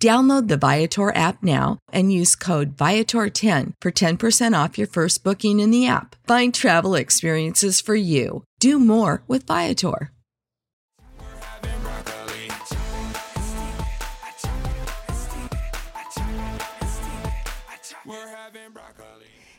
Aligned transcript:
Download 0.00 0.46
the 0.46 0.56
Viator 0.56 1.12
app 1.16 1.42
now 1.42 1.78
and 1.92 2.12
use 2.12 2.36
code 2.36 2.76
Viator10 2.76 3.72
for 3.80 3.90
10% 3.90 4.64
off 4.64 4.78
your 4.78 4.86
first 4.86 5.24
booking 5.24 5.58
in 5.58 5.72
the 5.72 5.88
app. 5.88 6.14
Find 6.24 6.54
travel 6.54 6.94
experiences 6.94 7.80
for 7.80 7.96
you. 7.96 8.44
Do 8.60 8.78
more 8.78 9.24
with 9.26 9.44
Viator. 9.44 10.12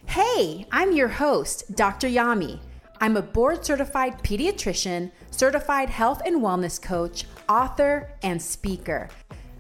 Hey, 0.05 0.65
I'm 0.71 0.93
your 0.93 1.09
host, 1.09 1.75
Dr. 1.75 2.07
Yami. 2.07 2.59
I'm 3.01 3.17
a 3.17 3.21
board 3.21 3.65
certified 3.65 4.23
pediatrician, 4.23 5.11
certified 5.31 5.89
health 5.89 6.21
and 6.25 6.41
wellness 6.41 6.81
coach, 6.81 7.25
author, 7.47 8.13
and 8.23 8.41
speaker. 8.41 9.09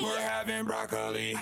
We're 0.00 0.20
having 0.20 0.64
broccoli. 0.64 1.36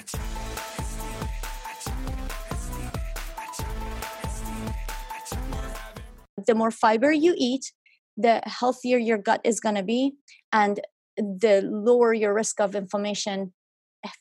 The 6.47 6.55
more 6.55 6.71
fiber 6.71 7.12
you 7.12 7.34
eat, 7.37 7.72
the 8.17 8.41
healthier 8.44 8.97
your 8.97 9.19
gut 9.19 9.41
is 9.44 9.61
going 9.61 9.75
to 9.75 9.83
be, 9.83 10.15
and 10.53 10.81
the 11.17 11.62
lower 11.62 12.15
your 12.15 12.33
risk 12.33 12.61
of 12.61 12.75
inflammation 12.75 13.53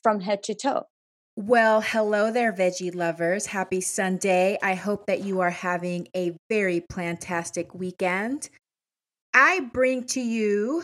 from 0.03 0.19
head 0.19 0.43
to 0.43 0.55
toe. 0.55 0.83
Well, 1.37 1.81
hello 1.81 2.31
there, 2.31 2.51
veggie 2.51 2.93
lovers. 2.93 3.45
Happy 3.45 3.81
Sunday. 3.81 4.57
I 4.61 4.73
hope 4.73 5.05
that 5.07 5.23
you 5.23 5.41
are 5.41 5.49
having 5.49 6.07
a 6.15 6.35
very 6.49 6.81
plantastic 6.81 7.75
weekend. 7.75 8.49
I 9.33 9.59
bring 9.59 10.05
to 10.07 10.21
you 10.21 10.83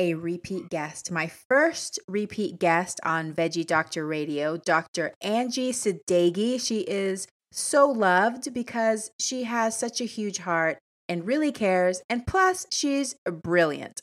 a 0.00 0.14
repeat 0.14 0.70
guest, 0.70 1.10
my 1.10 1.26
first 1.26 2.00
repeat 2.08 2.58
guest 2.58 2.98
on 3.04 3.34
Veggie 3.34 3.66
Doctor 3.66 4.06
Radio, 4.06 4.56
Dr. 4.56 5.12
Angie 5.20 5.72
Sadeghi. 5.72 6.58
She 6.58 6.80
is 6.80 7.28
so 7.52 7.86
loved 7.86 8.54
because 8.54 9.10
she 9.20 9.44
has 9.44 9.78
such 9.78 10.00
a 10.00 10.06
huge 10.06 10.38
heart 10.38 10.78
and 11.06 11.26
really 11.26 11.52
cares, 11.52 12.00
and 12.08 12.26
plus, 12.26 12.66
she's 12.70 13.14
brilliant. 13.30 14.00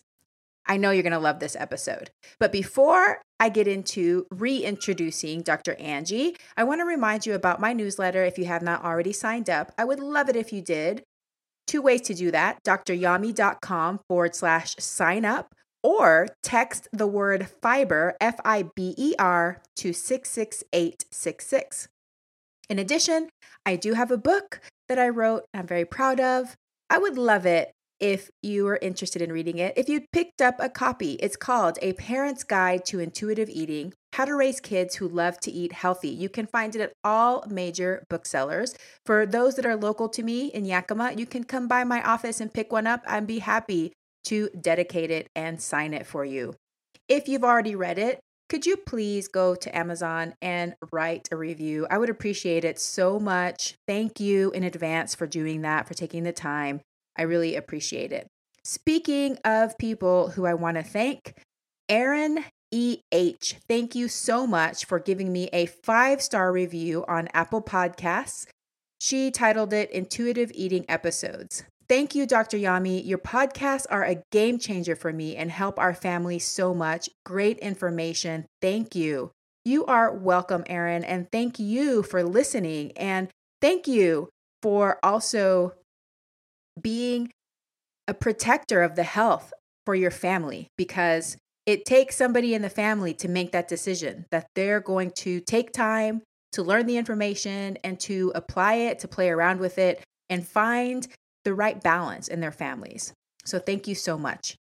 I 0.68 0.78
know 0.78 0.92
you're 0.92 1.02
going 1.02 1.14
to 1.14 1.20
love 1.20 1.40
this 1.40 1.56
episode. 1.56 2.12
But 2.40 2.52
before 2.52 3.22
I 3.40 3.50
get 3.50 3.68
into 3.68 4.28
reintroducing 4.30 5.42
Dr. 5.42 5.76
Angie, 5.80 6.36
I 6.56 6.64
want 6.64 6.82
to 6.82 6.86
remind 6.86 7.26
you 7.26 7.34
about 7.34 7.62
my 7.62 7.74
newsletter 7.74 8.24
if 8.24 8.38
you 8.38 8.46
have 8.46 8.62
not 8.62 8.84
already 8.84 9.14
signed 9.14 9.50
up. 9.50 9.72
I 9.80 9.86
would 9.86 10.00
love 10.00 10.30
it 10.30 10.36
if 10.36 10.54
you 10.54 10.62
did. 10.62 11.02
Two 11.66 11.82
ways 11.82 12.02
to 12.02 12.14
do 12.14 12.30
that 12.32 12.60
dryami.com 12.66 14.02
forward 14.08 14.36
slash 14.36 14.76
sign 14.78 15.26
up 15.26 15.54
or 15.88 16.28
text 16.44 16.90
the 16.92 17.08
word 17.08 17.48
fiber, 17.62 18.18
F 18.20 18.36
I 18.44 18.66
B 18.76 18.94
E 18.98 19.16
R, 19.18 19.62
to 19.78 19.94
66866. 19.94 21.88
In 22.70 22.78
addition, 22.78 23.30
I 23.66 23.78
do 23.78 23.94
have 23.94 24.12
a 24.12 24.18
book 24.18 24.60
that 24.90 25.00
I 25.00 25.08
wrote, 25.08 25.46
I'm 25.54 25.66
very 25.66 25.86
proud 25.86 26.20
of. 26.20 26.58
I 26.90 26.98
would 26.98 27.18
love 27.18 27.46
it 27.46 27.72
if 28.02 28.30
you 28.44 28.68
are 28.68 28.80
interested 28.82 29.22
in 29.22 29.32
reading 29.32 29.60
it. 29.60 29.78
If 29.78 29.88
you 29.88 30.04
picked 30.12 30.42
up 30.42 30.56
a 30.60 30.68
copy, 30.68 31.14
it's 31.14 31.38
called 31.38 31.80
A 31.82 31.94
Parent's 31.94 32.44
Guide 32.44 32.84
to 32.88 33.00
Intuitive 33.00 33.50
Eating 33.50 33.94
How 34.12 34.26
to 34.26 34.36
Raise 34.36 34.60
Kids 34.60 34.96
Who 34.96 35.08
Love 35.08 35.40
to 35.40 35.52
Eat 35.52 35.72
Healthy. 35.72 36.10
You 36.10 36.28
can 36.28 36.48
find 36.48 36.76
it 36.76 36.82
at 36.82 36.92
all 37.06 37.46
major 37.50 38.04
booksellers. 38.10 38.76
For 39.06 39.26
those 39.26 39.56
that 39.56 39.66
are 39.66 39.78
local 39.78 40.10
to 40.10 40.22
me 40.22 40.48
in 40.48 40.66
Yakima, 40.66 41.14
you 41.14 41.26
can 41.26 41.46
come 41.46 41.70
by 41.70 41.86
my 41.86 42.04
office 42.04 42.42
and 42.42 42.54
pick 42.54 42.74
one 42.74 42.88
up. 42.88 43.04
I'd 43.08 43.26
be 43.26 43.40
happy 43.40 43.94
to 44.28 44.50
dedicate 44.60 45.12
it 45.12 45.28
and 45.36 45.62
sign 45.62 45.94
it 45.94 46.06
for 46.06 46.24
you. 46.24 46.56
If 47.08 47.28
you've 47.28 47.44
already 47.44 47.76
read 47.76 47.98
it, 47.98 48.20
could 48.50 48.66
you 48.66 48.78
please 48.78 49.28
go 49.28 49.56
to 49.56 49.78
Amazon 49.78 50.34
and 50.42 50.76
write 50.92 51.28
a 51.32 51.36
review? 51.36 51.86
I 51.90 51.98
would 51.98 52.10
appreciate 52.10 52.64
it 52.64 52.80
so 52.80 53.20
much. 53.20 53.76
Thank 53.88 54.22
you 54.22 54.52
in 54.52 54.64
advance 54.64 55.14
for 55.16 55.28
doing 55.28 55.62
that, 55.62 55.88
for 55.88 55.94
taking 55.94 56.24
the 56.24 56.32
time. 56.32 56.80
I 57.18 57.24
really 57.24 57.56
appreciate 57.56 58.14
it. 58.14 58.28
Speaking 58.64 59.38
of 59.44 59.78
people 59.78 60.30
who 60.32 60.46
I 60.46 60.54
want 60.54 60.78
to 60.78 60.84
thank, 60.84 61.34
Aaron 61.90 62.46
E.H., 62.72 63.56
thank 63.68 63.96
you 63.96 64.08
so 64.08 64.46
much 64.46 64.86
for 64.86 65.00
giving 65.00 65.32
me 65.32 65.50
a 65.52 65.66
five 65.66 66.22
star 66.22 66.52
review 66.52 67.06
on 67.08 67.28
Apple 67.34 67.62
Podcasts. 67.62 68.46
She 69.00 69.30
titled 69.30 69.74
it 69.74 69.92
Intuitive 69.92 70.52
Eating 70.54 70.86
Episodes. 70.90 71.64
Thank 71.90 72.16
you, 72.16 72.26
Dr. 72.26 72.58
Yami. 72.58 73.06
Your 73.06 73.18
podcasts 73.18 73.86
are 73.90 74.04
a 74.04 74.22
game 74.32 74.60
changer 74.60 74.96
for 74.96 75.14
me 75.14 75.38
and 75.38 75.50
help 75.50 75.80
our 75.80 75.94
family 75.94 76.38
so 76.38 76.74
much. 76.74 77.10
Great 77.26 77.58
information. 77.60 78.46
Thank 78.62 78.94
you. 78.94 79.32
You 79.64 79.86
are 79.86 80.14
welcome, 80.14 80.64
Aaron. 80.68 81.04
And 81.04 81.32
thank 81.32 81.60
you 81.60 82.04
for 82.04 82.24
listening. 82.24 82.92
And 82.98 83.30
thank 83.62 83.88
you 83.88 84.30
for 84.62 85.00
also 85.02 85.76
being 86.82 87.32
a 88.08 88.14
protector 88.14 88.82
of 88.84 88.96
the 88.96 89.04
health 89.04 89.54
for 89.86 89.96
your 89.96 90.12
family 90.12 90.68
because 90.78 91.38
it 91.66 91.86
takes 91.86 92.16
somebody 92.16 92.54
in 92.54 92.62
the 92.62 92.70
family 92.70 93.14
to 93.14 93.28
make 93.28 93.52
that 93.52 93.68
decision 93.68 94.26
that 94.32 94.48
they're 94.56 94.80
going 94.80 95.12
to 95.12 95.40
take 95.42 95.72
time 95.72 96.22
to 96.54 96.64
learn 96.64 96.86
the 96.86 96.98
information 96.98 97.78
and 97.84 98.00
to 98.00 98.32
apply 98.36 98.76
it, 98.76 99.00
to 99.00 99.08
play 99.08 99.30
around 99.30 99.60
with 99.60 99.78
it, 99.78 100.02
and 100.30 100.48
find 100.48 101.08
the 101.48 101.54
right 101.54 101.82
balance 101.82 102.28
in 102.28 102.42
their 102.42 102.52
families. 102.52 103.14
So, 103.46 103.58
thank 103.58 103.88
you 103.88 103.96
so 103.96 104.18
much. 104.18 104.58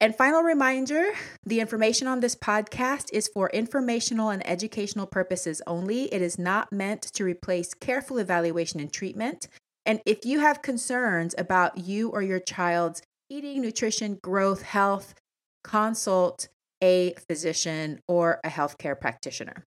And 0.00 0.16
final 0.16 0.42
reminder 0.42 1.12
the 1.46 1.60
information 1.60 2.08
on 2.08 2.18
this 2.18 2.34
podcast 2.34 3.06
is 3.12 3.30
for 3.32 3.48
informational 3.50 4.30
and 4.30 4.44
educational 4.44 5.06
purposes 5.06 5.62
only. 5.64 6.12
It 6.12 6.20
is 6.20 6.36
not 6.36 6.72
meant 6.72 7.02
to 7.02 7.22
replace 7.22 7.72
careful 7.72 8.18
evaluation 8.18 8.80
and 8.80 8.92
treatment. 8.92 9.46
And 9.86 10.00
if 10.04 10.24
you 10.24 10.40
have 10.40 10.60
concerns 10.60 11.36
about 11.38 11.78
you 11.78 12.08
or 12.08 12.20
your 12.20 12.40
child's 12.40 13.00
eating, 13.30 13.62
nutrition, 13.62 14.18
growth, 14.20 14.62
health, 14.62 15.14
consult 15.62 16.48
a 16.82 17.14
physician 17.28 18.00
or 18.08 18.40
a 18.42 18.48
healthcare 18.48 19.00
practitioner. 19.00 19.64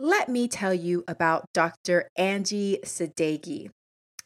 Let 0.00 0.30
me 0.30 0.48
tell 0.48 0.72
you 0.72 1.04
about 1.06 1.44
Dr. 1.52 2.08
Angie 2.16 2.78
Sadeghi. 2.84 3.68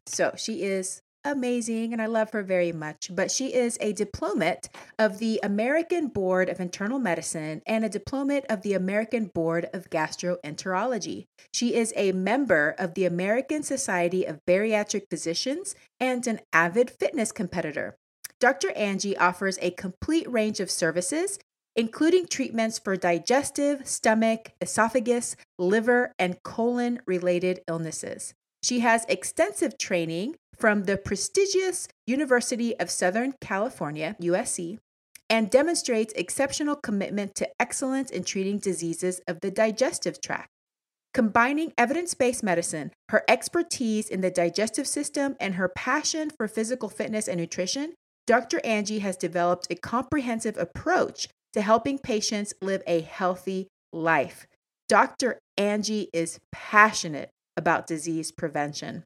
So, 0.06 0.34
she 0.36 0.62
is 0.62 1.02
amazing 1.24 1.92
and 1.92 2.02
I 2.02 2.06
love 2.06 2.32
her 2.32 2.42
very 2.42 2.72
much, 2.72 3.10
but 3.14 3.30
she 3.30 3.54
is 3.54 3.78
a 3.80 3.92
diplomate 3.92 4.68
of 4.98 5.18
the 5.18 5.40
American 5.42 6.08
Board 6.08 6.48
of 6.48 6.60
Internal 6.60 6.98
Medicine 6.98 7.62
and 7.66 7.84
a 7.84 7.88
diplomate 7.88 8.44
of 8.48 8.62
the 8.62 8.74
American 8.74 9.26
Board 9.26 9.68
of 9.72 9.90
Gastroenterology. 9.90 11.26
She 11.52 11.74
is 11.74 11.92
a 11.96 12.12
member 12.12 12.74
of 12.78 12.94
the 12.94 13.04
American 13.04 13.62
Society 13.62 14.24
of 14.24 14.40
Bariatric 14.46 15.02
Physicians 15.10 15.74
and 16.00 16.26
an 16.26 16.40
avid 16.52 16.90
fitness 16.90 17.32
competitor. 17.32 17.96
Dr. 18.40 18.72
Angie 18.72 19.16
offers 19.16 19.58
a 19.62 19.70
complete 19.70 20.28
range 20.28 20.58
of 20.58 20.70
services, 20.70 21.38
including 21.76 22.26
treatments 22.26 22.78
for 22.78 22.96
digestive, 22.96 23.86
stomach, 23.86 24.52
esophagus, 24.60 25.36
liver, 25.58 26.12
and 26.18 26.42
colon 26.42 27.00
related 27.06 27.60
illnesses. 27.68 28.34
She 28.62 28.80
has 28.80 29.04
extensive 29.08 29.76
training 29.76 30.36
from 30.56 30.84
the 30.84 30.96
prestigious 30.96 31.88
University 32.06 32.78
of 32.78 32.90
Southern 32.90 33.34
California, 33.40 34.14
USC, 34.22 34.78
and 35.28 35.50
demonstrates 35.50 36.12
exceptional 36.14 36.76
commitment 36.76 37.34
to 37.36 37.48
excellence 37.58 38.10
in 38.10 38.22
treating 38.22 38.58
diseases 38.58 39.20
of 39.26 39.40
the 39.40 39.50
digestive 39.50 40.20
tract. 40.20 40.48
Combining 41.12 41.72
evidence 41.76 42.14
based 42.14 42.42
medicine, 42.42 42.92
her 43.08 43.22
expertise 43.28 44.08
in 44.08 44.20
the 44.20 44.30
digestive 44.30 44.86
system, 44.86 45.36
and 45.40 45.56
her 45.56 45.68
passion 45.68 46.30
for 46.30 46.46
physical 46.46 46.88
fitness 46.88 47.28
and 47.28 47.40
nutrition, 47.40 47.94
Dr. 48.26 48.60
Angie 48.64 49.00
has 49.00 49.16
developed 49.16 49.66
a 49.70 49.74
comprehensive 49.74 50.56
approach 50.56 51.28
to 51.52 51.60
helping 51.60 51.98
patients 51.98 52.54
live 52.62 52.82
a 52.86 53.00
healthy 53.00 53.66
life. 53.92 54.46
Dr. 54.88 55.38
Angie 55.58 56.08
is 56.12 56.38
passionate 56.52 57.30
about 57.56 57.86
disease 57.86 58.32
prevention. 58.32 59.04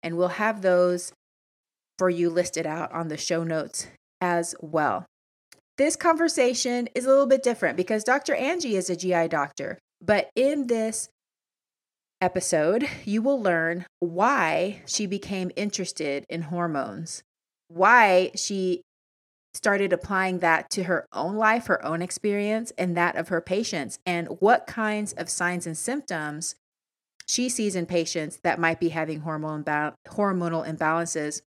And 0.04 0.18
we'll 0.18 0.30
have 0.30 0.62
those 0.62 1.14
for 1.98 2.10
you 2.10 2.30
listed 2.30 2.66
out 2.66 2.92
on 2.92 3.08
the 3.10 3.18
show 3.18 3.44
notes 3.44 3.88
as 4.20 4.56
well. 4.62 5.06
This 5.82 5.96
conversation 5.96 6.90
is 6.94 7.06
a 7.06 7.10
little 7.10 7.26
bit 7.26 7.42
different 7.42 7.76
because 7.76 8.04
Dr. 8.04 8.36
Angie 8.36 8.76
is 8.76 8.92
a 8.92 8.96
GI 8.96 9.30
doctor. 9.30 9.80
But 10.00 10.30
in 10.36 10.68
this 10.68 11.10
episode, 12.22 12.88
you 13.04 13.24
will 13.24 13.42
learn 13.42 13.88
why 14.00 14.84
she 14.86 15.08
became 15.08 15.50
interested 15.56 16.24
in 16.30 16.44
hormones, 16.44 17.24
why 17.68 18.30
she 18.36 18.84
started 19.56 19.92
applying 19.92 20.38
that 20.38 20.70
to 20.70 20.84
her 20.84 21.08
own 21.14 21.36
life, 21.36 21.66
her 21.66 21.84
own 21.84 22.04
experience, 22.04 22.72
and 22.78 22.96
that 22.96 23.16
of 23.16 23.30
her 23.30 23.42
patients, 23.42 23.98
and 24.06 24.28
what 24.40 24.68
kinds 24.68 25.14
of 25.14 25.32
signs 25.32 25.66
and 25.66 25.76
symptoms 25.76 26.54
she 27.28 27.50
sees 27.50 27.76
in 27.76 27.88
patients 27.88 28.38
that 28.44 28.60
might 28.60 28.80
be 28.80 28.90
having 28.90 29.22
hormone 29.22 29.64
imba- 29.64 29.96
hormonal 30.10 30.64
imbalances, 30.64 31.42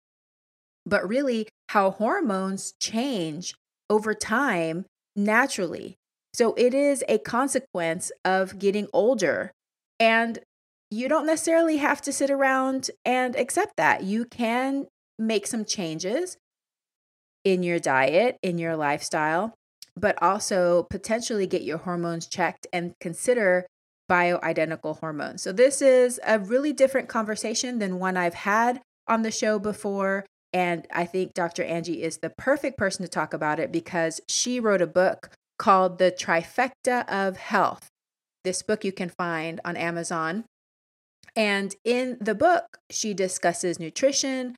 but 0.85 1.09
really 1.09 1.47
how 1.69 1.93
hormones 1.93 2.75
change 2.81 3.55
over 3.91 4.15
time 4.15 4.87
naturally. 5.17 5.97
So 6.33 6.55
it 6.55 6.75
is 6.75 7.05
a 7.09 7.19
consequence 7.19 8.11
of 8.25 8.59
getting 8.59 8.89
older. 8.93 9.53
And 10.01 10.41
you 10.91 11.09
don't 11.09 11.27
necessarily 11.27 11.79
have 11.79 12.03
to 12.03 12.13
sit 12.13 12.31
around 12.31 12.91
and 13.05 13.37
accept 13.37 13.77
that. 13.77 14.03
You 14.03 14.25
can 14.25 14.87
make 15.19 15.47
some 15.47 15.65
changes 15.65 16.37
in 17.45 17.63
your 17.63 17.79
diet, 17.79 18.39
in 18.43 18.59
your 18.59 18.77
lifestyle, 18.77 19.55
but 19.97 20.21
also 20.23 20.87
potentially 20.91 21.47
get 21.47 21.63
your 21.63 21.79
hormones 21.79 22.27
checked 22.27 22.67
and 22.73 22.95
consider 23.01 23.67
bioidentical 24.11 24.99
hormones. 24.99 25.43
So, 25.43 25.53
this 25.53 25.81
is 25.81 26.21
a 26.27 26.39
really 26.39 26.73
different 26.73 27.09
conversation 27.09 27.79
than 27.79 27.99
one 27.99 28.17
I've 28.17 28.35
had 28.35 28.81
on 29.07 29.23
the 29.23 29.31
show 29.31 29.59
before. 29.59 30.25
And 30.55 30.87
I 30.93 31.05
think 31.05 31.35
Dr. 31.35 31.65
Angie 31.65 32.03
is 32.05 32.19
the 32.19 32.31
perfect 32.31 32.79
person 32.79 33.05
to 33.05 33.09
talk 33.09 33.35
about 33.35 33.59
it 33.59 33.73
because 33.73 34.21
she 34.29 34.61
wrote 34.61 34.81
a 34.81 34.87
book 34.87 35.31
called 35.59 35.99
The 35.99 36.13
Trifecta 36.13 37.05
of 37.09 37.37
Health. 37.37 37.89
This 38.45 38.63
book 38.63 38.85
you 38.85 38.93
can 38.93 39.09
find 39.09 39.61
on 39.65 39.77
Amazon. 39.77 40.45
And 41.35 41.75
in 41.85 42.19
the 42.21 42.37
book, 42.37 42.79
she 42.89 43.15
discusses 43.15 43.81
nutrition, 43.81 44.55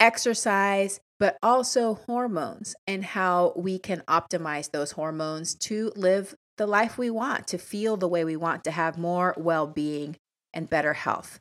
exercise, 0.00 0.98
but 1.20 1.38
also 1.40 1.94
hormones 1.94 2.74
and 2.88 3.04
how 3.04 3.52
we 3.54 3.78
can 3.78 4.02
optimize 4.08 4.72
those 4.72 4.92
hormones 4.92 5.54
to 5.54 5.92
live 5.94 6.34
the 6.58 6.66
life 6.66 6.98
we 6.98 7.10
want, 7.10 7.46
to 7.46 7.58
feel 7.58 7.96
the 7.96 8.08
way 8.08 8.24
we 8.24 8.34
want, 8.34 8.64
to 8.64 8.72
have 8.72 8.98
more 8.98 9.34
well 9.36 9.68
being 9.68 10.16
and 10.52 10.68
better 10.68 10.94
health. 10.94 11.38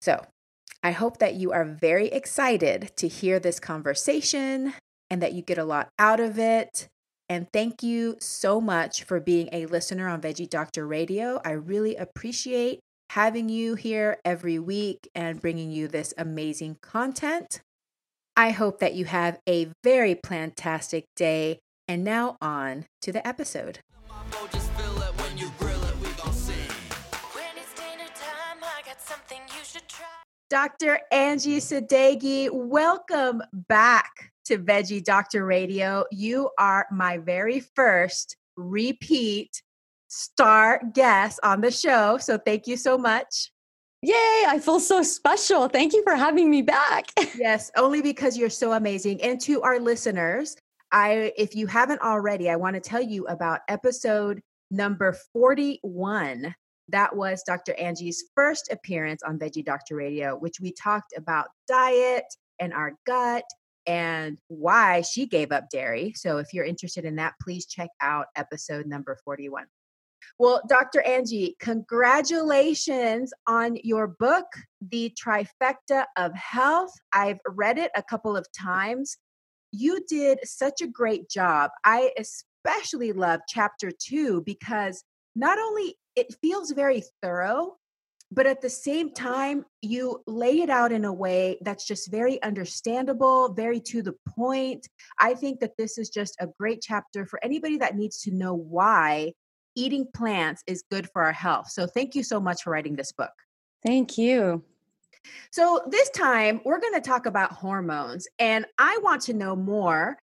So, 0.00 0.24
I 0.84 0.90
hope 0.90 1.18
that 1.18 1.34
you 1.34 1.50
are 1.50 1.64
very 1.64 2.08
excited 2.08 2.92
to 2.96 3.08
hear 3.08 3.40
this 3.40 3.58
conversation 3.58 4.74
and 5.08 5.22
that 5.22 5.32
you 5.32 5.40
get 5.40 5.56
a 5.56 5.64
lot 5.64 5.88
out 5.98 6.20
of 6.20 6.38
it. 6.38 6.88
And 7.26 7.50
thank 7.54 7.82
you 7.82 8.16
so 8.20 8.60
much 8.60 9.02
for 9.04 9.18
being 9.18 9.48
a 9.50 9.64
listener 9.64 10.06
on 10.08 10.20
Veggie 10.20 10.48
Doctor 10.48 10.86
Radio. 10.86 11.40
I 11.42 11.52
really 11.52 11.96
appreciate 11.96 12.80
having 13.10 13.48
you 13.48 13.76
here 13.76 14.18
every 14.26 14.58
week 14.58 15.08
and 15.14 15.40
bringing 15.40 15.70
you 15.70 15.88
this 15.88 16.12
amazing 16.18 16.76
content. 16.82 17.62
I 18.36 18.50
hope 18.50 18.80
that 18.80 18.94
you 18.94 19.06
have 19.06 19.38
a 19.48 19.70
very 19.82 20.14
plantastic 20.14 21.04
day. 21.16 21.60
And 21.88 22.04
now 22.04 22.36
on 22.42 22.86
to 23.02 23.12
the 23.12 23.26
episode. 23.26 23.80
Dr. 30.50 31.00
Angie 31.10 31.58
Sadeghi, 31.58 32.50
welcome 32.52 33.42
back 33.52 34.10
to 34.44 34.58
Veggie 34.58 35.02
Doctor 35.02 35.46
Radio. 35.46 36.04
You 36.12 36.50
are 36.58 36.86
my 36.92 37.16
very 37.16 37.60
first 37.60 38.36
repeat 38.56 39.62
star 40.08 40.82
guest 40.92 41.40
on 41.42 41.62
the 41.62 41.70
show. 41.70 42.18
So 42.18 42.36
thank 42.36 42.66
you 42.66 42.76
so 42.76 42.98
much. 42.98 43.50
Yay, 44.02 44.44
I 44.46 44.60
feel 44.62 44.80
so 44.80 45.02
special. 45.02 45.66
Thank 45.66 45.94
you 45.94 46.02
for 46.02 46.14
having 46.14 46.50
me 46.50 46.60
back. 46.60 47.06
yes, 47.38 47.70
only 47.74 48.02
because 48.02 48.36
you're 48.36 48.50
so 48.50 48.72
amazing. 48.72 49.22
And 49.22 49.40
to 49.42 49.62
our 49.62 49.80
listeners, 49.80 50.56
I 50.92 51.32
if 51.38 51.56
you 51.56 51.66
haven't 51.66 52.02
already, 52.02 52.50
I 52.50 52.56
want 52.56 52.74
to 52.74 52.80
tell 52.80 53.02
you 53.02 53.26
about 53.28 53.60
episode 53.68 54.42
number 54.70 55.16
41. 55.32 56.54
That 56.88 57.16
was 57.16 57.42
Dr. 57.42 57.74
Angie's 57.74 58.24
first 58.34 58.70
appearance 58.70 59.22
on 59.22 59.38
Veggie 59.38 59.64
Doctor 59.64 59.96
Radio, 59.96 60.36
which 60.36 60.60
we 60.60 60.72
talked 60.72 61.14
about 61.16 61.48
diet 61.66 62.24
and 62.60 62.72
our 62.72 62.92
gut 63.06 63.44
and 63.86 64.38
why 64.48 65.02
she 65.02 65.26
gave 65.26 65.52
up 65.52 65.68
dairy. 65.70 66.12
So 66.14 66.38
if 66.38 66.52
you're 66.52 66.64
interested 66.64 67.04
in 67.04 67.16
that, 67.16 67.34
please 67.42 67.66
check 67.66 67.90
out 68.00 68.26
episode 68.36 68.86
number 68.86 69.18
41. 69.24 69.66
Well, 70.38 70.62
Dr. 70.68 71.00
Angie, 71.02 71.54
congratulations 71.60 73.32
on 73.46 73.76
your 73.84 74.08
book, 74.08 74.46
The 74.80 75.12
Trifecta 75.22 76.06
of 76.16 76.34
Health. 76.34 76.92
I've 77.12 77.38
read 77.46 77.78
it 77.78 77.90
a 77.94 78.02
couple 78.02 78.36
of 78.36 78.46
times. 78.58 79.16
You 79.70 80.00
did 80.08 80.38
such 80.44 80.80
a 80.80 80.86
great 80.86 81.28
job. 81.28 81.70
I 81.84 82.10
especially 82.18 83.12
love 83.12 83.40
chapter 83.48 83.90
two 83.90 84.42
because 84.42 85.04
not 85.34 85.58
only 85.58 85.96
it 86.16 86.34
feels 86.40 86.70
very 86.70 87.02
thorough, 87.22 87.76
but 88.30 88.46
at 88.46 88.60
the 88.60 88.70
same 88.70 89.12
time, 89.12 89.64
you 89.80 90.22
lay 90.26 90.60
it 90.60 90.70
out 90.70 90.90
in 90.90 91.04
a 91.04 91.12
way 91.12 91.58
that's 91.60 91.86
just 91.86 92.10
very 92.10 92.42
understandable, 92.42 93.52
very 93.52 93.80
to 93.80 94.02
the 94.02 94.14
point. 94.28 94.88
I 95.20 95.34
think 95.34 95.60
that 95.60 95.76
this 95.78 95.98
is 95.98 96.10
just 96.10 96.36
a 96.40 96.48
great 96.58 96.80
chapter 96.82 97.26
for 97.26 97.38
anybody 97.44 97.78
that 97.78 97.96
needs 97.96 98.20
to 98.22 98.34
know 98.34 98.54
why 98.54 99.32
eating 99.76 100.06
plants 100.14 100.62
is 100.66 100.84
good 100.90 101.08
for 101.12 101.22
our 101.22 101.32
health. 101.32 101.70
So 101.70 101.86
thank 101.86 102.14
you 102.14 102.22
so 102.22 102.40
much 102.40 102.62
for 102.62 102.70
writing 102.70 102.96
this 102.96 103.12
book. 103.12 103.32
Thank 103.84 104.18
you. 104.18 104.64
So, 105.50 105.80
this 105.88 106.10
time 106.10 106.60
we're 106.64 106.80
going 106.80 106.94
to 106.94 107.00
talk 107.00 107.24
about 107.24 107.52
hormones, 107.52 108.26
and 108.38 108.66
I 108.78 108.98
want 109.02 109.22
to 109.22 109.32
know 109.32 109.56
more 109.56 110.18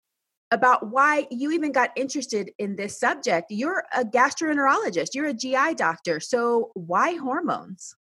about 0.51 0.91
why 0.91 1.27
you 1.29 1.51
even 1.51 1.71
got 1.71 1.91
interested 1.95 2.51
in 2.57 2.75
this 2.75 2.99
subject. 2.99 3.47
You're 3.49 3.83
a 3.95 4.03
gastroenterologist, 4.03 5.13
you're 5.13 5.27
a 5.27 5.33
GI 5.33 5.75
doctor. 5.75 6.19
So, 6.19 6.71
why 6.73 7.15
hormones? 7.15 7.95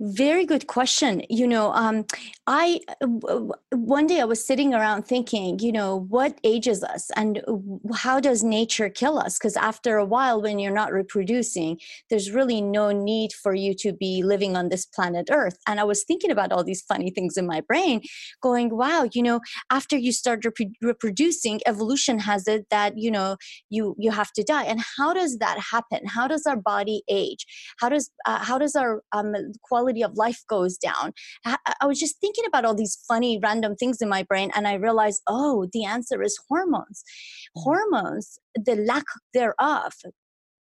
Very 0.00 0.44
good 0.44 0.66
question. 0.66 1.22
You 1.30 1.46
know, 1.46 1.72
um, 1.72 2.04
I 2.46 2.80
one 3.72 4.06
day 4.06 4.20
I 4.20 4.24
was 4.24 4.44
sitting 4.44 4.74
around 4.74 5.04
thinking, 5.04 5.58
you 5.58 5.72
know, 5.72 6.06
what 6.08 6.38
ages 6.44 6.84
us 6.84 7.10
and 7.16 7.42
how 7.94 8.20
does 8.20 8.44
nature 8.44 8.88
kill 8.88 9.18
us? 9.18 9.38
Because 9.38 9.56
after 9.56 9.96
a 9.96 10.04
while, 10.04 10.40
when 10.42 10.58
you're 10.58 10.72
not 10.72 10.92
reproducing, 10.92 11.80
there's 12.10 12.30
really 12.30 12.60
no 12.60 12.92
need 12.92 13.32
for 13.32 13.54
you 13.54 13.74
to 13.74 13.92
be 13.92 14.22
living 14.22 14.56
on 14.56 14.68
this 14.68 14.86
planet 14.86 15.28
Earth. 15.30 15.58
And 15.66 15.80
I 15.80 15.84
was 15.84 16.04
thinking 16.04 16.30
about 16.30 16.52
all 16.52 16.64
these 16.64 16.82
funny 16.82 17.10
things 17.10 17.36
in 17.36 17.46
my 17.46 17.60
brain, 17.60 18.02
going, 18.42 18.76
wow, 18.76 19.08
you 19.12 19.22
know, 19.22 19.40
after 19.70 19.96
you 19.96 20.12
start 20.12 20.44
rep- 20.44 20.72
reproducing, 20.82 21.60
evolution 21.66 22.18
has 22.18 22.46
it 22.46 22.66
that 22.70 22.94
you 22.96 23.10
know 23.10 23.36
you 23.70 23.94
you 23.98 24.10
have 24.10 24.32
to 24.32 24.42
die. 24.42 24.64
And 24.64 24.80
how 24.96 25.12
does 25.12 25.38
that 25.38 25.58
happen? 25.72 26.06
How 26.06 26.28
does 26.28 26.46
our 26.46 26.56
body 26.56 27.02
age? 27.08 27.46
How 27.78 27.88
does 27.88 28.10
uh, 28.26 28.44
how 28.44 28.58
does 28.58 28.74
our 28.76 29.02
um, 29.12 29.34
quality 29.62 30.02
of 30.02 30.14
life 30.14 30.42
goes 30.48 30.76
down. 30.76 31.12
I, 31.44 31.56
I 31.80 31.86
was 31.86 31.98
just 31.98 32.20
thinking 32.20 32.44
about 32.46 32.64
all 32.64 32.74
these 32.74 32.98
funny 33.08 33.38
random 33.42 33.76
things 33.76 34.00
in 34.00 34.08
my 34.08 34.22
brain 34.22 34.50
and 34.54 34.66
I 34.66 34.74
realized, 34.74 35.22
oh, 35.26 35.68
the 35.72 35.84
answer 35.84 36.22
is 36.22 36.38
hormones. 36.48 37.02
Mm. 37.56 37.62
Hormones, 37.62 38.38
the 38.54 38.76
lack 38.76 39.04
thereof 39.34 39.92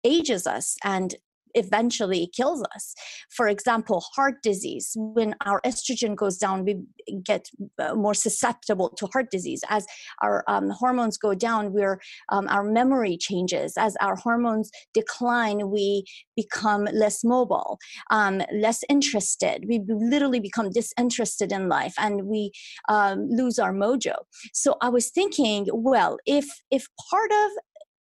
ages 0.03 0.45
us 0.45 0.77
and 0.83 1.15
eventually 1.55 2.29
kills 2.35 2.63
us. 2.75 2.93
For 3.29 3.47
example, 3.47 4.03
heart 4.15 4.43
disease. 4.43 4.91
When 4.95 5.35
our 5.45 5.61
estrogen 5.65 6.15
goes 6.15 6.37
down, 6.37 6.65
we 6.65 6.81
get 7.23 7.49
uh, 7.79 7.95
more 7.95 8.13
susceptible 8.13 8.89
to 8.89 9.07
heart 9.07 9.31
disease. 9.31 9.61
As 9.69 9.85
our 10.21 10.43
um, 10.47 10.69
hormones 10.69 11.17
go 11.17 11.33
down, 11.33 11.73
we're 11.73 11.99
um, 12.29 12.47
our 12.49 12.63
memory 12.63 13.17
changes. 13.17 13.73
As 13.77 13.95
our 14.01 14.15
hormones 14.15 14.69
decline, 14.93 15.69
we 15.69 16.05
become 16.35 16.85
less 16.93 17.23
mobile, 17.23 17.77
um, 18.11 18.41
less 18.53 18.83
interested. 18.89 19.65
We 19.67 19.81
literally 19.87 20.39
become 20.39 20.69
disinterested 20.69 21.51
in 21.51 21.69
life, 21.69 21.93
and 21.97 22.25
we 22.25 22.51
um, 22.89 23.27
lose 23.29 23.59
our 23.59 23.73
mojo. 23.73 24.15
So 24.53 24.75
I 24.81 24.89
was 24.89 25.09
thinking, 25.09 25.67
well, 25.71 26.17
if 26.25 26.45
if 26.71 26.87
part 27.09 27.31
of 27.31 27.51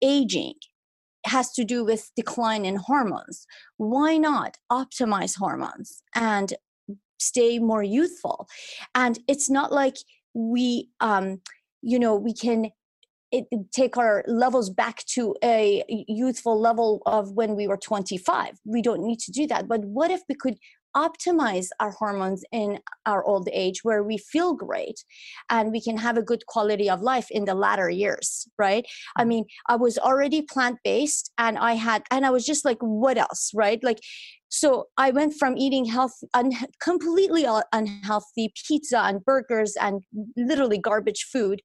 aging 0.03 0.55
has 1.27 1.53
to 1.53 1.65
do 1.65 1.85
with 1.85 2.11
decline 2.17 2.65
in 2.65 2.77
hormones. 2.77 3.47
Why 3.77 4.17
not 4.17 4.57
optimize 4.71 5.37
hormones 5.37 6.03
and 6.15 6.53
stay 7.19 7.59
more 7.59 7.83
youthful? 7.83 8.49
And 8.95 9.19
it's 9.29 9.49
not 9.49 9.73
like 9.73 9.97
we, 10.35 10.91
um, 11.01 11.41
you 11.83 11.99
know, 11.99 12.17
we 12.17 12.35
can 12.35 12.71
it, 13.33 13.47
take 13.73 13.97
our 13.97 14.23
levels 14.27 14.69
back 14.69 15.05
to 15.07 15.35
a 15.43 15.83
youthful 15.89 16.61
level 16.61 17.03
of 17.07 17.33
when 17.33 17.57
we 17.57 17.67
were 17.67 17.79
25. 17.79 18.59
We 18.65 18.83
don't 18.83 19.03
need 19.03 19.21
to 19.21 19.33
do 19.33 19.47
that. 19.47 19.67
But 19.67 19.81
what 19.87 20.11
if 20.11 20.21
we 20.29 20.35
could 20.35 20.59
optimize 20.97 21.69
our 21.81 21.91
hormones 21.91 22.45
in 22.53 22.79
our 23.07 23.25
old 23.25 23.49
age 23.53 23.83
where 23.83 24.03
we 24.03 24.19
feel 24.19 24.55
great 24.55 25.05
and 25.51 25.73
we 25.73 25.81
can 25.81 25.97
have 25.97 26.17
a 26.17 26.23
good 26.23 26.45
quality 26.47 26.89
of 26.89 27.01
life 27.01 27.29
in 27.31 27.45
the 27.45 27.55
latter 27.55 27.91
years 27.91 28.47
right? 28.59 28.85
I 29.17 29.23
mm-hmm. 29.23 29.29
mean 29.29 29.45
i 29.69 29.77
was 29.77 29.99
already 29.99 30.43
plant 30.43 30.79
based 30.85 31.33
and 31.39 31.59
i 31.59 31.75
had 31.75 32.03
and 32.11 32.27
i 32.27 32.31
was 32.31 32.45
just 32.45 32.65
like 32.65 32.79
what 32.81 33.19
else? 33.19 33.51
right? 33.55 33.83
Like 33.83 34.01
so 34.49 34.87
i 34.99 35.11
went 35.11 35.35
from 35.35 35.57
eating 35.57 35.87
health 35.87 36.17
un, 36.35 36.53
completely 36.81 37.47
unhealthy 37.73 38.53
pizza 38.67 38.99
and 38.99 39.25
burgers 39.25 39.75
and 39.81 40.03
literally 40.37 40.79
garbage 40.79 41.25
food 41.33 41.63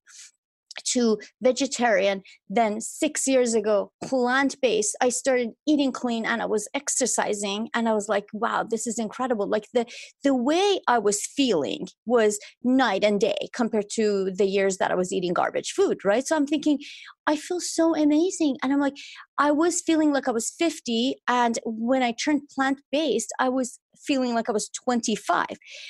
to 0.83 1.19
vegetarian 1.41 2.21
then 2.49 2.79
6 2.81 3.27
years 3.27 3.53
ago 3.53 3.91
plant 4.03 4.55
based 4.61 4.95
i 5.01 5.09
started 5.09 5.49
eating 5.67 5.91
clean 5.91 6.25
and 6.25 6.41
i 6.41 6.45
was 6.45 6.67
exercising 6.73 7.69
and 7.73 7.87
i 7.89 7.93
was 7.93 8.09
like 8.09 8.25
wow 8.33 8.63
this 8.63 8.87
is 8.87 8.99
incredible 8.99 9.47
like 9.47 9.67
the 9.73 9.85
the 10.23 10.35
way 10.35 10.79
i 10.87 10.97
was 10.97 11.25
feeling 11.25 11.87
was 12.05 12.39
night 12.63 13.03
and 13.03 13.19
day 13.19 13.49
compared 13.53 13.89
to 13.91 14.31
the 14.31 14.45
years 14.45 14.77
that 14.77 14.91
i 14.91 14.95
was 14.95 15.11
eating 15.11 15.33
garbage 15.33 15.71
food 15.71 16.03
right 16.03 16.27
so 16.27 16.35
i'm 16.35 16.47
thinking 16.47 16.79
I 17.27 17.35
feel 17.35 17.59
so 17.59 17.93
amazing. 17.93 18.55
And 18.63 18.71
I'm 18.71 18.79
like, 18.79 18.95
I 19.37 19.51
was 19.51 19.81
feeling 19.81 20.13
like 20.13 20.29
I 20.29 20.31
was 20.31 20.49
50. 20.57 21.15
And 21.27 21.59
when 21.65 22.01
I 22.01 22.13
turned 22.13 22.47
plant 22.55 22.79
based, 22.89 23.33
I 23.37 23.49
was 23.49 23.79
feeling 24.05 24.33
like 24.33 24.49
I 24.49 24.51
was 24.51 24.69
25. 24.69 25.45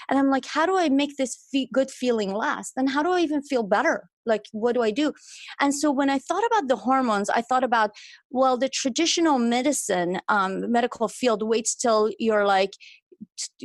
And 0.09 0.19
I'm 0.19 0.29
like, 0.29 0.45
how 0.45 0.65
do 0.65 0.77
I 0.77 0.89
make 0.89 1.17
this 1.17 1.47
fe- 1.51 1.69
good 1.71 1.91
feeling 1.91 2.33
last? 2.33 2.73
And 2.77 2.89
how 2.89 3.03
do 3.03 3.11
I 3.11 3.21
even 3.21 3.41
feel 3.41 3.63
better? 3.63 4.09
Like, 4.25 4.45
what 4.51 4.73
do 4.73 4.83
I 4.83 4.91
do? 4.91 5.13
And 5.59 5.73
so 5.73 5.91
when 5.91 6.09
I 6.09 6.19
thought 6.19 6.45
about 6.45 6.67
the 6.67 6.75
hormones, 6.75 7.29
I 7.29 7.41
thought 7.41 7.63
about, 7.63 7.91
well, 8.29 8.57
the 8.57 8.69
traditional 8.69 9.39
medicine, 9.39 10.19
um, 10.27 10.71
medical 10.71 11.07
field 11.07 11.43
waits 11.43 11.75
till 11.75 12.11
you're 12.19 12.45
like, 12.45 12.73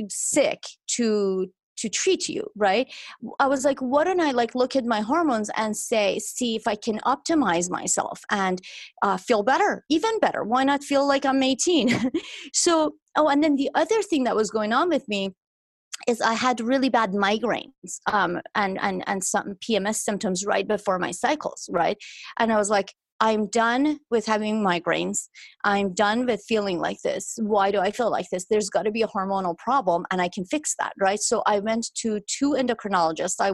sick 0.09 0.63
to 0.87 1.51
to 1.83 1.89
treat 1.89 2.29
you 2.29 2.43
right? 2.57 2.87
I 3.39 3.47
was 3.47 3.65
like 3.65 3.81
why 3.81 4.05
don't 4.05 4.21
i 4.21 4.31
like 4.31 4.55
look 4.55 4.75
at 4.77 4.85
my 4.85 5.01
hormones 5.01 5.51
and 5.57 5.77
say 5.77 6.19
see 6.19 6.57
if 6.57 6.67
i 6.67 6.77
can 6.87 6.99
optimize 7.01 7.71
myself 7.71 8.23
and 8.31 8.61
uh, 9.03 9.17
feel 9.17 9.43
better 9.43 9.85
even 9.89 10.19
better? 10.21 10.43
Why 10.45 10.65
not 10.65 10.85
feel 10.85 11.07
like 11.07 11.25
i'm 11.27 11.43
18 11.43 12.11
so 12.53 12.95
oh 13.17 13.29
and 13.29 13.43
then 13.43 13.57
the 13.57 13.71
other 13.75 14.03
thing 14.03 14.25
that 14.25 14.37
was 14.37 14.51
going 14.51 14.73
on 14.73 14.89
with 14.89 15.07
me 15.09 15.35
is 16.09 16.21
I 16.21 16.35
had 16.35 16.61
really 16.61 16.89
bad 16.89 17.13
migraines 17.13 18.01
um, 18.13 18.41
and 18.55 18.79
and 18.81 19.05
and 19.07 19.23
some 19.23 19.55
PMS 19.65 19.97
symptoms 19.97 20.45
right 20.45 20.67
before 20.67 20.99
my 20.99 21.11
cycles, 21.11 21.69
right? 21.71 21.97
And 22.39 22.53
I 22.53 22.57
was 22.57 22.71
like, 22.71 22.93
I'm 23.21 23.47
done 23.47 24.01
with 24.11 24.27
having 24.27 24.65
migraines. 24.65 25.29
I'm 25.65 25.95
done 25.95 26.27
with 26.27 26.43
feeling 26.49 26.81
like 26.81 27.01
this. 27.03 27.39
Why 27.41 27.71
do 27.71 27.79
I 27.79 27.93
feel 27.93 28.11
like 28.11 28.27
this? 28.31 28.47
There's 28.51 28.69
got 28.69 28.83
to 28.83 28.91
be 28.91 29.03
a 29.03 29.07
hormonal 29.07 29.57
problem 29.59 30.05
and 30.11 30.21
I 30.21 30.29
can 30.29 30.45
fix 30.45 30.75
that, 30.81 30.93
right? 30.99 31.21
So 31.21 31.43
I 31.47 31.61
went 31.61 31.87
to 31.99 32.19
two 32.27 32.57
endocrinologists. 32.59 33.37
I 33.39 33.53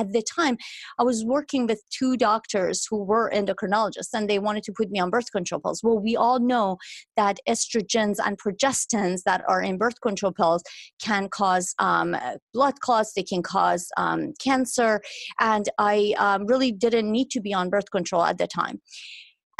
at 0.00 0.12
the 0.12 0.22
time 0.22 0.56
I 1.00 1.02
was 1.02 1.24
working 1.24 1.66
with 1.66 1.82
two 1.90 2.16
doctors 2.16 2.86
who 2.88 3.02
were 3.02 3.28
endocrinologists 3.34 4.14
and 4.14 4.30
they 4.30 4.38
wanted 4.38 4.62
to 4.64 4.72
put 4.72 4.90
me 4.90 5.00
on 5.00 5.10
birth 5.10 5.32
control 5.32 5.60
pills. 5.60 5.82
Well, 5.82 5.98
we 5.98 6.14
all 6.14 6.38
know 6.38 6.76
that 7.16 7.38
estrogens 7.48 8.18
and 8.24 8.38
progestins 8.38 9.24
that 9.24 9.42
are 9.48 9.62
in 9.62 9.78
birth 9.78 10.00
control 10.00 10.32
pills 10.32 10.62
can 11.02 11.28
cause 11.28 11.74
um, 11.80 12.16
blood 12.54 12.78
clots, 12.80 13.14
they 13.14 13.24
can 13.24 13.42
cause 13.42 13.88
um, 13.96 14.32
cancer, 14.40 15.00
and 15.40 15.68
I 15.78 16.14
um, 16.18 16.46
really 16.46 16.70
didn't 16.70 17.10
need 17.10 17.30
to 17.30 17.40
be 17.40 17.52
on 17.52 17.68
birth 17.68 17.90
control 17.90 18.22
at 18.22 18.38
the 18.38 18.46
time 18.46 18.80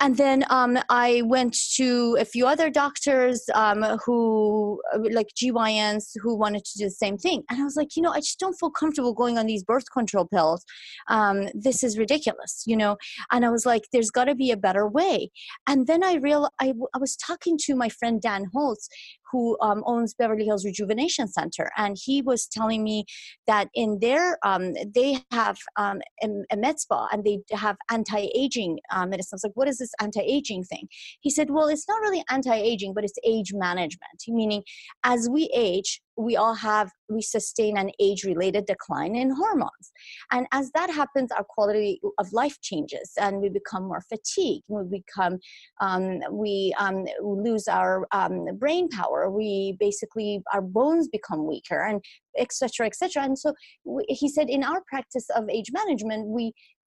and 0.01 0.17
then 0.17 0.45
um, 0.51 0.79
I 0.89 1.23
went 1.25 1.57
to 1.75 2.17
a 2.21 2.25
few 2.25 2.47
other 2.47 2.71
doctors 2.71 3.43
um, 3.55 3.83
who, 4.05 4.81
uh, 4.95 4.99
like 5.11 5.29
GYNs, 5.35 6.11
who 6.23 6.37
wanted 6.37 6.65
to 6.65 6.79
do 6.79 6.85
the 6.85 6.91
same 6.91 7.19
thing. 7.19 7.43
And 7.51 7.61
I 7.61 7.65
was 7.65 7.77
like, 7.77 7.97
you 7.97 8.03
know, 8.03 8.13
I 8.13 8.21
just 8.21 8.39
don't 8.39 8.59
feel 8.59 8.71
comfortable 8.71 9.13
going 9.13 9.39
on 9.39 9.47
these 9.47 9.65
birth 9.65 9.91
control 9.93 10.27
pills. 10.27 10.65
Um, 11.09 11.49
this 11.55 11.83
is 11.83 11.99
ridiculous, 11.99 12.63
you 12.67 12.77
know. 12.77 12.97
And 13.33 13.45
I 13.45 13.51
was 13.51 13.67
like, 13.67 13.83
there's 13.93 14.11
got 14.11 14.25
to 14.25 14.35
be 14.35 14.51
a 14.51 14.57
better 14.57 14.87
way. 14.87 15.31
And 15.67 15.87
then 15.87 16.05
I 16.05 16.19
I, 16.61 16.73
I 16.95 16.99
was 16.99 17.17
talking 17.17 17.59
to 17.63 17.75
my 17.75 17.89
friend 17.89 18.21
Dan 18.21 18.47
Holtz, 18.53 18.89
who 19.31 19.57
um, 19.61 19.83
owns 19.87 20.15
Beverly 20.15 20.45
Hills 20.45 20.65
Rejuvenation 20.65 21.29
Center, 21.29 21.71
and 21.77 21.97
he 22.01 22.23
was 22.23 22.47
telling 22.47 22.83
me 22.83 23.05
that 23.47 23.69
in 23.75 23.99
their 24.01 24.39
um, 24.45 24.75
they 24.95 25.19
have 25.33 25.59
um, 25.77 26.01
a, 26.23 26.29
a 26.53 26.57
med 26.57 26.79
spa 26.81 27.09
and 27.13 27.25
they 27.25 27.41
have 27.53 27.77
anti-aging 27.91 28.79
uh, 28.93 29.07
like, 29.45 29.53
what 29.55 29.69
is 29.69 29.79
this 29.79 29.91
anti-aging 30.01 30.65
thing? 30.65 30.89
He 31.21 31.31
said, 31.31 31.51
well, 31.51 31.69
it's 31.69 31.89
not 31.89 32.01
really 32.01 32.25
anti-aging, 32.31 32.95
but 32.95 33.05
it's 33.05 33.19
age 33.25 33.53
management. 33.55 34.23
Meaning, 34.27 34.63
as 35.05 35.29
we 35.31 35.51
age, 35.55 36.01
we 36.19 36.37
all 36.37 36.55
have 36.55 36.91
we 37.09 37.23
sustain 37.23 37.79
an 37.79 37.91
age 38.01 38.25
related 38.25 38.67
decline 38.67 39.15
in 39.15 39.31
hormones. 39.31 39.93
And 40.33 40.47
as 40.53 40.71
that 40.73 40.91
happens 40.91 41.31
our 41.33 41.45
quality 41.45 42.01
of 42.19 42.33
life 42.33 42.61
changes 42.61 43.13
and 43.19 43.41
we 43.41 43.49
become 43.49 43.85
more 43.85 44.03
fatigued. 44.03 44.65
We 44.69 44.83
become 45.01 45.39
um, 45.81 46.21
we 46.31 46.75
um, 46.79 47.07
lose 47.23 47.69
our 47.69 48.07
um, 48.13 48.47
brain 48.59 48.89
power. 48.89 49.31
We 49.31 49.77
basically 49.79 50.43
our 50.53 50.61
bones 50.61 51.09
become 51.09 51.47
weaker 51.47 51.81
and 51.83 52.05
etc 52.37 52.87
etc 52.87 53.23
and 53.23 53.39
so 53.39 53.53
we, 53.85 54.05
he 54.09 54.29
said 54.29 54.49
in 54.49 54.63
our 54.63 54.83
practice 54.89 55.27
of 55.35 55.49
age 55.49 55.71
management 55.73 56.27
we 56.27 56.53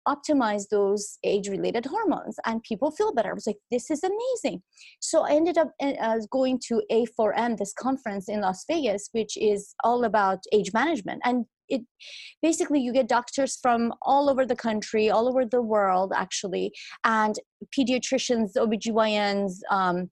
optimize 0.09 0.65
those 0.71 1.19
age 1.25 1.49
related 1.49 1.87
hormones 1.87 2.37
and 2.47 2.63
people 2.63 2.91
feel 2.91 3.13
better. 3.13 3.31
I 3.31 3.35
was 3.35 3.47
like, 3.47 3.59
this 3.71 3.91
is 3.91 4.03
amazing. 4.03 4.63
So 5.01 5.23
I 5.23 5.33
ended 5.33 5.59
up 5.59 5.73
uh, 5.81 6.19
going 6.31 6.61
to 6.69 6.83
A4M, 6.91 7.57
this 7.57 7.73
conference 7.73 8.29
in 8.29 8.41
Las 8.41 8.65
Vegas, 8.69 9.09
which 9.13 9.37
is 9.37 9.75
all 9.85 10.05
about 10.05 10.39
age 10.53 10.73
management. 10.73 11.21
And 11.25 11.47
it 11.69 11.83
basically 12.43 12.81
you 12.81 12.93
get 12.93 13.09
doctors 13.09 13.59
from 13.63 13.95
all 14.03 14.29
over 14.29 14.45
the 14.45 14.57
country, 14.57 15.09
all 15.11 15.29
over 15.29 15.45
the 15.45 15.63
world, 15.63 16.13
actually, 16.15 16.73
and 17.05 17.37
pediatricians, 17.77 18.55
OBGYNs, 18.57 19.61
um, 19.71 20.11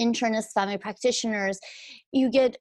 internists, 0.00 0.52
family 0.52 0.78
practitioners, 0.78 1.58
you 2.12 2.30
get 2.30 2.56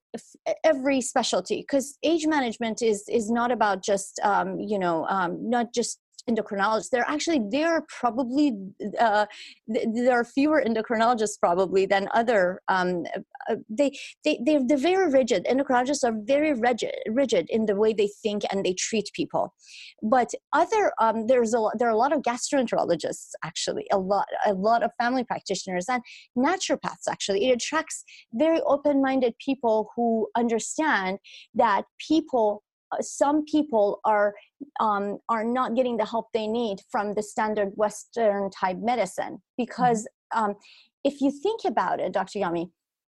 every 0.64 1.02
specialty 1.02 1.62
because 1.62 1.98
age 2.04 2.28
management 2.28 2.82
is 2.82 3.04
is 3.10 3.30
not 3.30 3.52
about 3.52 3.84
just 3.84 4.20
um, 4.24 4.60
you 4.60 4.78
know 4.78 5.06
um, 5.08 5.50
not 5.50 5.74
just 5.74 6.00
endocrinologists 6.30 6.90
they're 6.90 7.06
actually 7.08 7.42
they're 7.50 7.86
probably 8.00 8.54
uh, 9.00 9.26
there 9.68 10.20
are 10.20 10.24
fewer 10.24 10.64
endocrinologists 10.66 11.40
probably 11.40 11.86
than 11.86 12.08
other 12.14 12.62
um, 12.68 13.04
uh, 13.50 13.56
they, 13.70 13.92
they 14.24 14.40
they're, 14.46 14.62
they're 14.66 14.78
very 14.78 15.10
rigid. 15.12 15.46
Endocrinologists 15.50 16.04
are 16.04 16.16
very 16.24 16.54
rigid 16.54 16.96
rigid 17.08 17.48
in 17.50 17.66
the 17.66 17.76
way 17.76 17.94
they 17.94 18.10
think 18.22 18.44
and 18.52 18.66
they 18.66 18.74
treat 18.74 19.10
people. 19.14 19.54
But 20.02 20.32
other 20.54 20.94
um, 21.00 21.28
there's 21.28 21.54
a 21.54 21.70
there 21.78 21.88
are 21.88 21.92
a 21.92 21.98
lot 21.98 22.16
of 22.16 22.22
gastroenterologists 22.22 23.32
actually 23.44 23.86
a 23.92 23.98
lot 23.98 24.28
a 24.46 24.54
lot 24.54 24.84
of 24.84 24.92
family 25.00 25.24
practitioners 25.24 25.86
and 25.90 26.02
naturopaths 26.38 27.08
actually. 27.10 27.50
It 27.50 27.54
attracts 27.54 28.04
very 28.34 28.62
open-minded 28.62 29.36
people 29.44 29.90
who 29.96 30.28
understand 30.36 31.20
that 31.56 31.84
people 32.00 32.64
uh, 32.64 32.73
some 33.02 33.46
people 33.46 34.00
are 34.06 34.34
um, 34.80 35.20
are 35.30 35.44
not 35.44 35.76
getting 35.76 35.98
the 35.98 36.06
help 36.06 36.28
they 36.34 36.48
need 36.48 36.80
from 36.92 37.14
the 37.14 37.24
standard 37.24 37.72
Western 37.76 38.50
type 38.50 38.78
medicine 38.80 39.42
because 39.58 40.08
mm-hmm. 40.34 40.52
um, 40.52 40.56
if 41.04 41.22
you 41.22 41.32
think 41.32 41.62
about 41.66 42.00
it, 42.00 42.14
Dr. 42.14 42.40
Yami, 42.40 42.70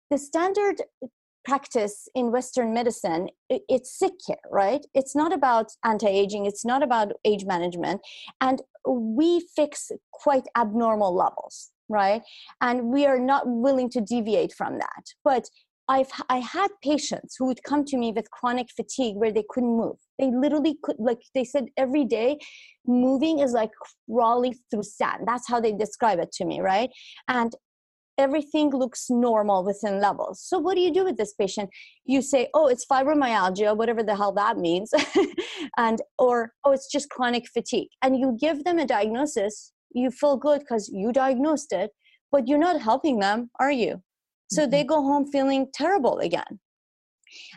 the 0.10 0.18
standard 0.18 0.82
practice 1.46 2.08
in 2.14 2.32
Western 2.32 2.74
medicine, 2.74 3.30
it, 3.50 3.64
it's 3.68 3.98
sick 3.98 4.14
care, 4.26 4.38
right? 4.52 4.86
It's 4.94 5.16
not 5.16 5.34
about 5.34 5.72
anti-aging. 5.84 6.46
It's 6.46 6.66
not 6.66 6.84
about 6.84 7.14
age 7.26 7.46
management, 7.46 8.02
and 8.40 8.62
we 8.88 9.48
fix 9.56 9.92
quite 10.12 10.46
abnormal 10.56 11.16
levels 11.16 11.72
right 11.90 12.22
and 12.62 12.86
we 12.86 13.06
are 13.06 13.20
not 13.20 13.44
willing 13.48 13.90
to 13.90 14.00
deviate 14.00 14.54
from 14.54 14.78
that 14.78 15.06
but 15.24 15.50
I've 15.90 16.12
I 16.30 16.38
had 16.38 16.70
patients 16.84 17.36
who 17.38 17.48
would 17.48 17.64
come 17.64 17.84
to 17.86 17.98
me 17.98 18.12
with 18.16 18.30
chronic 18.30 18.68
fatigue 18.76 19.16
where 19.16 19.32
they 19.32 19.44
couldn't 19.50 19.76
move. 19.76 19.98
They 20.20 20.30
literally 20.32 20.78
could 20.84 20.98
like 21.00 21.20
they 21.34 21.44
said 21.44 21.66
every 21.78 22.06
day 22.06 22.38
moving 22.86 23.40
is 23.40 23.54
like 23.54 23.72
crawling 24.08 24.56
through 24.70 24.84
sand. 24.84 25.24
That's 25.26 25.48
how 25.48 25.60
they 25.60 25.74
describe 25.74 26.20
it 26.20 26.32
to 26.34 26.46
me, 26.46 26.62
right? 26.62 26.92
And 27.28 27.56
everything 28.20 28.70
looks 28.70 29.10
normal 29.10 29.64
within 29.64 30.00
levels. 30.00 30.44
So 30.44 30.60
what 30.60 30.76
do 30.76 30.82
you 30.82 30.94
do 30.94 31.06
with 31.06 31.18
this 31.18 31.34
patient? 31.34 31.72
You 32.06 32.22
say, 32.22 32.50
"Oh, 32.54 32.68
it's 32.68 32.86
fibromyalgia, 32.86 33.76
whatever 33.76 34.04
the 34.04 34.16
hell 34.16 34.34
that 34.34 34.58
means." 34.58 34.94
and 35.78 36.02
or, 36.20 36.54
"Oh, 36.64 36.72
it's 36.72 36.92
just 36.92 37.10
chronic 37.10 37.48
fatigue." 37.48 37.90
And 38.04 38.20
you 38.20 38.38
give 38.40 38.64
them 38.64 38.78
a 38.78 38.86
diagnosis. 38.86 39.74
You 39.92 40.12
feel 40.12 40.38
good 40.38 40.68
cuz 40.68 40.90
you 40.94 41.12
diagnosed 41.12 41.74
it, 41.74 41.92
but 42.32 42.48
you're 42.48 42.66
not 42.68 42.82
helping 42.82 43.20
them, 43.20 43.50
are 43.60 43.72
you? 43.72 44.04
So 44.50 44.64
mm-hmm. 44.64 44.72
they 44.72 44.84
go 44.84 45.02
home 45.02 45.32
feeling 45.32 45.68
terrible 45.74 46.20
again. 46.20 46.60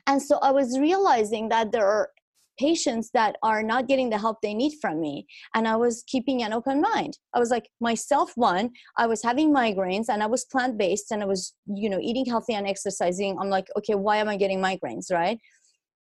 And 0.07 0.21
so 0.21 0.39
I 0.39 0.51
was 0.51 0.79
realizing 0.79 1.49
that 1.49 1.73
there 1.73 1.87
are 1.87 2.11
patients 2.59 3.11
that 3.15 3.37
are 3.43 3.63
not 3.63 3.89
getting 3.89 4.11
the 4.11 4.19
help 4.19 4.39
they 4.43 4.55
need 4.55 4.77
from 4.81 5.01
me 5.01 5.27
and 5.55 5.67
i 5.67 5.75
was 5.75 6.05
keeping 6.07 6.43
an 6.43 6.53
open 6.53 6.83
mind. 6.83 7.19
I 7.35 7.39
was 7.39 7.51
like 7.51 7.69
myself 7.81 8.33
one 8.37 8.71
i 8.99 9.07
was 9.07 9.23
having 9.23 9.53
migraines 9.53 10.09
and 10.11 10.23
i 10.23 10.27
was 10.27 10.45
plant 10.45 10.77
based 10.77 11.11
and 11.11 11.23
i 11.23 11.27
was 11.27 11.55
you 11.67 11.89
know 11.89 11.99
eating 12.01 12.27
healthy 12.27 12.55
and 12.55 12.67
exercising. 12.67 13.39
I'm 13.41 13.49
like 13.49 13.69
okay 13.79 13.95
why 13.95 14.19
am 14.19 14.29
i 14.29 14.37
getting 14.37 14.61
migraines? 14.61 15.11
Right? 15.11 15.39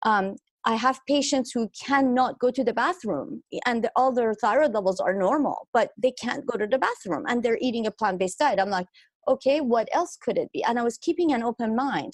Um, 0.04 0.34
i 0.64 0.74
have 0.74 0.98
patients 1.08 1.52
who 1.52 1.70
cannot 1.86 2.38
go 2.40 2.50
to 2.50 2.64
the 2.64 2.72
bathroom 2.72 3.42
and 3.66 3.88
all 3.94 4.12
their 4.12 4.34
thyroid 4.34 4.72
levels 4.72 5.00
are 5.00 5.14
normal 5.14 5.68
but 5.72 5.90
they 5.96 6.12
can't 6.24 6.44
go 6.46 6.58
to 6.58 6.66
the 6.66 6.78
bathroom 6.78 7.24
and 7.28 7.42
they're 7.42 7.58
eating 7.60 7.86
a 7.86 7.90
plant 7.90 8.18
based 8.18 8.38
diet. 8.40 8.58
I'm 8.60 8.70
like 8.70 8.86
okay 9.28 9.60
what 9.60 9.88
else 9.92 10.16
could 10.20 10.38
it 10.38 10.50
be? 10.52 10.62
And 10.64 10.78
i 10.78 10.82
was 10.82 10.98
keeping 10.98 11.32
an 11.32 11.42
open 11.42 11.74
mind. 11.76 12.12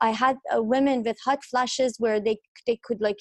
I 0.00 0.10
had 0.10 0.36
uh, 0.54 0.62
women 0.62 1.02
with 1.02 1.16
hot 1.24 1.44
flashes 1.44 1.96
where 1.98 2.20
they 2.20 2.38
they 2.66 2.78
could 2.84 3.00
like 3.00 3.18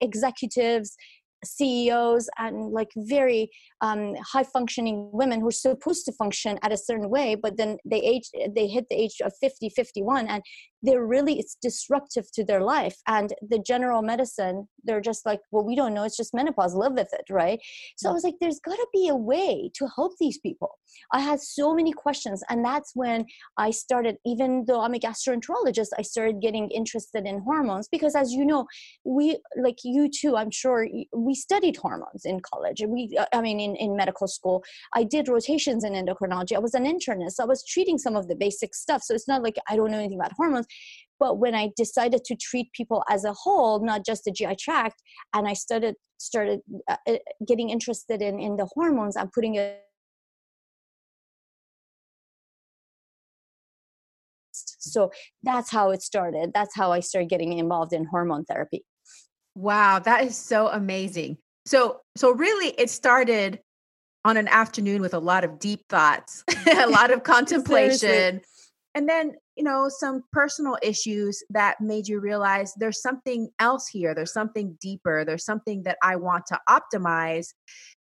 executives 0.00 0.96
CEOs 1.44 2.28
and 2.38 2.72
like 2.72 2.90
very 2.96 3.50
um, 3.80 4.14
high 4.32 4.44
functioning 4.44 5.10
women 5.12 5.40
who 5.40 5.48
are 5.48 5.52
supposed 5.52 6.04
to 6.06 6.12
function 6.12 6.58
at 6.62 6.72
a 6.72 6.76
certain 6.76 7.10
way, 7.10 7.34
but 7.34 7.56
then 7.56 7.76
they 7.84 8.00
age, 8.00 8.30
they 8.54 8.66
hit 8.66 8.86
the 8.88 8.96
age 8.96 9.20
of 9.22 9.32
50, 9.40 9.68
51, 9.70 10.26
and 10.28 10.42
they're 10.84 11.06
really, 11.06 11.38
it's 11.38 11.56
disruptive 11.60 12.30
to 12.32 12.44
their 12.44 12.60
life. 12.60 12.96
And 13.06 13.32
the 13.40 13.58
general 13.58 14.02
medicine, 14.02 14.68
they're 14.84 15.00
just 15.00 15.24
like, 15.24 15.40
well, 15.50 15.64
we 15.64 15.74
don't 15.74 15.94
know, 15.94 16.04
it's 16.04 16.16
just 16.16 16.34
menopause, 16.34 16.74
live 16.74 16.92
with 16.92 17.08
it, 17.12 17.24
right? 17.30 17.58
So 17.96 18.08
I 18.08 18.12
mm. 18.12 18.14
was 18.14 18.24
like, 18.24 18.34
there's 18.40 18.60
got 18.60 18.76
to 18.76 18.86
be 18.92 19.08
a 19.08 19.16
way 19.16 19.70
to 19.74 19.88
help 19.96 20.12
these 20.20 20.38
people. 20.38 20.70
I 21.12 21.20
had 21.20 21.40
so 21.40 21.74
many 21.74 21.92
questions, 21.92 22.42
and 22.48 22.64
that's 22.64 22.92
when 22.94 23.24
I 23.58 23.70
started, 23.70 24.16
even 24.24 24.64
though 24.66 24.82
I'm 24.82 24.94
a 24.94 24.98
gastroenterologist, 24.98 25.88
I 25.98 26.02
started 26.02 26.40
getting 26.40 26.70
interested 26.70 27.26
in 27.26 27.40
hormones 27.40 27.88
because, 27.88 28.14
as 28.14 28.32
you 28.32 28.44
know, 28.44 28.66
we, 29.04 29.38
like 29.56 29.78
you 29.84 30.08
too, 30.08 30.36
I'm 30.36 30.50
sure, 30.50 30.86
we 31.12 31.34
studied 31.34 31.76
hormones 31.76 32.24
in 32.24 32.40
college. 32.40 32.82
We, 32.86 33.16
I 33.32 33.40
mean, 33.40 33.58
in, 33.58 33.74
in 33.76 33.96
medical 33.96 34.28
school, 34.28 34.62
I 34.94 35.04
did 35.04 35.28
rotations 35.28 35.84
in 35.84 35.94
endocrinology. 35.94 36.54
I 36.54 36.58
was 36.58 36.74
an 36.74 36.84
internist. 36.84 37.40
I 37.40 37.44
was 37.44 37.64
treating 37.64 37.98
some 37.98 38.16
of 38.16 38.28
the 38.28 38.36
basic 38.36 38.74
stuff. 38.74 39.02
So 39.02 39.14
it's 39.14 39.28
not 39.28 39.42
like 39.42 39.56
I 39.68 39.76
don't 39.76 39.90
know 39.90 39.98
anything 39.98 40.20
about 40.20 40.32
hormones. 40.36 40.66
But 41.20 41.38
when 41.38 41.54
I 41.54 41.70
decided 41.76 42.24
to 42.24 42.36
treat 42.36 42.72
people 42.72 43.04
as 43.08 43.24
a 43.24 43.32
whole, 43.32 43.84
not 43.84 44.04
just 44.04 44.24
the 44.24 44.32
GI 44.32 44.56
tract, 44.56 45.02
and 45.32 45.46
I 45.46 45.54
started 45.54 45.94
started 46.18 46.60
uh, 46.88 46.96
uh, 47.08 47.16
getting 47.46 47.70
interested 47.70 48.22
in 48.22 48.40
in 48.40 48.56
the 48.56 48.66
hormones, 48.74 49.16
I'm 49.16 49.30
putting 49.34 49.54
it 49.56 49.80
so 54.56 55.10
that's 55.42 55.70
how 55.70 55.90
it 55.90 56.00
started 56.00 56.52
that's 56.54 56.76
how 56.76 56.92
i 56.92 57.00
started 57.00 57.28
getting 57.28 57.58
involved 57.58 57.92
in 57.92 58.04
hormone 58.04 58.44
therapy 58.44 58.84
Wow, 59.54 60.00
that 60.00 60.24
is 60.24 60.36
so 60.36 60.68
amazing. 60.68 61.38
So 61.66 62.00
so 62.16 62.32
really 62.32 62.68
it 62.68 62.90
started 62.90 63.60
on 64.24 64.36
an 64.36 64.48
afternoon 64.48 65.00
with 65.00 65.14
a 65.14 65.18
lot 65.18 65.44
of 65.44 65.58
deep 65.58 65.86
thoughts, 65.88 66.44
a 66.66 66.86
lot 66.86 67.10
of 67.10 67.22
contemplation. 67.22 68.40
And 68.94 69.08
then, 69.08 69.32
you 69.56 69.64
know, 69.64 69.88
some 69.88 70.22
personal 70.32 70.78
issues 70.82 71.42
that 71.50 71.80
made 71.80 72.06
you 72.06 72.20
realize 72.20 72.72
there's 72.76 73.02
something 73.02 73.48
else 73.58 73.88
here. 73.88 74.14
There's 74.14 74.32
something 74.32 74.78
deeper. 74.80 75.24
There's 75.24 75.44
something 75.44 75.82
that 75.82 75.98
I 76.02 76.16
want 76.16 76.46
to 76.46 76.60
optimize. 76.68 77.48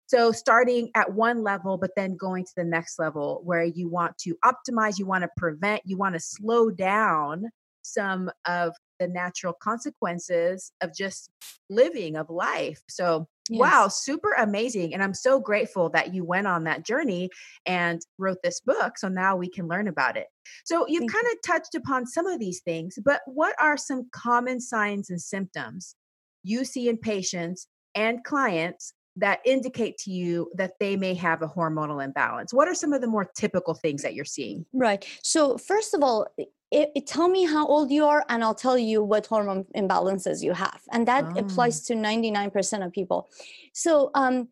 So, 0.09 0.33
starting 0.33 0.91
at 0.97 1.13
one 1.13 1.45
level, 1.45 1.79
but 1.79 1.93
then 1.97 2.17
going 2.17 2.45
to 2.45 2.53
the 2.57 2.65
next 2.65 2.99
level 2.99 3.41
where 3.45 3.63
you 3.63 3.89
want 3.89 4.19
to 4.19 4.37
optimize, 4.45 4.99
you 4.99 5.07
want 5.07 5.23
to 5.23 5.31
prevent, 5.37 5.83
you 5.85 5.97
want 5.97 6.15
to 6.15 6.21
slow 6.21 6.71
down 6.71 7.45
some 7.83 8.31
of 8.45 8.75
the 9.01 9.09
natural 9.09 9.53
consequences 9.53 10.71
of 10.81 10.95
just 10.95 11.31
living 11.69 12.17
of 12.17 12.31
life. 12.31 12.81
So, 12.89 13.27
yes. 13.49 13.59
wow, 13.59 13.89
super 13.89 14.33
amazing. 14.35 14.95
And 14.95 15.03
I'm 15.03 15.15
so 15.15 15.41
grateful 15.41 15.91
that 15.91 16.15
you 16.15 16.25
went 16.25 16.47
on 16.47 16.65
that 16.65 16.85
journey 16.85 17.31
and 17.67 18.01
wrote 18.19 18.39
this 18.45 18.61
book. 18.61 18.99
So 18.99 19.09
now 19.09 19.37
we 19.37 19.49
can 19.49 19.67
learn 19.67 19.89
about 19.89 20.17
it. 20.17 20.27
So, 20.65 20.87
you've 20.87 21.01
Thank 21.01 21.13
kind 21.13 21.25
you. 21.25 21.33
of 21.33 21.39
touched 21.45 21.75
upon 21.75 22.07
some 22.07 22.27
of 22.27 22.39
these 22.39 22.61
things, 22.61 22.99
but 23.05 23.23
what 23.27 23.57
are 23.59 23.77
some 23.77 24.09
common 24.13 24.61
signs 24.61 25.11
and 25.11 25.21
symptoms 25.21 25.97
you 26.45 26.65
see 26.65 26.89
in 26.89 26.97
patients 26.97 27.67
and 27.95 28.23
clients 28.23 28.95
that 29.17 29.41
indicate 29.45 29.99
to 29.99 30.11
you 30.11 30.51
that 30.55 30.73
they 30.81 30.97
may 30.97 31.15
have 31.15 31.43
a 31.43 31.49
hormonal 31.49 32.05
imbalance? 32.05 32.55
What 32.55 32.69
are 32.69 32.75
some 32.75 32.93
of 32.93 33.01
the 33.01 33.07
more 33.07 33.31
typical 33.37 33.75
things 33.75 34.03
that 34.03 34.15
you're 34.15 34.25
seeing? 34.25 34.65
Right. 34.73 35.05
So, 35.23 35.59
first 35.59 35.95
of 35.95 36.03
all, 36.03 36.27
it, 36.71 36.91
it, 36.95 37.07
tell 37.07 37.29
me 37.29 37.45
how 37.45 37.67
old 37.67 37.91
you 37.91 38.05
are 38.05 38.25
and 38.29 38.45
i'll 38.45 38.55
tell 38.55 38.79
you 38.79 39.03
what 39.03 39.27
hormone 39.27 39.65
imbalances 39.77 40.41
you 40.41 40.53
have 40.53 40.81
and 40.93 41.07
that 41.09 41.25
oh. 41.25 41.41
applies 41.41 41.81
to 41.83 41.95
99% 41.95 42.87
of 42.87 42.93
people 42.93 43.29
so 43.73 44.13
um, 44.15 44.49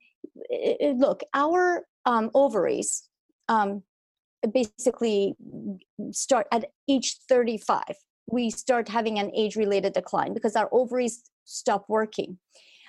it, 0.51 0.97
look 0.97 1.23
our 1.33 1.87
um, 2.07 2.31
ovaries 2.35 3.09
um, 3.49 3.83
basically 4.53 5.35
start 6.11 6.47
at 6.53 6.67
age 6.89 7.17
35 7.29 7.83
we 8.31 8.51
start 8.51 8.89
having 8.89 9.19
an 9.19 9.31
age 9.35 9.57
related 9.57 9.93
decline 9.93 10.35
because 10.35 10.57
our 10.57 10.69
ovaries 10.73 11.23
stop 11.45 11.85
working 11.89 12.39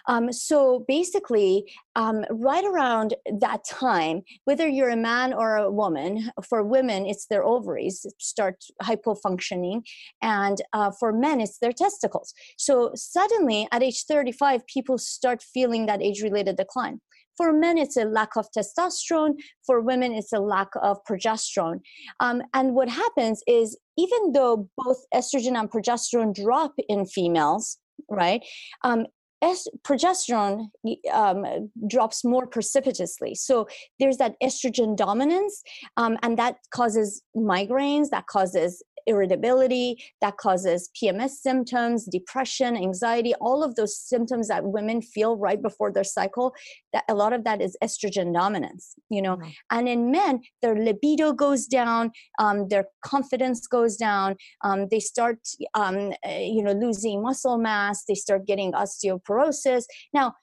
um, 0.09 0.33
so 0.33 0.83
basically, 0.87 1.71
um, 1.95 2.25
right 2.31 2.65
around 2.65 3.13
that 3.39 3.63
time, 3.63 4.23
whether 4.45 4.67
you're 4.67 4.89
a 4.89 4.97
man 4.97 5.33
or 5.33 5.57
a 5.57 5.71
woman, 5.71 6.31
for 6.49 6.63
women, 6.63 7.05
it's 7.05 7.27
their 7.27 7.45
ovaries 7.45 8.05
start 8.17 8.55
hypofunctioning, 8.81 9.83
and 10.23 10.57
uh, 10.73 10.91
for 10.99 11.13
men, 11.13 11.39
it's 11.39 11.59
their 11.59 11.71
testicles. 11.71 12.33
So 12.57 12.91
suddenly, 12.95 13.67
at 13.71 13.83
age 13.83 14.03
35, 14.05 14.65
people 14.65 14.97
start 14.97 15.43
feeling 15.43 15.85
that 15.85 16.01
age 16.01 16.23
related 16.23 16.57
decline. 16.57 17.01
For 17.37 17.53
men, 17.53 17.77
it's 17.77 17.95
a 17.95 18.03
lack 18.03 18.35
of 18.35 18.47
testosterone. 18.51 19.35
For 19.65 19.79
women, 19.79 20.13
it's 20.13 20.33
a 20.33 20.39
lack 20.39 20.69
of 20.81 20.97
progesterone. 21.07 21.81
Um, 22.19 22.41
and 22.55 22.73
what 22.73 22.89
happens 22.89 23.43
is, 23.47 23.77
even 23.95 24.31
though 24.31 24.69
both 24.75 25.05
estrogen 25.13 25.57
and 25.57 25.69
progesterone 25.69 26.33
drop 26.33 26.73
in 26.89 27.05
females, 27.05 27.77
right? 28.09 28.43
Um, 28.83 29.05
est- 29.43 29.69
progesterone 29.84 30.67
um, 31.13 31.69
drops 31.88 32.23
more 32.23 32.47
precipitously. 32.47 33.36
So 33.36 33.67
there's 33.99 34.17
that 34.17 34.36
estrogen 34.43 34.95
dominance, 34.95 35.62
um, 35.97 36.17
and 36.23 36.38
that 36.38 36.58
causes 36.71 37.21
migraines, 37.36 38.10
that 38.10 38.28
causes 38.28 38.84
irritability, 39.08 40.04
that 40.21 40.38
causes 40.38 40.89
PMS 41.02 41.32
symptoms, 41.32 42.06
depression, 42.06 42.78
anxiety, 42.78 43.34
all 43.41 43.63
of 43.63 43.75
those 43.75 43.97
symptoms 43.97 44.47
that 44.47 44.63
women 44.63 45.02
feel 45.02 45.36
right 45.38 45.62
before 45.62 45.91
their 45.91 46.04
cycle. 46.04 46.54
That 46.93 47.04
a 47.10 47.13
lot 47.13 47.34
of 47.34 47.43
that 47.43 47.62
is 47.62 47.78
estrogen 47.84 48.34
dominance, 48.34 48.95
you 49.10 49.21
know. 49.21 49.38
Mm-hmm. 49.38 49.49
And 49.71 49.89
in 49.89 50.12
men, 50.12 50.41
their 50.62 50.75
libido 50.75 51.34
goes 51.34 51.65
down, 51.65 52.12
um, 52.39 52.67
their 52.69 52.86
confidence 53.04 53.67
goes 53.67 53.95
down, 53.95 54.36
um, 54.63 54.88
they 54.89 54.99
start, 54.99 55.39
um, 55.73 56.13
eh, 56.23 56.41
you 56.41 56.63
know, 56.63 56.71
losing 56.71 57.21
muscle 57.21 57.58
mass, 57.58 58.04
they 58.08 58.15
start 58.15 58.47
getting 58.47 58.73
osteoporosis. 58.73 59.86
Now, 60.13 60.34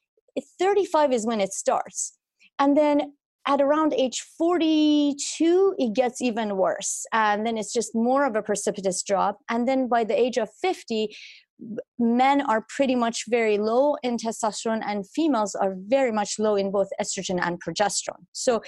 35 0.59 1.13
is 1.13 1.27
when 1.27 1.41
it 1.41 1.53
starts. 1.53 2.19
And 2.59 2.77
then 2.77 3.13
at 3.47 3.61
around 3.61 3.95
age 3.95 4.23
42 4.37 5.75
it 5.79 5.95
gets 5.95 6.21
even 6.21 6.57
worse 6.57 7.07
and 7.13 7.47
then 7.47 7.57
it's 7.57 7.73
just 7.73 7.95
more 7.95 8.27
of 8.27 8.35
a 8.35 8.43
precipitous 8.43 9.03
drop 9.03 9.39
and 9.49 9.69
then 9.69 9.89
by 9.89 10.05
the 10.05 10.19
age 10.19 10.37
of 10.37 10.51
50 10.61 11.17
men 11.99 12.43
are 12.43 12.65
pretty 12.69 12.95
much 12.95 13.25
very 13.29 13.59
low 13.59 13.97
in 14.03 14.17
testosterone 14.17 14.83
and 14.85 15.09
females 15.09 15.55
are 15.55 15.75
very 15.87 16.13
much 16.13 16.39
low 16.39 16.55
in 16.55 16.71
both 16.71 16.89
estrogen 17.01 17.41
and 17.41 17.63
progesterone 17.63 18.25
so 18.33 18.63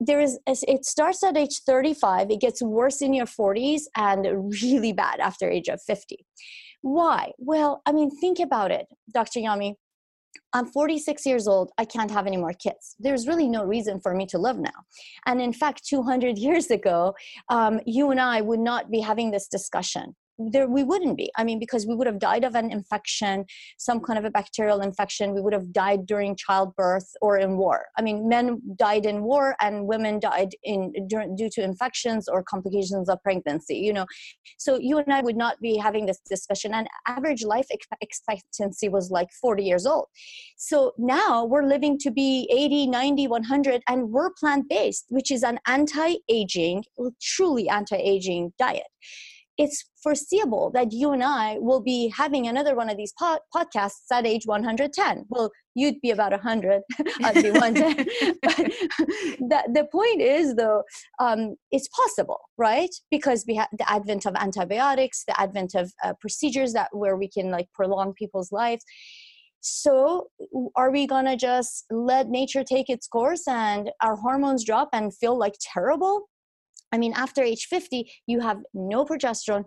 there 0.00 0.20
is 0.20 0.38
it 0.46 0.84
starts 0.84 1.22
at 1.22 1.36
age 1.36 1.60
35 1.66 2.30
it 2.30 2.40
gets 2.40 2.62
worse 2.62 3.02
in 3.02 3.12
your 3.12 3.26
40s 3.26 3.82
and 3.96 4.26
really 4.62 4.92
bad 4.92 5.20
after 5.20 5.48
age 5.48 5.68
of 5.68 5.80
50 5.82 6.24
why 6.80 7.32
well 7.38 7.82
i 7.86 7.92
mean 7.92 8.10
think 8.10 8.38
about 8.38 8.70
it 8.70 8.86
dr 9.12 9.38
yami 9.38 9.74
I'm 10.54 10.66
46 10.66 11.26
years 11.26 11.48
old. 11.48 11.72
I 11.78 11.84
can't 11.84 12.10
have 12.10 12.26
any 12.26 12.36
more 12.36 12.52
kids. 12.52 12.96
There's 12.98 13.26
really 13.26 13.48
no 13.48 13.64
reason 13.64 14.00
for 14.00 14.14
me 14.14 14.26
to 14.26 14.38
live 14.38 14.58
now. 14.58 14.70
And 15.26 15.40
in 15.40 15.52
fact, 15.52 15.86
200 15.86 16.38
years 16.38 16.70
ago, 16.70 17.14
um, 17.48 17.80
you 17.86 18.10
and 18.10 18.20
I 18.20 18.40
would 18.40 18.60
not 18.60 18.90
be 18.90 19.00
having 19.00 19.30
this 19.30 19.48
discussion 19.48 20.14
there 20.50 20.68
we 20.68 20.82
wouldn't 20.82 21.16
be. 21.16 21.30
I 21.36 21.44
mean 21.44 21.58
because 21.58 21.86
we 21.86 21.94
would 21.94 22.06
have 22.06 22.18
died 22.18 22.44
of 22.44 22.54
an 22.54 22.70
infection 22.70 23.44
some 23.78 24.00
kind 24.00 24.18
of 24.18 24.24
a 24.24 24.30
bacterial 24.30 24.80
infection 24.80 25.34
we 25.34 25.40
would 25.40 25.52
have 25.52 25.72
died 25.72 26.06
during 26.06 26.36
childbirth 26.36 27.10
or 27.20 27.38
in 27.38 27.56
war. 27.56 27.86
I 27.98 28.02
mean 28.02 28.28
men 28.28 28.60
died 28.76 29.06
in 29.06 29.22
war 29.22 29.54
and 29.60 29.86
women 29.86 30.18
died 30.20 30.50
in 30.62 30.92
due 31.08 31.50
to 31.50 31.62
infections 31.62 32.28
or 32.28 32.42
complications 32.42 33.08
of 33.08 33.22
pregnancy 33.22 33.76
you 33.76 33.92
know? 33.92 34.06
So 34.58 34.78
you 34.78 34.98
and 34.98 35.12
i 35.12 35.20
would 35.20 35.36
not 35.36 35.60
be 35.60 35.76
having 35.76 36.06
this 36.06 36.20
discussion 36.28 36.74
and 36.74 36.86
average 37.06 37.44
life 37.44 37.66
expectancy 38.00 38.88
was 38.88 39.10
like 39.10 39.28
40 39.40 39.64
years 39.64 39.86
old. 39.86 40.06
So 40.56 40.92
now 40.98 41.44
we're 41.44 41.66
living 41.66 41.98
to 41.98 42.10
be 42.10 42.48
80 42.50 42.86
90 42.88 43.28
100 43.28 43.82
and 43.88 44.10
we're 44.10 44.30
plant 44.38 44.68
based 44.68 45.06
which 45.08 45.30
is 45.30 45.42
an 45.42 45.58
anti-aging 45.66 46.84
truly 47.20 47.68
anti-aging 47.68 48.52
diet 48.58 48.86
it's 49.58 49.84
foreseeable 50.02 50.70
that 50.72 50.92
you 50.92 51.12
and 51.12 51.22
I 51.22 51.58
will 51.58 51.80
be 51.80 52.12
having 52.16 52.46
another 52.46 52.74
one 52.74 52.88
of 52.88 52.96
these 52.96 53.12
pod- 53.18 53.40
podcasts 53.54 54.10
at 54.10 54.26
age 54.26 54.46
110. 54.46 55.26
Well, 55.28 55.50
you'd 55.74 56.00
be 56.00 56.10
about 56.10 56.32
100, 56.32 56.82
I'd 57.22 57.42
be 57.42 57.50
110. 57.50 58.06
the, 58.42 59.62
the 59.72 59.86
point 59.92 60.20
is, 60.20 60.54
though, 60.54 60.82
um, 61.18 61.56
it's 61.70 61.88
possible, 61.88 62.38
right? 62.56 62.90
Because 63.10 63.44
we 63.46 63.54
have 63.56 63.68
the 63.76 63.90
advent 63.90 64.26
of 64.26 64.34
antibiotics, 64.36 65.24
the 65.26 65.38
advent 65.40 65.74
of 65.74 65.92
uh, 66.02 66.14
procedures 66.20 66.72
that 66.72 66.88
where 66.92 67.16
we 67.16 67.28
can 67.28 67.50
like 67.50 67.66
prolong 67.74 68.14
people's 68.14 68.52
lives. 68.52 68.84
So, 69.60 70.26
are 70.74 70.90
we 70.90 71.06
gonna 71.06 71.36
just 71.36 71.84
let 71.88 72.28
nature 72.28 72.64
take 72.64 72.90
its 72.90 73.06
course 73.06 73.46
and 73.46 73.92
our 74.02 74.16
hormones 74.16 74.64
drop 74.64 74.88
and 74.92 75.16
feel 75.16 75.38
like 75.38 75.54
terrible? 75.60 76.28
I 76.92 76.98
mean, 76.98 77.12
after 77.14 77.42
age 77.42 77.66
50, 77.70 78.10
you 78.26 78.40
have 78.40 78.58
no 78.74 79.04
progesterone, 79.04 79.64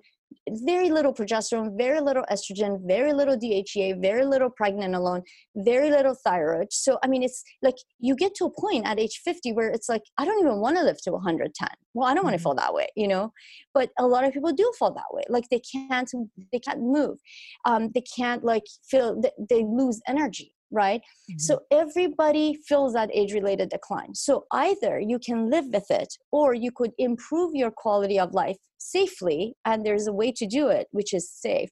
very 0.47 0.89
little 0.89 1.13
progesterone, 1.13 1.77
very 1.77 1.99
little 1.99 2.23
estrogen, 2.31 2.79
very 2.85 3.13
little 3.13 3.38
DHEA, 3.38 4.01
very 4.01 4.25
little 4.25 4.49
pregnenolone, 4.49 5.23
very 5.55 5.89
little 5.89 6.15
thyroid. 6.23 6.67
So, 6.71 6.99
I 7.03 7.07
mean, 7.07 7.23
it's 7.23 7.43
like 7.61 7.75
you 7.99 8.15
get 8.15 8.35
to 8.35 8.45
a 8.45 8.61
point 8.61 8.85
at 8.85 8.99
age 8.99 9.21
50 9.23 9.53
where 9.53 9.69
it's 9.69 9.89
like, 9.89 10.03
I 10.17 10.25
don't 10.25 10.39
even 10.39 10.59
want 10.59 10.77
to 10.77 10.83
live 10.83 11.01
to 11.03 11.11
110. 11.11 11.67
Well, 11.93 12.07
I 12.07 12.13
don't 12.13 12.17
mm-hmm. 12.17 12.25
want 12.25 12.38
to 12.38 12.43
fall 12.43 12.55
that 12.55 12.73
way, 12.73 12.88
you 12.95 13.07
know? 13.07 13.31
But 13.73 13.89
a 13.97 14.05
lot 14.05 14.23
of 14.23 14.33
people 14.33 14.51
do 14.51 14.71
fall 14.77 14.93
that 14.93 15.11
way. 15.11 15.23
Like 15.29 15.49
they 15.49 15.61
can't, 15.61 16.09
they 16.51 16.59
can't 16.59 16.81
move. 16.81 17.17
Um, 17.65 17.91
they 17.93 18.03
can't 18.15 18.43
like 18.43 18.63
feel, 18.89 19.21
they 19.49 19.63
lose 19.63 20.01
energy 20.07 20.55
right? 20.75 21.01
Mm-hmm. 21.01 21.39
So 21.39 21.61
everybody 21.71 22.59
feels 22.67 22.93
that 22.93 23.09
age 23.13 23.33
related 23.33 23.69
decline. 23.69 24.13
So 24.13 24.45
either 24.51 24.99
you 24.99 25.17
can 25.19 25.49
live 25.49 25.65
with 25.73 25.89
it 25.89 26.13
or 26.31 26.53
you 26.53 26.71
could 26.71 26.91
improve 26.97 27.55
your 27.55 27.71
quality 27.71 28.19
of 28.19 28.33
life 28.33 28.57
safely, 28.77 29.55
and 29.65 29.85
there's 29.85 30.07
a 30.07 30.13
way 30.13 30.31
to 30.33 30.45
do 30.45 30.67
it, 30.67 30.88
which 30.91 31.13
is 31.13 31.31
safe. 31.31 31.69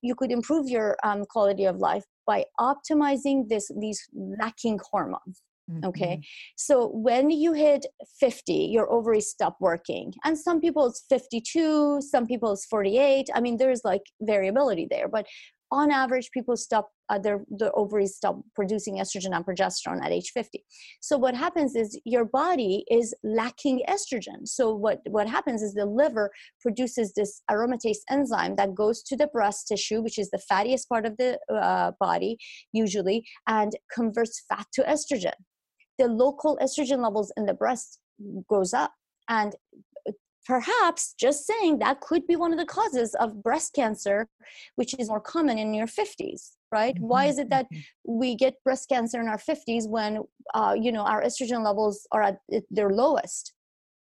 You 0.00 0.14
could 0.16 0.32
improve 0.32 0.68
your 0.68 0.96
um, 1.04 1.24
quality 1.26 1.64
of 1.64 1.76
life 1.76 2.04
by 2.26 2.44
optimizing 2.58 3.48
this 3.48 3.70
these 3.78 4.00
lacking 4.14 4.80
hormones. 4.90 5.42
Mm-hmm. 5.70 5.84
Okay. 5.86 6.20
So 6.56 6.88
when 6.88 7.30
you 7.30 7.52
hit 7.52 7.86
50, 8.18 8.52
your 8.52 8.90
ovaries 8.92 9.28
stop 9.28 9.56
working. 9.60 10.12
And 10.24 10.36
some 10.36 10.60
people 10.60 10.86
it's 10.86 11.04
52, 11.08 12.00
some 12.02 12.26
people 12.26 12.52
it's 12.52 12.66
48. 12.66 13.28
I 13.34 13.40
mean, 13.40 13.56
there's 13.58 13.82
like 13.84 14.02
variability 14.20 14.88
there. 14.90 15.08
But 15.08 15.26
on 15.70 15.90
average, 15.90 16.30
people 16.32 16.56
stop 16.56 16.88
uh, 17.12 17.18
their 17.18 17.44
the 17.50 17.70
ovaries 17.72 18.16
stop 18.16 18.40
producing 18.54 18.96
estrogen 18.96 19.36
and 19.36 19.44
progesterone 19.44 20.02
at 20.02 20.12
age 20.12 20.30
50. 20.32 20.64
So 21.00 21.18
what 21.18 21.34
happens 21.34 21.76
is 21.76 22.00
your 22.04 22.24
body 22.24 22.84
is 22.90 23.14
lacking 23.22 23.82
estrogen. 23.88 24.46
So 24.46 24.74
what 24.74 25.00
what 25.08 25.28
happens 25.28 25.62
is 25.62 25.74
the 25.74 25.86
liver 25.86 26.30
produces 26.60 27.12
this 27.12 27.42
aromatase 27.50 28.02
enzyme 28.10 28.56
that 28.56 28.74
goes 28.74 29.02
to 29.04 29.16
the 29.16 29.26
breast 29.26 29.68
tissue, 29.68 30.00
which 30.00 30.18
is 30.18 30.30
the 30.30 30.42
fattiest 30.50 30.88
part 30.88 31.04
of 31.04 31.16
the 31.18 31.38
uh, 31.52 31.92
body 32.00 32.38
usually, 32.72 33.24
and 33.46 33.72
converts 33.92 34.42
fat 34.48 34.66
to 34.74 34.82
estrogen. 34.82 35.38
The 35.98 36.08
local 36.08 36.58
estrogen 36.62 37.02
levels 37.02 37.32
in 37.36 37.44
the 37.44 37.54
breast 37.54 38.00
goes 38.48 38.72
up 38.72 38.92
and 39.28 39.54
perhaps 40.46 41.14
just 41.18 41.46
saying 41.46 41.78
that 41.78 42.00
could 42.00 42.26
be 42.26 42.36
one 42.36 42.52
of 42.52 42.58
the 42.58 42.66
causes 42.66 43.14
of 43.16 43.42
breast 43.42 43.74
cancer 43.74 44.28
which 44.76 44.94
is 44.98 45.08
more 45.08 45.20
common 45.20 45.58
in 45.58 45.72
your 45.74 45.86
50s 45.86 46.52
right 46.72 46.96
mm-hmm. 46.96 47.08
why 47.08 47.26
is 47.26 47.38
it 47.38 47.50
that 47.50 47.66
mm-hmm. 47.66 48.18
we 48.18 48.34
get 48.34 48.54
breast 48.64 48.88
cancer 48.88 49.20
in 49.20 49.28
our 49.28 49.38
50s 49.38 49.88
when 49.88 50.18
uh, 50.54 50.74
you 50.78 50.90
know 50.90 51.02
our 51.02 51.22
estrogen 51.22 51.64
levels 51.64 52.06
are 52.12 52.22
at 52.22 52.38
their 52.70 52.90
lowest 52.90 53.52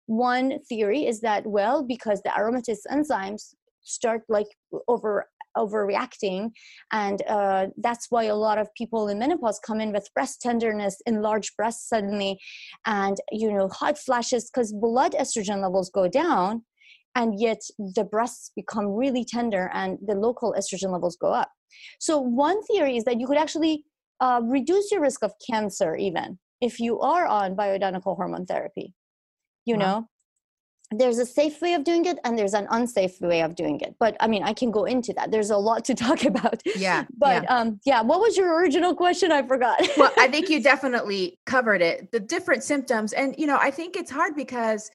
one 0.06 0.58
theory 0.68 1.06
is 1.06 1.20
that 1.20 1.46
well 1.46 1.84
because 1.84 2.20
the 2.22 2.30
aromatase 2.30 2.80
enzymes 2.90 3.54
start 3.82 4.22
like 4.28 4.48
over 4.88 5.26
overreacting 5.56 6.50
and 6.92 7.22
uh, 7.28 7.66
that's 7.78 8.06
why 8.10 8.24
a 8.24 8.34
lot 8.34 8.58
of 8.58 8.68
people 8.76 9.08
in 9.08 9.18
menopause 9.18 9.60
come 9.66 9.80
in 9.80 9.92
with 9.92 10.08
breast 10.14 10.40
tenderness 10.40 11.00
enlarged 11.06 11.56
breasts 11.56 11.88
suddenly 11.88 12.38
and 12.86 13.16
you 13.32 13.52
know 13.52 13.68
hot 13.68 13.98
flashes 13.98 14.48
because 14.48 14.72
blood 14.72 15.12
estrogen 15.12 15.60
levels 15.60 15.90
go 15.90 16.08
down 16.08 16.62
and 17.14 17.40
yet 17.40 17.60
the 17.78 18.04
breasts 18.04 18.50
become 18.54 18.86
really 18.86 19.24
tender 19.24 19.70
and 19.74 19.98
the 20.06 20.14
local 20.14 20.54
estrogen 20.58 20.92
levels 20.92 21.16
go 21.16 21.28
up. 21.32 21.50
So 21.98 22.18
one 22.18 22.62
theory 22.64 22.96
is 22.96 23.04
that 23.04 23.20
you 23.20 23.26
could 23.26 23.38
actually 23.38 23.84
uh, 24.20 24.40
reduce 24.44 24.90
your 24.90 25.00
risk 25.00 25.22
of 25.22 25.32
cancer 25.50 25.96
even 25.96 26.38
if 26.60 26.78
you 26.78 27.00
are 27.00 27.26
on 27.26 27.56
bioidentical 27.56 28.16
hormone 28.16 28.44
therapy 28.44 28.94
you 29.64 29.76
wow. 29.76 29.80
know? 29.80 30.08
There's 30.92 31.18
a 31.18 31.26
safe 31.26 31.62
way 31.62 31.74
of 31.74 31.84
doing 31.84 32.04
it 32.06 32.18
and 32.24 32.36
there's 32.36 32.52
an 32.52 32.66
unsafe 32.68 33.20
way 33.20 33.42
of 33.42 33.54
doing 33.54 33.78
it 33.80 33.94
but 34.00 34.16
i 34.18 34.26
mean 34.26 34.42
i 34.42 34.52
can 34.52 34.72
go 34.72 34.86
into 34.86 35.12
that. 35.12 35.30
There's 35.30 35.50
a 35.50 35.56
lot 35.56 35.84
to 35.84 35.94
talk 36.06 36.24
about. 36.24 36.60
Yeah 36.74 37.04
but 37.16 37.44
yeah. 37.44 37.56
um 37.56 37.80
yeah 37.86 38.02
what 38.02 38.18
was 38.20 38.36
your 38.36 38.60
original 38.60 38.94
question? 38.96 39.30
I 39.30 39.46
forgot. 39.46 39.80
Well 39.96 40.12
i 40.18 40.26
think 40.26 40.48
you 40.52 40.60
definitely 40.60 41.38
covered 41.46 41.80
it. 41.80 42.10
The 42.10 42.18
different 42.18 42.64
symptoms 42.64 43.12
and 43.12 43.36
you 43.38 43.46
know 43.46 43.58
i 43.60 43.70
think 43.70 43.94
it's 43.96 44.10
hard 44.10 44.34
because 44.34 44.90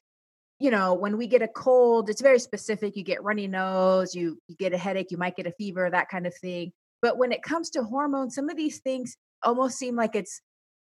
you 0.58 0.70
know 0.70 0.94
when 0.94 1.16
we 1.16 1.26
get 1.26 1.42
a 1.42 1.48
cold 1.48 2.08
it's 2.08 2.22
very 2.22 2.38
specific 2.38 2.96
you 2.96 3.04
get 3.04 3.22
runny 3.22 3.46
nose 3.46 4.14
you 4.14 4.38
you 4.48 4.56
get 4.56 4.72
a 4.72 4.78
headache 4.78 5.10
you 5.10 5.18
might 5.18 5.36
get 5.36 5.46
a 5.46 5.52
fever 5.52 5.88
that 5.90 6.08
kind 6.08 6.26
of 6.26 6.34
thing 6.36 6.72
but 7.02 7.18
when 7.18 7.32
it 7.32 7.42
comes 7.42 7.70
to 7.70 7.82
hormones 7.82 8.34
some 8.34 8.48
of 8.48 8.56
these 8.56 8.80
things 8.80 9.16
almost 9.42 9.78
seem 9.78 9.96
like 9.96 10.14
it's 10.14 10.40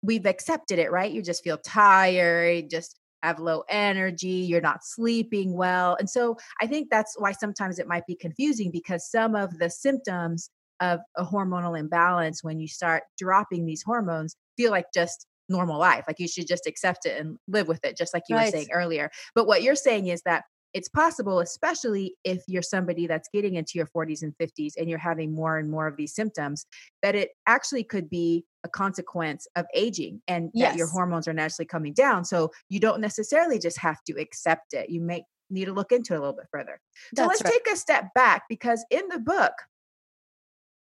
we've 0.01 0.25
accepted 0.25 0.79
it 0.79 0.91
right 0.91 1.11
you 1.11 1.21
just 1.21 1.43
feel 1.43 1.57
tired 1.57 2.69
just 2.69 2.97
have 3.23 3.39
low 3.39 3.63
energy, 3.69 4.27
you're 4.27 4.61
not 4.61 4.83
sleeping 4.83 5.53
well. 5.53 5.95
And 5.99 6.09
so 6.09 6.37
I 6.61 6.67
think 6.67 6.89
that's 6.89 7.15
why 7.17 7.31
sometimes 7.31 7.79
it 7.79 7.87
might 7.87 8.05
be 8.07 8.15
confusing 8.15 8.71
because 8.71 9.09
some 9.09 9.35
of 9.35 9.57
the 9.59 9.69
symptoms 9.69 10.49
of 10.79 10.99
a 11.15 11.23
hormonal 11.23 11.79
imbalance 11.79 12.43
when 12.43 12.59
you 12.59 12.67
start 12.67 13.03
dropping 13.17 13.65
these 13.65 13.83
hormones 13.83 14.35
feel 14.57 14.71
like 14.71 14.87
just 14.93 15.27
normal 15.51 15.79
life. 15.79 16.05
Like 16.07 16.19
you 16.19 16.27
should 16.27 16.47
just 16.47 16.65
accept 16.65 17.05
it 17.05 17.19
and 17.19 17.37
live 17.47 17.67
with 17.67 17.83
it, 17.83 17.97
just 17.97 18.13
like 18.13 18.23
you 18.29 18.35
right. 18.35 18.45
were 18.45 18.51
saying 18.51 18.69
earlier. 18.73 19.11
But 19.35 19.47
what 19.47 19.61
you're 19.61 19.75
saying 19.75 20.07
is 20.07 20.21
that 20.23 20.43
it's 20.73 20.87
possible, 20.87 21.39
especially 21.39 22.15
if 22.23 22.43
you're 22.47 22.61
somebody 22.61 23.05
that's 23.05 23.27
getting 23.33 23.55
into 23.55 23.73
your 23.75 23.87
40s 23.87 24.21
and 24.21 24.33
50s 24.41 24.73
and 24.77 24.89
you're 24.89 24.99
having 24.99 25.35
more 25.35 25.57
and 25.57 25.69
more 25.69 25.87
of 25.87 25.97
these 25.97 26.15
symptoms, 26.15 26.65
that 27.01 27.13
it 27.13 27.31
actually 27.45 27.83
could 27.83 28.09
be 28.09 28.45
a 28.63 28.69
consequence 28.69 29.47
of 29.55 29.65
aging 29.75 30.21
and 30.27 30.49
yes. 30.53 30.71
that 30.71 30.77
your 30.77 30.87
hormones 30.87 31.27
are 31.27 31.33
naturally 31.33 31.65
coming 31.65 31.93
down. 31.93 32.23
So 32.23 32.51
you 32.69 32.79
don't 32.79 33.01
necessarily 33.01 33.59
just 33.59 33.77
have 33.79 34.01
to 34.05 34.13
accept 34.13 34.73
it. 34.73 34.89
You 34.89 35.01
may 35.01 35.23
need 35.49 35.65
to 35.65 35.73
look 35.73 35.91
into 35.91 36.13
it 36.13 36.17
a 36.17 36.19
little 36.19 36.35
bit 36.35 36.47
further. 36.51 36.79
So 37.15 37.23
That's 37.23 37.27
let's 37.27 37.43
right. 37.43 37.53
take 37.53 37.73
a 37.73 37.77
step 37.77 38.05
back 38.15 38.43
because 38.47 38.85
in 38.89 39.07
the 39.09 39.19
book, 39.19 39.53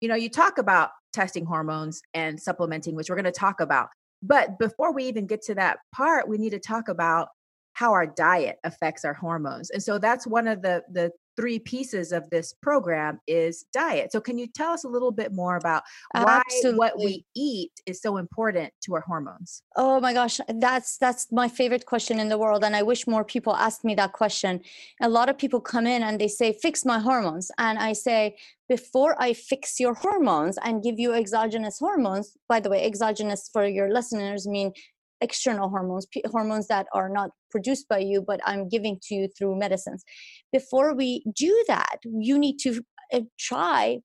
you 0.02 0.08
know, 0.08 0.16
you 0.16 0.30
talk 0.30 0.58
about 0.58 0.92
testing 1.12 1.46
hormones 1.46 2.02
and 2.14 2.40
supplementing, 2.40 2.96
which 2.96 3.10
we're 3.10 3.16
going 3.16 3.26
to 3.26 3.32
talk 3.32 3.60
about. 3.60 3.90
But 4.22 4.60
before 4.60 4.94
we 4.94 5.06
even 5.06 5.28
get 5.28 5.42
to 5.44 5.56
that 5.56 5.80
part, 5.94 6.28
we 6.28 6.38
need 6.38 6.52
to 6.52 6.60
talk 6.60 6.88
about 6.90 7.30
how 7.74 7.94
our 7.94 8.06
diet 8.08 8.58
affects 8.64 9.06
our 9.06 9.14
hormones. 9.14 9.70
And 9.70 9.82
so 9.82 9.98
that's 10.00 10.28
one 10.28 10.48
of 10.48 10.62
the 10.62 10.84
the 10.92 11.12
three 11.40 11.60
pieces 11.60 12.12
of 12.12 12.30
this 12.30 12.54
program 12.54 13.20
is 13.26 13.66
diet. 13.72 14.12
So 14.12 14.20
can 14.20 14.38
you 14.38 14.48
tell 14.48 14.72
us 14.72 14.84
a 14.84 14.90
little 14.90 15.12
bit 15.12 15.32
more 15.32 15.56
about 15.56 15.84
why 16.12 16.42
what 16.64 17.00
we 17.00 17.26
eat 17.34 17.72
is 17.86 18.02
so 18.02 18.18
important 18.18 18.74
to 18.82 18.96
our 18.96 19.02
hormones? 19.02 19.64
Oh 19.78 20.02
my 20.02 20.14
gosh, 20.14 20.42
that's 20.56 20.98
that's 20.98 21.32
my 21.32 21.48
favorite 21.48 21.86
question 21.86 22.20
in 22.20 22.28
the 22.28 22.38
world 22.38 22.64
and 22.66 22.76
I 22.76 22.84
wish 22.84 23.08
more 23.08 23.24
people 23.24 23.56
asked 23.56 23.86
me 23.86 23.96
that 23.96 24.12
question. 24.12 24.60
A 25.02 25.08
lot 25.08 25.30
of 25.30 25.38
people 25.38 25.62
come 25.62 25.88
in 25.88 26.04
and 26.04 26.20
they 26.20 26.28
say 26.28 26.52
fix 26.52 26.84
my 26.84 27.00
hormones 27.00 27.52
and 27.58 27.80
I 27.80 27.94
say 27.94 28.36
before 28.68 29.16
I 29.20 29.34
fix 29.34 29.80
your 29.80 29.94
hormones 29.94 30.58
and 30.64 30.84
give 30.84 31.00
you 31.00 31.14
exogenous 31.14 31.80
hormones, 31.80 32.38
by 32.48 32.60
the 32.60 32.70
way, 32.70 32.86
exogenous 32.86 33.50
for 33.52 33.66
your 33.66 33.92
listeners 33.92 34.48
mean 34.48 34.74
external 35.22 35.70
hormones, 35.70 36.06
p- 36.06 36.24
hormones 36.32 36.68
that 36.68 36.88
are 36.94 37.10
not 37.10 37.32
produced 37.52 37.88
by 37.88 38.00
you 38.00 38.22
but 38.22 38.40
I'm 38.46 38.70
giving 38.70 39.00
to 39.04 39.16
you 39.16 39.28
through 39.38 39.58
medicines. 39.58 40.04
Before 40.52 40.94
we 40.96 41.24
do 41.36 41.64
that, 41.68 41.98
you 42.04 42.38
need 42.38 42.58
to 42.60 42.82
uh, 43.14 43.22
try 43.40 44.00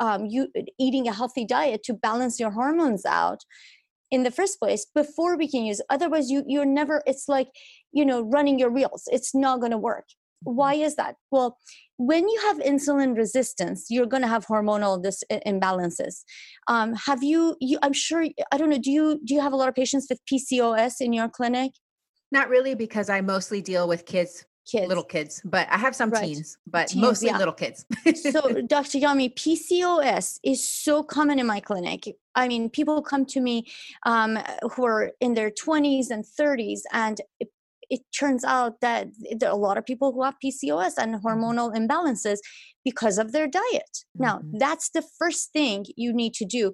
um, 0.00 0.26
you 0.26 0.48
eating 0.78 1.06
a 1.06 1.12
healthy 1.12 1.44
diet 1.44 1.82
to 1.84 1.94
balance 1.94 2.40
your 2.40 2.50
hormones 2.50 3.04
out 3.04 3.44
in 4.10 4.24
the 4.24 4.30
first 4.30 4.58
place 4.58 4.86
before 4.94 5.36
we 5.36 5.48
can 5.48 5.64
use 5.64 5.80
otherwise 5.88 6.30
you 6.30 6.42
you're 6.46 6.64
never 6.64 7.02
it's 7.06 7.28
like 7.28 7.48
you 7.92 8.04
know 8.04 8.22
running 8.22 8.58
your 8.58 8.70
wheels 8.70 9.04
it's 9.12 9.34
not 9.34 9.60
going 9.60 9.70
to 9.70 9.78
work 9.78 10.06
why 10.42 10.74
is 10.74 10.96
that 10.96 11.16
well 11.30 11.58
when 11.98 12.28
you 12.28 12.40
have 12.46 12.58
insulin 12.58 13.16
resistance 13.16 13.86
you're 13.90 14.06
going 14.06 14.22
to 14.22 14.28
have 14.28 14.46
hormonal 14.46 15.02
dis- 15.02 15.24
imbalances 15.46 16.22
um, 16.68 16.94
have 16.94 17.22
you 17.22 17.56
you 17.60 17.78
i'm 17.82 17.92
sure 17.92 18.24
i 18.52 18.56
don't 18.56 18.70
know 18.70 18.78
do 18.78 18.90
you 18.90 19.20
do 19.24 19.34
you 19.34 19.40
have 19.40 19.52
a 19.52 19.56
lot 19.56 19.68
of 19.68 19.74
patients 19.74 20.06
with 20.08 20.18
pcos 20.30 21.00
in 21.00 21.12
your 21.12 21.28
clinic 21.28 21.72
Not 22.32 22.48
really 22.48 22.74
because 22.76 23.08
I 23.10 23.20
mostly 23.22 23.60
deal 23.60 23.88
with 23.88 24.06
kids, 24.06 24.46
kids 24.70 24.86
little 24.88 25.04
kids, 25.04 25.42
but 25.44 25.66
I 25.68 25.78
have 25.78 25.94
some 25.96 26.10
Right. 26.10 26.22
teens, 26.26 26.58
but 26.66 26.86
Teens, 26.88 27.02
mostly 27.02 27.28
yeah. 27.28 27.38
little 27.38 27.54
kids. 27.62 27.84
so 28.32 28.40
dr 28.74 28.96
yami 29.04 29.28
pcos 29.34 30.38
is 30.52 30.60
so 30.86 31.02
common 31.02 31.38
in 31.42 31.46
my 31.46 31.60
clinic 31.60 32.02
i 32.34 32.46
mean 32.48 32.70
people 32.70 33.02
come 33.02 33.24
to 33.34 33.40
me 33.40 33.56
um, 34.06 34.38
who 34.72 34.82
are 34.86 35.04
in 35.20 35.34
their 35.34 35.50
20s 35.50 36.06
and 36.14 36.24
30s 36.38 36.80
and 36.92 37.20
it, 37.90 38.00
turns 38.18 38.44
out 38.44 38.80
that 38.80 39.08
there 39.38 39.50
are 39.50 39.52
a 39.52 39.66
lot 39.68 39.76
of 39.78 39.84
people 39.84 40.12
who 40.12 40.22
have 40.22 40.36
pcos 40.42 40.94
and 40.96 41.16
hormonal 41.22 41.74
imbalances 41.74 42.38
because 42.84 43.18
of 43.18 43.32
their 43.32 43.48
diet. 43.48 44.04
Now 44.16 44.38
Mhm. 44.38 44.58
that's 44.58 44.90
the 44.90 45.04
first 45.18 45.52
thing 45.52 45.84
you 45.96 46.12
need 46.12 46.34
to 46.34 46.44
do. 46.44 46.72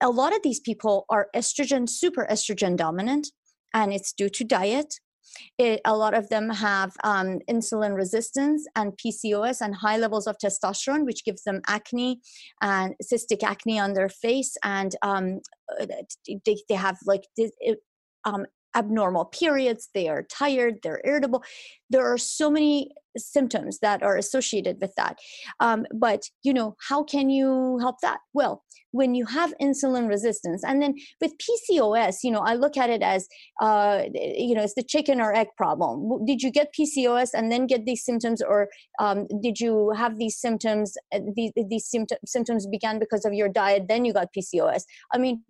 A 0.00 0.10
lot 0.10 0.34
of 0.34 0.42
these 0.42 0.60
people 0.60 1.04
are 1.08 1.28
estrogen 1.36 1.88
super 1.88 2.26
estrogen 2.30 2.76
dominant 2.76 3.28
and 3.74 3.92
it's 3.92 4.12
due 4.12 4.28
to 4.30 4.44
diet. 4.44 4.94
It, 5.56 5.80
a 5.84 5.96
lot 5.96 6.14
of 6.14 6.28
them 6.28 6.50
have 6.50 6.92
um, 7.04 7.38
insulin 7.48 7.94
resistance 7.96 8.66
and 8.76 8.92
PCOS 8.98 9.60
and 9.60 9.74
high 9.74 9.96
levels 9.96 10.26
of 10.26 10.36
testosterone, 10.36 11.06
which 11.06 11.24
gives 11.24 11.42
them 11.44 11.62
acne 11.68 12.20
and 12.60 12.94
cystic 13.02 13.42
acne 13.42 13.78
on 13.78 13.94
their 13.94 14.10
face, 14.10 14.56
and 14.62 14.94
um, 15.02 15.40
uh, 15.80 15.86
they, 16.44 16.56
they 16.68 16.74
have 16.74 16.98
like 17.06 17.22
um, 18.24 18.44
abnormal 18.74 19.26
periods. 19.26 19.88
They 19.94 20.08
are 20.08 20.22
tired. 20.22 20.78
They're 20.82 21.02
irritable. 21.04 21.44
There 21.90 22.06
are 22.10 22.18
so 22.18 22.50
many 22.50 22.90
symptoms 23.16 23.78
that 23.80 24.02
are 24.02 24.16
associated 24.16 24.78
with 24.80 24.94
that. 24.96 25.18
Um, 25.60 25.86
but 25.94 26.22
you 26.42 26.54
know, 26.54 26.76
how 26.88 27.02
can 27.04 27.30
you 27.30 27.78
help 27.78 27.96
that? 28.02 28.20
Well, 28.32 28.64
when 28.92 29.14
you 29.14 29.24
have 29.26 29.54
insulin 29.60 30.08
resistance, 30.08 30.62
and 30.64 30.80
then 30.82 30.94
with 31.20 31.32
PCOS, 31.38 32.18
you 32.22 32.30
know, 32.30 32.40
I 32.40 32.54
look 32.54 32.76
at 32.76 32.90
it 32.90 33.02
as 33.02 33.26
uh, 33.60 34.02
you 34.14 34.54
know, 34.54 34.62
it's 34.62 34.74
the 34.74 34.82
chicken 34.82 35.20
or 35.20 35.34
egg 35.34 35.48
problem. 35.56 36.24
Did 36.26 36.42
you 36.42 36.50
get 36.50 36.74
PCOS 36.78 37.30
and 37.34 37.50
then 37.50 37.66
get 37.66 37.86
these 37.86 38.04
symptoms, 38.04 38.42
or 38.42 38.68
um, 38.98 39.26
did 39.42 39.60
you 39.60 39.92
have 39.96 40.18
these 40.18 40.38
symptoms? 40.38 40.96
uh, 41.14 41.20
These, 41.34 41.52
these 41.68 41.94
symptoms 42.26 42.66
began 42.66 42.98
because 42.98 43.24
of 43.24 43.32
your 43.32 43.48
diet, 43.48 43.84
then 43.88 44.04
you 44.04 44.12
got 44.12 44.28
PCOS. 44.36 44.82
I 45.12 45.18
mean, 45.18 45.42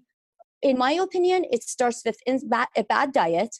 in 0.62 0.78
my 0.78 0.92
opinion, 0.92 1.44
it 1.50 1.62
starts 1.62 2.02
with 2.04 2.16
in, 2.26 2.48
bad, 2.48 2.68
a 2.76 2.84
bad 2.84 3.12
diet. 3.12 3.56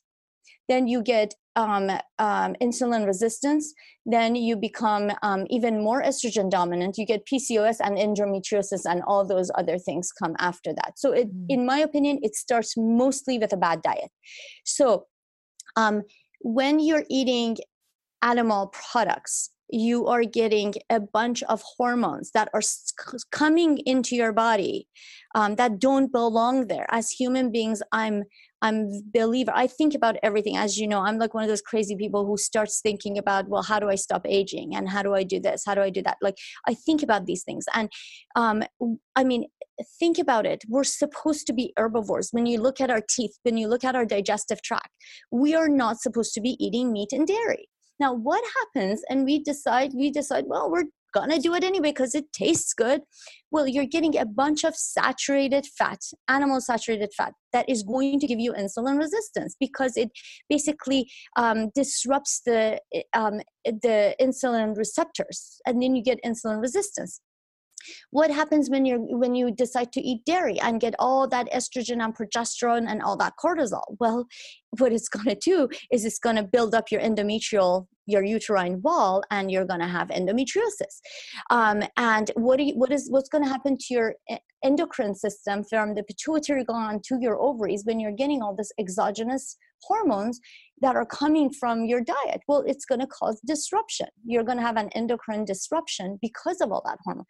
Then 0.69 0.87
you 0.87 1.03
get 1.03 1.35
um, 1.57 1.91
um, 2.19 2.55
insulin 2.63 3.05
resistance. 3.07 3.75
Then 4.07 4.35
you 4.37 4.57
become 4.57 5.11
um, 5.23 5.47
even 5.51 5.83
more 5.83 6.03
estrogen 6.03 6.49
dominant. 6.51 6.97
You 6.97 7.05
get 7.05 7.27
PCOS 7.27 7.77
and 7.85 7.99
endometriosis, 7.99 8.83
and 8.85 9.03
all 9.07 9.25
those 9.27 9.51
other 9.57 9.79
things 9.79 10.13
come 10.13 10.35
after 10.39 10.73
that. 10.73 10.93
So, 10.97 11.13
it, 11.13 11.29
Mm. 11.29 11.47
in 11.49 11.67
my 11.67 11.79
opinion, 11.79 12.21
it 12.23 12.35
starts 12.37 12.75
mostly 12.77 13.39
with 13.39 13.53
a 13.53 13.57
bad 13.57 13.83
diet. 13.83 14.11
So, 14.65 15.07
um, 15.77 16.03
when 16.41 16.79
you're 16.81 17.05
eating 17.11 17.57
animal 18.23 18.69
products, 18.69 19.51
you 19.73 20.07
are 20.07 20.23
getting 20.25 20.75
a 20.91 21.01
bunch 21.01 21.43
of 21.45 21.63
hormones 21.77 22.31
that 22.33 22.49
are 22.53 22.61
coming 23.31 23.79
into 23.87 24.15
your 24.15 24.33
body 24.33 24.87
um, 25.35 25.57
that 25.57 25.79
don't 25.79 26.13
belong 26.13 26.67
there. 26.67 26.87
As 26.91 27.11
human 27.11 27.51
beings, 27.51 27.83
I'm 27.91 28.25
I'm 28.65 29.03
believer. 29.13 29.51
I 29.53 29.67
think 29.67 29.93
about 29.93 30.17
everything. 30.23 30.57
As 30.57 30.79
you 30.79 30.87
know, 30.87 31.01
I'm 31.01 31.19
like 31.19 31.35
one 31.35 31.43
of 31.43 31.49
those 31.49 31.63
crazy 31.63 31.97
people 31.97 32.25
who 32.25 32.37
starts 32.37 32.81
thinking 32.81 33.19
about, 33.19 33.49
well, 33.49 33.63
how 33.65 33.81
do 33.81 33.89
I 33.89 33.97
stop 33.97 34.25
aging, 34.25 34.77
and 34.77 34.89
how 34.89 35.03
do 35.03 35.15
I 35.15 35.25
do 35.25 35.41
this, 35.41 35.65
how 35.67 35.75
do 35.75 35.81
I 35.81 35.91
do 35.91 36.03
that? 36.03 36.19
Like 36.21 36.37
I 36.69 36.75
think 36.75 37.03
about 37.03 37.27
these 37.27 37.43
things, 37.43 37.65
and 37.75 37.91
um, 38.37 38.63
I 39.17 39.25
mean, 39.25 39.47
think 39.99 40.19
about 40.19 40.47
it. 40.47 40.63
We're 40.69 40.85
supposed 40.85 41.47
to 41.47 41.53
be 41.55 41.73
herbivores. 41.77 42.29
When 42.31 42.47
you 42.47 42.61
look 42.61 42.81
at 42.81 42.91
our 42.91 43.03
teeth, 43.09 43.33
when 43.43 43.57
you 43.57 43.69
look 43.69 43.85
at 43.85 43.97
our 43.97 44.05
digestive 44.05 44.63
tract, 44.63 44.91
we 45.33 45.55
are 45.55 45.69
not 45.69 46.01
supposed 46.01 46.35
to 46.35 46.41
be 46.41 46.57
eating 46.65 46.93
meat 46.93 47.13
and 47.13 47.27
dairy. 47.27 47.69
Now, 48.03 48.13
what 48.13 48.43
happens? 48.59 49.01
And 49.09 49.25
we 49.25 49.39
decide, 49.39 49.93
we 49.95 50.11
decide, 50.11 50.47
well, 50.49 50.69
we're 50.69 50.91
gonna 51.15 51.39
do 51.39 51.55
it 51.55 51.63
anyway 51.63 51.91
because 51.91 52.17
it 52.17 52.33
tastes 52.33 52.75
good. 52.75 53.03
Well, 53.53 53.69
you're 53.69 53.87
getting 53.87 54.19
a 54.19 54.27
bunch 54.27 54.65
of 54.65 54.75
saturated 54.75 55.67
fat, 55.79 56.01
animal 56.27 56.61
saturated 56.61 57.11
fat, 57.17 57.33
that 57.53 57.69
is 57.69 57.85
going 57.85 58.19
to 58.19 58.27
give 58.27 58.41
you 58.41 58.55
insulin 58.55 58.99
resistance 58.99 59.55
because 59.61 59.97
it 59.97 60.11
basically 60.49 61.09
um, 61.37 61.71
disrupts 61.77 62.41
the 62.45 62.81
um, 63.15 63.41
the 63.65 64.17
insulin 64.21 64.77
receptors, 64.77 65.61
and 65.65 65.81
then 65.81 65.95
you 65.95 66.03
get 66.03 66.19
insulin 66.25 66.61
resistance 66.61 67.21
what 68.11 68.31
happens 68.31 68.71
when 68.71 68.85
you're 68.85 68.99
when 68.99 69.35
you 69.35 69.51
decide 69.51 69.93
to 69.93 70.01
eat 70.01 70.25
dairy 70.25 70.61
and 70.61 70.81
get 70.81 70.95
all 70.99 71.29
that 71.29 71.51
estrogen 71.53 72.03
and 72.03 72.17
progesterone 72.17 72.87
and 72.89 73.03
all 73.03 73.17
that 73.17 73.35
cortisol? 73.43 73.97
Well 73.99 74.27
what 74.79 74.93
it's 74.93 75.09
going 75.17 75.27
to 75.27 75.35
do 75.35 75.69
is 75.91 76.05
it's 76.05 76.19
going 76.19 76.37
to 76.37 76.43
build 76.43 76.75
up 76.75 76.91
your 76.91 77.01
endometrial 77.01 77.87
your 78.07 78.25
uterine 78.25 78.81
wall 78.83 79.23
and 79.31 79.51
you're 79.51 79.65
going 79.65 79.81
to 79.81 79.87
have 79.87 80.09
endometriosis. 80.09 81.01
Um, 81.51 81.83
and 81.97 82.31
what 82.35 82.61
you, 82.61 82.75
what 82.75 82.93
is 82.93 83.09
what's 83.11 83.29
going 83.29 83.45
to 83.45 83.51
happen 83.51 83.77
to 83.79 83.95
your 83.95 84.15
e- 84.31 84.37
endocrine 84.65 85.15
system 85.15 85.65
from 85.65 85.95
the 85.95 86.03
pituitary 86.03 86.65
gland 86.65 87.05
to 87.05 87.19
your 87.21 87.41
ovaries 87.41 87.85
when 87.85 88.01
you're 88.01 88.13
getting 88.13 88.43
all 88.43 88.55
this 88.55 88.73
exogenous 88.79 89.57
hormones 89.83 90.41
that 90.81 90.97
are 90.97 91.07
coming 91.07 91.51
from 91.51 91.85
your 91.85 92.01
diet? 92.01 92.41
Well 92.49 92.65
it's 92.67 92.85
going 92.85 93.01
to 93.01 93.07
cause 93.07 93.41
disruption. 93.47 94.09
You're 94.25 94.45
going 94.45 94.59
to 94.59 94.65
have 94.65 94.77
an 94.77 94.89
endocrine 94.91 95.45
disruption 95.45 96.19
because 96.21 96.61
of 96.61 96.73
all 96.73 96.83
that 96.87 96.99
hormone 97.05 97.27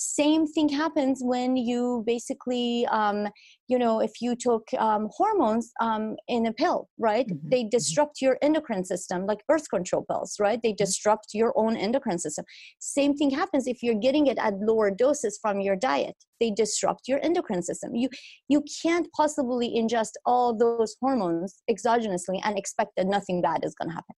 same 0.00 0.46
thing 0.46 0.68
happens 0.68 1.18
when 1.24 1.56
you 1.56 2.04
basically 2.06 2.86
um, 2.86 3.26
you 3.66 3.76
know 3.76 3.98
if 4.00 4.12
you 4.20 4.36
took 4.36 4.62
um, 4.78 5.08
hormones 5.10 5.72
um, 5.80 6.14
in 6.28 6.46
a 6.46 6.52
pill 6.52 6.88
right? 6.98 7.26
Mhm, 7.26 7.50
they 7.50 7.64
mhm. 7.64 7.70
disrupt 7.70 8.22
your 8.22 8.38
endocrine 8.40 8.84
system 8.84 9.26
like 9.26 9.40
birth 9.48 9.68
control 9.68 10.04
pills 10.08 10.36
right? 10.38 10.60
They 10.62 10.72
disrupt 10.72 11.28
your 11.34 11.52
own 11.56 11.76
endocrine 11.76 12.20
system. 12.20 12.44
Same 12.78 13.16
thing 13.16 13.30
happens 13.30 13.66
if 13.66 13.82
you're 13.82 14.02
getting 14.06 14.28
it 14.28 14.38
at 14.38 14.54
lower 14.60 14.92
doses 14.92 15.36
from 15.42 15.60
your 15.60 15.74
diet. 15.74 16.14
They 16.38 16.52
disrupt 16.52 17.08
your 17.08 17.18
endocrine 17.24 17.62
system. 17.62 17.96
You 17.96 18.08
you 18.48 18.62
can't 18.82 19.08
possibly 19.16 19.68
ingest 19.76 20.12
all 20.24 20.56
those 20.56 20.94
hormones 21.00 21.60
exogenously 21.68 22.38
and 22.44 22.56
expect 22.56 22.92
that 22.96 23.08
nothing 23.08 23.42
bad 23.42 23.64
is 23.64 23.74
going 23.74 23.88
to 23.88 23.94
happen 23.96 24.14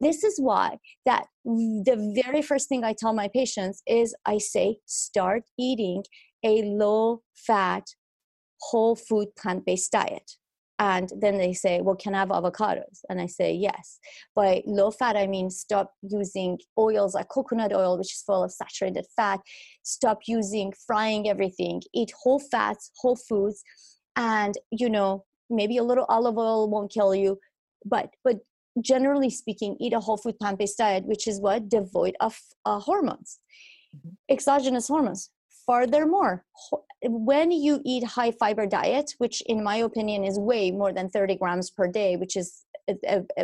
this 0.00 0.24
is 0.24 0.38
why 0.38 0.78
that 1.06 1.26
the 1.44 2.22
very 2.24 2.42
first 2.42 2.68
thing 2.68 2.84
I 2.84 2.94
tell 2.96 3.12
my 3.12 3.28
patients 3.28 3.82
is 3.86 4.14
I 4.26 4.38
say 4.38 4.78
start 4.86 5.42
eating 5.58 6.04
a 6.44 6.62
low 6.62 7.22
fat 7.34 7.84
whole 8.60 8.96
food 8.96 9.28
plant-based 9.36 9.92
diet. 9.92 10.32
And 10.80 11.10
then 11.20 11.38
they 11.38 11.54
say 11.54 11.80
well 11.80 11.96
can 11.96 12.14
i 12.14 12.20
have 12.20 12.28
avocados? 12.28 13.00
And 13.08 13.20
i 13.20 13.26
say 13.26 13.52
yes. 13.52 13.98
By 14.36 14.62
low 14.66 14.92
fat 14.92 15.16
i 15.16 15.26
mean 15.26 15.50
stop 15.50 15.92
using 16.02 16.58
oils 16.78 17.14
like 17.14 17.28
coconut 17.28 17.72
oil 17.72 17.98
which 17.98 18.14
is 18.14 18.22
full 18.24 18.44
of 18.44 18.52
saturated 18.52 19.06
fat. 19.16 19.40
Stop 19.82 20.20
using 20.28 20.72
frying 20.86 21.28
everything. 21.28 21.82
Eat 21.92 22.12
whole 22.22 22.38
fats 22.38 22.92
whole 23.00 23.16
foods. 23.16 23.62
And 24.14 24.54
you 24.70 24.88
know 24.88 25.24
maybe 25.50 25.78
a 25.78 25.82
little 25.82 26.06
olive 26.08 26.38
oil 26.38 26.70
won't 26.70 26.92
kill 26.92 27.14
you 27.14 27.38
but 27.84 28.10
but 28.22 28.36
generally 28.82 29.30
speaking, 29.30 29.76
eat 29.80 29.92
a 29.92 30.00
whole 30.00 30.16
food 30.16 30.38
plant 30.38 30.58
based 30.58 30.78
diet, 30.78 31.04
which 31.04 31.26
is 31.26 31.40
what? 31.40 31.68
Devoid 31.68 32.16
of 32.20 32.38
uh, 32.64 32.78
hormones, 32.78 33.38
mm-hmm. 33.94 34.10
exogenous 34.28 34.88
hormones. 34.88 35.30
Furthermore, 35.66 36.44
when 37.02 37.50
you 37.50 37.80
eat 37.84 38.02
high 38.02 38.30
fiber 38.30 38.66
diet, 38.66 39.12
which 39.18 39.42
in 39.42 39.62
my 39.62 39.76
opinion 39.76 40.24
is 40.24 40.38
way 40.38 40.70
more 40.70 40.94
than 40.94 41.10
30 41.10 41.36
grams 41.36 41.70
per 41.70 41.86
day, 41.86 42.16
which 42.16 42.36
is 42.36 42.64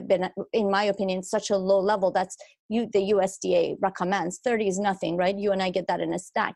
been 0.07 0.31
in 0.53 0.71
my 0.71 0.85
opinion 0.85 1.23
such 1.23 1.51
a 1.51 1.57
low 1.57 1.79
level 1.79 2.11
that's 2.11 2.37
you 2.69 2.89
the 2.93 3.13
usda 3.13 3.77
recommends 3.81 4.41
30 4.43 4.69
is 4.69 4.79
nothing 4.79 5.17
right 5.17 5.37
you 5.39 5.53
and 5.53 5.63
i 5.63 5.71
get 5.71 5.87
that 5.87 6.01
in 6.01 6.15
a 6.15 6.19
stack 6.19 6.55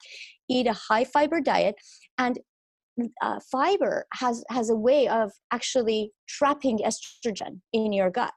eat 0.49 0.67
a 0.67 0.73
high 0.73 1.05
fiber 1.05 1.41
diet 1.41 1.75
and 2.17 2.39
uh, 3.23 3.39
fiber 3.51 4.07
has 4.15 4.45
has 4.51 4.71
a 4.71 4.77
way 4.77 5.09
of 5.09 5.31
actually 5.53 6.13
trapping 6.29 6.79
estrogen 6.79 7.61
in 7.73 7.93
your 7.93 8.11
gut. 8.11 8.33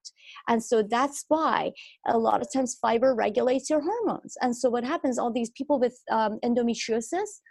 And 0.48 0.64
so 0.64 0.84
that's 0.84 1.26
why 1.28 1.72
a 2.08 2.18
lot 2.18 2.42
of 2.42 2.48
times 2.54 2.78
fiber 2.82 3.14
regulates 3.14 3.70
your 3.70 3.82
hormones. 3.82 4.36
And 4.42 4.56
so 4.56 4.70
what 4.70 4.84
happens 4.84 5.18
all 5.18 5.32
these 5.32 5.52
people 5.52 5.80
with 5.80 5.98
um, 6.12 6.40
endometriosis 6.44 7.42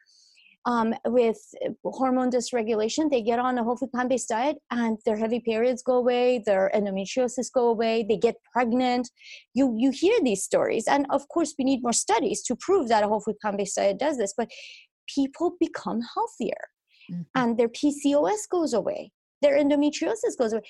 um, 0.67 0.95
with 1.07 1.39
hormone 1.85 2.31
dysregulation 2.31 3.11
they 3.11 3.23
get 3.23 3.39
on 3.39 3.57
a 3.59 3.65
whole 3.65 3.77
food 3.77 3.91
plant-based 3.93 4.29
diet 4.29 4.59
and 4.71 4.99
their 5.07 5.17
heavy 5.17 5.41
periods 5.41 5.83
go 5.83 5.95
away 5.95 6.43
their 6.45 6.71
endometriosis 6.75 7.51
go 7.53 7.69
away 7.69 8.05
they 8.07 8.17
get 8.17 8.37
pregnant. 8.53 9.11
You 9.55 9.75
you 9.79 9.91
hear 9.91 10.19
these 10.23 10.43
stories. 10.43 10.87
And 10.87 11.07
of 11.11 11.27
course 11.29 11.55
we 11.59 11.65
need 11.65 11.83
more 11.83 11.93
studies 11.93 12.43
to 12.45 12.57
prove 12.57 12.89
that 12.89 13.05
a 13.05 13.09
whole 13.09 13.21
food 13.21 13.39
plant-based 13.41 13.77
diet 13.77 13.99
does 13.99 14.19
this 14.19 14.35
but 14.37 14.51
people 15.15 15.57
become 15.59 16.01
healthier 16.15 16.69
mm-hmm. 17.11 17.23
and 17.35 17.59
their 17.59 17.69
PCOS 17.69 18.49
goes 18.51 18.73
away, 18.73 19.13
their 19.43 19.59
endometriosis 19.59 20.37
goes 20.39 20.53
away. 20.53 20.63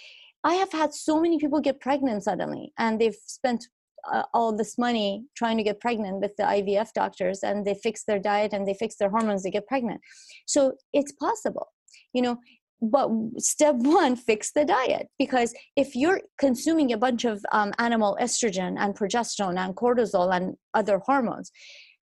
I 0.42 0.54
have 0.54 0.72
had 0.72 0.94
so 0.94 1.20
many 1.20 1.38
people 1.38 1.60
get 1.60 1.80
pregnant 1.80 2.24
suddenly, 2.24 2.72
and 2.78 3.00
they've 3.00 3.18
spent 3.26 3.66
uh, 4.10 4.22
all 4.32 4.56
this 4.56 4.78
money 4.78 5.24
trying 5.36 5.56
to 5.58 5.62
get 5.62 5.80
pregnant 5.80 6.20
with 6.20 6.34
the 6.36 6.44
IVF 6.44 6.92
doctors, 6.94 7.40
and 7.42 7.64
they 7.66 7.74
fix 7.74 8.04
their 8.04 8.18
diet 8.18 8.52
and 8.52 8.66
they 8.66 8.74
fix 8.74 8.96
their 8.96 9.10
hormones, 9.10 9.42
they 9.42 9.50
get 9.50 9.66
pregnant. 9.66 10.00
So 10.46 10.74
it's 10.92 11.12
possible, 11.12 11.68
you 12.12 12.22
know. 12.22 12.38
But 12.82 13.10
step 13.36 13.74
one, 13.76 14.16
fix 14.16 14.52
the 14.52 14.64
diet 14.64 15.08
because 15.18 15.52
if 15.76 15.94
you're 15.94 16.22
consuming 16.38 16.94
a 16.94 16.96
bunch 16.96 17.26
of 17.26 17.44
um, 17.52 17.74
animal 17.78 18.16
estrogen 18.18 18.76
and 18.78 18.96
progesterone 18.96 19.58
and 19.58 19.76
cortisol 19.76 20.34
and 20.34 20.56
other 20.72 20.98
hormones, 21.04 21.52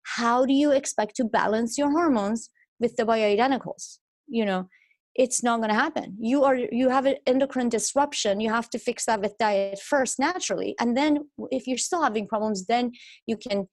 how 0.02 0.44
do 0.44 0.52
you 0.52 0.72
expect 0.72 1.16
to 1.16 1.24
balance 1.24 1.78
your 1.78 1.90
hormones 1.90 2.50
with 2.78 2.94
the 2.96 3.04
bioidenticals? 3.04 4.00
You 4.28 4.44
know 4.44 4.68
it's 5.14 5.42
not 5.42 5.58
going 5.58 5.70
to 5.70 5.74
happen. 5.74 6.14
You 6.20 6.44
are 6.44 6.56
you 6.56 6.90
have 6.90 7.06
an 7.06 7.16
endocrine 7.26 7.70
disruption. 7.70 8.38
You 8.38 8.50
have 8.50 8.68
to 8.70 8.78
fix 8.78 9.06
that 9.06 9.20
with 9.20 9.38
diet 9.38 9.80
first 9.80 10.18
naturally. 10.18 10.74
And 10.78 10.94
then 10.96 11.30
if 11.50 11.66
you're 11.66 11.78
still 11.78 12.02
having 12.02 12.28
problems 12.28 12.66
then 12.66 12.92
you 13.26 13.36
can 13.36 13.66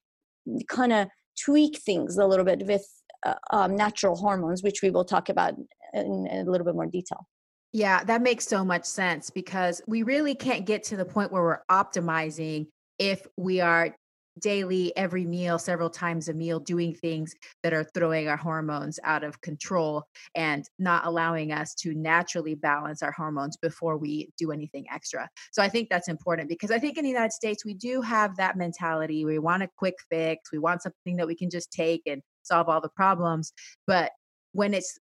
kind 0.69 0.93
of 0.93 1.07
tweak 1.39 1.79
things 1.79 2.17
a 2.17 2.25
little 2.25 2.45
bit 2.45 2.65
with 2.65 2.85
uh, 3.25 3.35
um, 3.51 3.75
natural 3.75 4.15
hormones 4.15 4.63
which 4.63 4.81
we 4.81 4.89
will 4.89 5.05
talk 5.05 5.29
about 5.29 5.55
in, 5.93 6.27
in 6.27 6.47
a 6.47 6.51
little 6.51 6.65
bit 6.65 6.75
more 6.75 6.85
detail. 6.85 7.27
Yeah, 7.71 8.03
that 8.03 8.21
makes 8.21 8.45
so 8.47 8.63
much 8.63 8.85
sense 8.85 9.29
because 9.29 9.81
we 9.87 10.03
really 10.03 10.35
can't 10.35 10.65
get 10.65 10.83
to 10.85 10.95
the 10.95 11.05
point 11.05 11.31
where 11.31 11.41
we're 11.41 11.65
optimizing 11.71 12.67
if 12.99 13.25
we 13.35 13.61
are 13.61 13.95
daily, 14.39 14.95
every 14.97 15.25
meal, 15.25 15.59
several 15.59 15.89
times 15.89 16.29
a 16.29 16.33
meal, 16.33 16.59
doing 16.59 16.93
things 16.93 17.33
that 17.61 17.73
are 17.73 17.83
throwing 17.83 18.27
our 18.27 18.37
hormones 18.37 18.99
out 19.03 19.23
of 19.23 19.41
control 19.41 20.03
and 20.35 20.65
not 20.79 21.05
allowing 21.05 21.51
us 21.51 21.73
to 21.75 21.93
naturally 21.93 22.55
balance 22.55 23.03
our 23.03 23.11
hormones 23.11 23.57
before 23.57 23.97
we 23.97 24.29
do 24.37 24.51
anything 24.51 24.85
extra. 24.91 25.29
So 25.51 25.61
I 25.61 25.69
think 25.69 25.89
that's 25.89 26.07
important 26.07 26.49
because 26.49 26.71
I 26.71 26.79
think 26.79 26.97
in 26.97 27.03
the 27.03 27.09
United 27.09 27.33
States, 27.33 27.63
we 27.65 27.73
do 27.73 28.01
have 28.01 28.35
that 28.37 28.57
mentality. 28.57 29.25
We 29.25 29.39
want 29.39 29.63
a 29.63 29.69
quick 29.77 29.95
fix, 30.09 30.51
we 30.51 30.59
want 30.59 30.81
something 30.81 31.17
that 31.17 31.27
we 31.27 31.35
can 31.35 31.49
just 31.49 31.71
take 31.71 32.01
and 32.05 32.21
solve 32.43 32.69
all 32.69 32.81
the 32.81 32.89
problems. 32.89 33.53
But 33.87 34.11
when 34.53 34.73
it's 34.73 34.99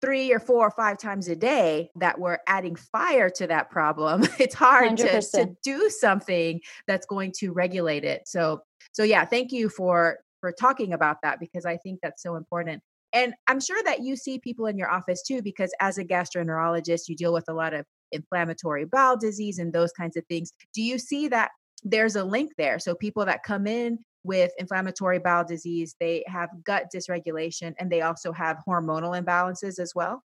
three 0.00 0.32
or 0.32 0.38
four 0.38 0.66
or 0.66 0.70
five 0.70 0.98
times 0.98 1.28
a 1.28 1.36
day 1.36 1.90
that 1.96 2.18
we're 2.18 2.38
adding 2.46 2.76
fire 2.76 3.30
to 3.30 3.46
that 3.46 3.70
problem 3.70 4.22
it's 4.38 4.54
hard 4.54 4.96
to, 4.96 5.20
to, 5.20 5.48
do 5.62 5.88
something 5.88 6.60
that's 6.86 7.06
going 7.06 7.32
to 7.38 7.52
regulate 7.52 8.04
it. 8.04 8.22
So 8.26 8.62
so 8.92 9.02
yeah 9.02 9.24
thank 9.24 9.52
you 9.52 9.68
for 9.68 10.18
for 10.40 10.52
talking 10.52 10.92
about 10.92 11.16
that 11.22 11.40
because 11.40 11.64
i 11.64 11.76
think 11.76 12.00
that's 12.02 12.22
so 12.22 12.36
important. 12.36 12.82
And 13.12 13.34
i'm 13.46 13.60
sure 13.60 13.82
that 13.84 14.02
you 14.02 14.16
see 14.16 14.38
people 14.38 14.66
in 14.66 14.76
your 14.76 14.90
office 14.90 15.22
too 15.22 15.42
because 15.42 15.72
as 15.80 15.98
a 15.98 16.04
gastroenterologist 16.04 17.08
you 17.08 17.16
deal 17.16 17.32
with 17.32 17.44
a 17.48 17.54
lot 17.54 17.74
of 17.74 17.84
inflammatory 18.12 18.84
bowel 18.84 19.16
disease 19.16 19.58
and 19.58 19.72
those 19.72 19.92
kinds 19.92 20.16
of 20.16 20.24
things. 20.26 20.52
Do 20.74 20.82
you 20.82 20.98
see 20.98 21.28
that 21.28 21.50
there's 21.82 22.16
a 22.16 22.24
link 22.24 22.52
there? 22.58 22.78
So 22.78 22.94
people 22.94 23.24
that 23.26 23.42
come 23.42 23.66
in 23.66 23.98
with 24.26 24.52
inflammatory 24.58 25.18
bowel 25.18 25.44
disease, 25.44 25.94
they 25.98 26.24
have 26.26 26.50
gut 26.64 26.86
dysregulation, 26.94 27.74
and 27.78 27.90
they 27.90 28.02
also 28.02 28.32
have 28.32 28.58
hormonal 28.68 29.20
imbalances 29.20 29.78
as 29.78 29.94
well? 29.94 30.22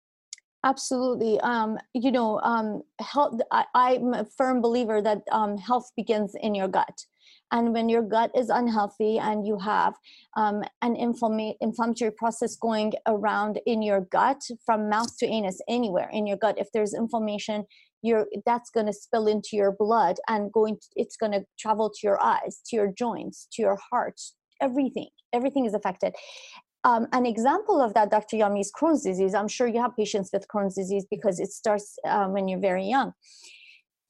Absolutely. 0.65 1.39
Um, 1.41 1.79
you 1.93 2.11
know, 2.11 2.41
um, 2.41 2.83
health. 2.99 3.41
I, 3.53 3.95
am 3.95 4.15
a 4.15 4.25
firm 4.25 4.63
believer 4.63 5.03
that 5.03 5.23
um, 5.31 5.59
health 5.59 5.91
begins 5.95 6.35
in 6.41 6.55
your 6.55 6.69
gut, 6.69 7.05
and 7.53 7.73
when 7.73 7.89
your 7.89 8.03
gut 8.03 8.31
is 8.35 8.49
unhealthy 8.49 9.19
and 9.19 9.47
you 9.47 9.59
have 9.59 9.95
um, 10.37 10.65
an 10.83 10.97
inflammatory 10.97 12.11
process 12.11 12.57
going 12.57 12.95
around 13.07 13.61
in 13.67 13.83
your 13.83 14.01
gut 14.01 14.43
from 14.65 14.89
mouth 14.89 15.17
to 15.19 15.27
anus, 15.27 15.61
anywhere 15.69 16.11
in 16.13 16.27
your 16.27 16.39
gut, 16.39 16.59
if 16.59 16.73
there's 16.73 16.95
inflammation, 16.95 17.65
you're 18.05 18.27
that's 18.45 18.71
going 18.71 18.87
to 18.87 18.93
spill 18.93 19.27
into 19.27 19.57
your 19.57 19.73
blood 19.73 20.17
and 20.29 20.53
going 20.53 20.77
to, 20.77 20.87
it's 20.95 21.17
going 21.17 21.33
to 21.33 21.43
travel 21.59 21.89
to 21.91 22.01
your 22.03 22.23
eyes 22.23 22.61
to 22.67 22.77
your 22.77 22.93
joints 22.93 23.49
to 23.53 23.63
your 23.63 23.79
heart 23.91 24.21
everything 24.61 25.09
everything 25.33 25.65
is 25.65 25.75
affected. 25.75 26.15
Um, 26.85 27.09
an 27.13 27.25
example 27.25 27.81
of 27.81 27.95
that 27.95 28.11
dr 28.11 28.37
yami 28.37 28.61
is 28.61 28.71
crohn's 28.79 29.03
disease 29.03 29.35
i'm 29.35 29.49
sure 29.49 29.67
you 29.67 29.81
have 29.81 29.97
patients 29.97 30.29
with 30.33 30.47
crohn's 30.55 30.75
disease 30.75 31.07
because 31.11 31.41
it 31.41 31.51
starts 31.51 31.99
um, 32.07 32.33
when 32.35 32.47
you're 32.47 32.61
very 32.61 32.85
young 32.85 33.15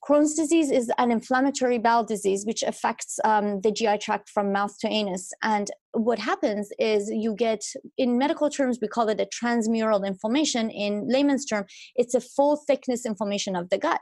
Crohn's 0.06 0.34
disease 0.34 0.70
is 0.70 0.90
an 0.98 1.10
inflammatory 1.10 1.78
bowel 1.78 2.04
disease 2.04 2.44
which 2.44 2.62
affects 2.62 3.18
um, 3.24 3.62
the 3.62 3.72
GI 3.72 3.98
tract 3.98 4.28
from 4.28 4.52
mouth 4.52 4.76
to 4.80 4.88
anus. 4.88 5.32
And 5.42 5.70
what 5.92 6.18
happens 6.18 6.68
is 6.78 7.08
you 7.08 7.34
get, 7.34 7.62
in 7.96 8.18
medical 8.18 8.50
terms, 8.50 8.78
we 8.82 8.88
call 8.88 9.08
it 9.08 9.20
a 9.20 9.26
transmural 9.26 10.06
inflammation. 10.06 10.68
In 10.68 11.08
layman's 11.08 11.46
term, 11.46 11.64
it's 11.96 12.14
a 12.14 12.20
full 12.20 12.56
thickness 12.66 13.06
inflammation 13.06 13.56
of 13.56 13.70
the 13.70 13.78
gut. 13.78 14.00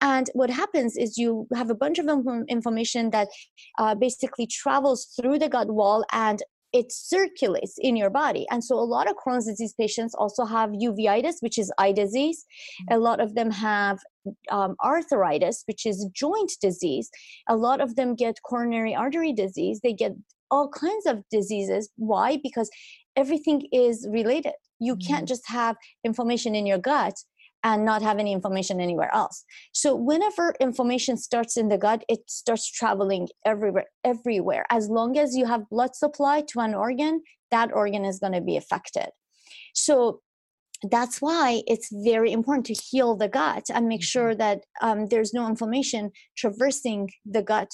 And 0.00 0.28
what 0.34 0.50
happens 0.50 0.96
is 0.96 1.18
you 1.18 1.46
have 1.54 1.70
a 1.70 1.74
bunch 1.74 1.98
of 1.98 2.08
inflammation 2.48 3.10
that 3.10 3.28
uh, 3.78 3.94
basically 3.94 4.46
travels 4.46 5.06
through 5.16 5.38
the 5.38 5.48
gut 5.48 5.68
wall 5.68 6.04
and 6.12 6.42
it 6.72 6.92
circulates 6.92 7.76
in 7.78 7.96
your 7.96 8.10
body. 8.10 8.46
And 8.50 8.62
so 8.62 8.74
a 8.76 8.80
lot 8.80 9.08
of 9.08 9.16
Crohn's 9.16 9.46
disease 9.46 9.74
patients 9.78 10.14
also 10.14 10.44
have 10.44 10.70
uveitis, 10.70 11.36
which 11.40 11.58
is 11.58 11.72
eye 11.78 11.92
disease. 11.92 12.44
A 12.90 12.98
lot 12.98 13.20
of 13.20 13.34
them 13.34 13.50
have 13.50 13.98
um, 14.50 14.76
arthritis, 14.84 15.62
which 15.66 15.86
is 15.86 16.06
joint 16.12 16.52
disease. 16.60 17.10
A 17.48 17.56
lot 17.56 17.80
of 17.80 17.96
them 17.96 18.14
get 18.14 18.42
coronary 18.44 18.94
artery 18.94 19.32
disease. 19.32 19.80
They 19.82 19.94
get 19.94 20.12
all 20.50 20.68
kinds 20.68 21.06
of 21.06 21.22
diseases. 21.30 21.90
Why? 21.96 22.38
Because 22.42 22.70
everything 23.16 23.66
is 23.72 24.06
related. 24.10 24.52
You 24.78 24.94
mm-hmm. 24.94 25.06
can't 25.08 25.28
just 25.28 25.48
have 25.48 25.76
inflammation 26.04 26.54
in 26.54 26.66
your 26.66 26.78
gut 26.78 27.14
and 27.64 27.84
not 27.84 28.02
have 28.02 28.18
any 28.18 28.32
inflammation 28.32 28.80
anywhere 28.80 29.12
else. 29.14 29.44
So 29.72 29.94
whenever 29.94 30.54
inflammation 30.60 31.16
starts 31.16 31.56
in 31.56 31.68
the 31.68 31.78
gut, 31.78 32.04
it 32.08 32.20
starts 32.28 32.70
traveling 32.70 33.28
everywhere 33.44 33.86
everywhere. 34.04 34.64
As 34.70 34.88
long 34.88 35.18
as 35.18 35.36
you 35.36 35.46
have 35.46 35.68
blood 35.68 35.94
supply 35.94 36.42
to 36.48 36.60
an 36.60 36.74
organ, 36.74 37.22
that 37.50 37.72
organ 37.72 38.04
is 38.04 38.18
going 38.18 38.34
to 38.34 38.40
be 38.40 38.56
affected. 38.56 39.08
So 39.74 40.20
that's 40.82 41.20
why 41.20 41.62
it's 41.66 41.88
very 41.92 42.32
important 42.32 42.66
to 42.66 42.74
heal 42.74 43.16
the 43.16 43.28
gut 43.28 43.64
and 43.72 43.88
make 43.88 44.04
sure 44.04 44.30
mm-hmm. 44.30 44.38
that 44.38 44.64
um, 44.80 45.06
there's 45.06 45.34
no 45.34 45.48
inflammation 45.48 46.12
traversing 46.36 47.10
the 47.24 47.42
gut 47.42 47.70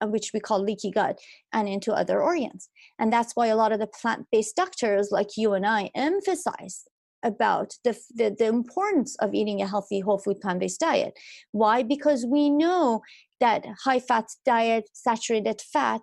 uh, 0.00 0.06
which 0.08 0.30
we 0.34 0.40
call 0.40 0.60
leaky 0.60 0.90
gut 0.90 1.20
and 1.52 1.68
into 1.68 1.92
other 1.92 2.20
organs 2.20 2.68
and 2.98 3.12
that's 3.12 3.36
why 3.36 3.46
a 3.46 3.56
lot 3.56 3.70
of 3.70 3.78
the 3.78 3.86
plant-based 3.86 4.56
doctors 4.56 5.10
like 5.12 5.36
you 5.36 5.52
and 5.52 5.64
i 5.64 5.88
emphasize 5.94 6.84
about 7.22 7.74
the, 7.84 7.98
the, 8.14 8.34
the 8.38 8.46
importance 8.46 9.16
of 9.16 9.34
eating 9.34 9.62
a 9.62 9.66
healthy 9.66 10.00
whole 10.00 10.18
food 10.18 10.40
plant-based 10.40 10.80
diet. 10.80 11.14
Why? 11.52 11.82
Because 11.82 12.26
we 12.26 12.50
know 12.50 13.00
that 13.40 13.64
high 13.84 14.00
fat 14.00 14.26
diet 14.44 14.88
saturated 14.92 15.60
fat 15.72 16.00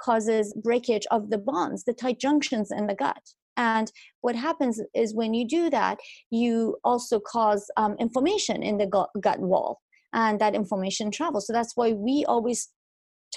causes 0.00 0.54
breakage 0.62 1.06
of 1.10 1.30
the 1.30 1.38
bonds 1.38 1.84
the 1.84 1.92
tight 1.92 2.20
junctions 2.20 2.70
in 2.70 2.86
the 2.86 2.94
gut. 2.94 3.22
And 3.56 3.90
what 4.20 4.36
happens 4.36 4.80
is 4.94 5.14
when 5.14 5.34
you 5.34 5.46
do 5.46 5.68
that 5.70 5.98
you 6.30 6.76
also 6.84 7.18
cause 7.18 7.68
um, 7.76 7.96
inflammation 7.98 8.62
in 8.62 8.78
the 8.78 8.86
gut, 8.86 9.10
gut 9.20 9.40
wall 9.40 9.80
and 10.12 10.40
that 10.40 10.54
inflammation 10.54 11.10
travels. 11.10 11.46
So 11.46 11.52
that's 11.52 11.76
why 11.76 11.92
we 11.92 12.24
always 12.26 12.68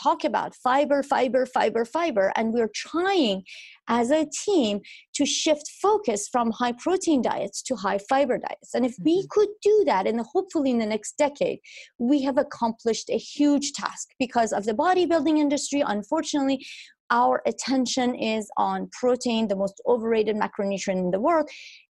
talk 0.01 0.23
about 0.23 0.55
fiber, 0.55 1.03
fiber, 1.03 1.45
fiber, 1.45 1.85
fiber. 1.85 2.31
And 2.35 2.53
we're 2.53 2.71
trying 2.73 3.43
as 3.87 4.11
a 4.11 4.27
team 4.45 4.81
to 5.15 5.25
shift 5.25 5.69
focus 5.81 6.27
from 6.31 6.51
high 6.51 6.73
protein 6.73 7.21
diets 7.21 7.61
to 7.63 7.75
high 7.75 7.99
fiber 8.09 8.37
diets. 8.37 8.73
And 8.73 8.85
if 8.85 8.93
mm-hmm. 8.93 9.03
we 9.05 9.27
could 9.29 9.49
do 9.61 9.83
that, 9.85 10.07
and 10.07 10.21
hopefully 10.21 10.71
in 10.71 10.79
the 10.79 10.85
next 10.85 11.17
decade, 11.17 11.59
we 11.97 12.21
have 12.23 12.37
accomplished 12.37 13.09
a 13.09 13.17
huge 13.17 13.73
task 13.73 14.09
because 14.19 14.53
of 14.53 14.65
the 14.65 14.73
bodybuilding 14.73 15.37
industry. 15.37 15.83
Unfortunately, 15.85 16.65
our 17.11 17.41
attention 17.45 18.15
is 18.15 18.49
on 18.57 18.89
protein, 18.99 19.47
the 19.47 19.55
most 19.55 19.81
overrated 19.85 20.35
macronutrient 20.35 20.97
in 20.97 21.11
the 21.11 21.19
world. 21.19 21.49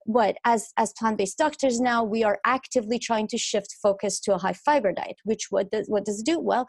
But 0.07 0.37
as, 0.45 0.71
as 0.77 0.93
plant-based 0.97 1.37
doctors 1.37 1.79
now, 1.79 2.03
we 2.03 2.23
are 2.23 2.39
actively 2.45 2.97
trying 2.97 3.27
to 3.27 3.37
shift 3.37 3.75
focus 3.83 4.19
to 4.21 4.33
a 4.33 4.37
high 4.37 4.53
fiber 4.53 4.91
diet, 4.91 5.17
which 5.23 5.47
what 5.49 5.69
does 5.69 5.87
what 5.87 6.05
does 6.05 6.21
it 6.21 6.25
do? 6.25 6.39
Well, 6.39 6.67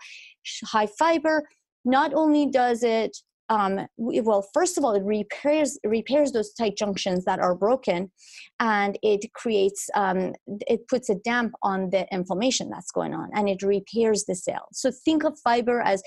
high 0.65 0.89
fiber 0.99 1.45
not 1.85 2.13
only 2.13 2.51
does 2.51 2.83
it 2.83 3.17
um, 3.51 3.87
well 3.97 4.49
first 4.55 4.79
of 4.79 4.85
all 4.85 4.95
it 4.95 5.03
repairs 5.03 5.79
repairs 5.85 6.33
those 6.33 6.53
tight 6.55 6.77
junctions 6.77 7.25
that 7.25 7.41
are 7.41 7.55
broken 7.55 8.11
and 8.61 8.97
it 9.03 9.33
creates 9.35 9.91
um, 9.95 10.33
it 10.47 10.87
puts 10.89 11.11
a 11.11 11.17
damp 11.17 11.53
on 11.63 11.91
the 11.91 12.07
inflammation 12.13 12.71
that's 12.71 12.93
going 12.93 13.13
on 13.13 13.29
and 13.35 13.49
it 13.49 13.63
repairs 13.63 14.25
the 14.27 14.37
cell 14.37 14.69
so 14.73 14.91
think 15.05 15.25
of 15.25 15.37
fiber 15.41 15.81
as 15.81 16.01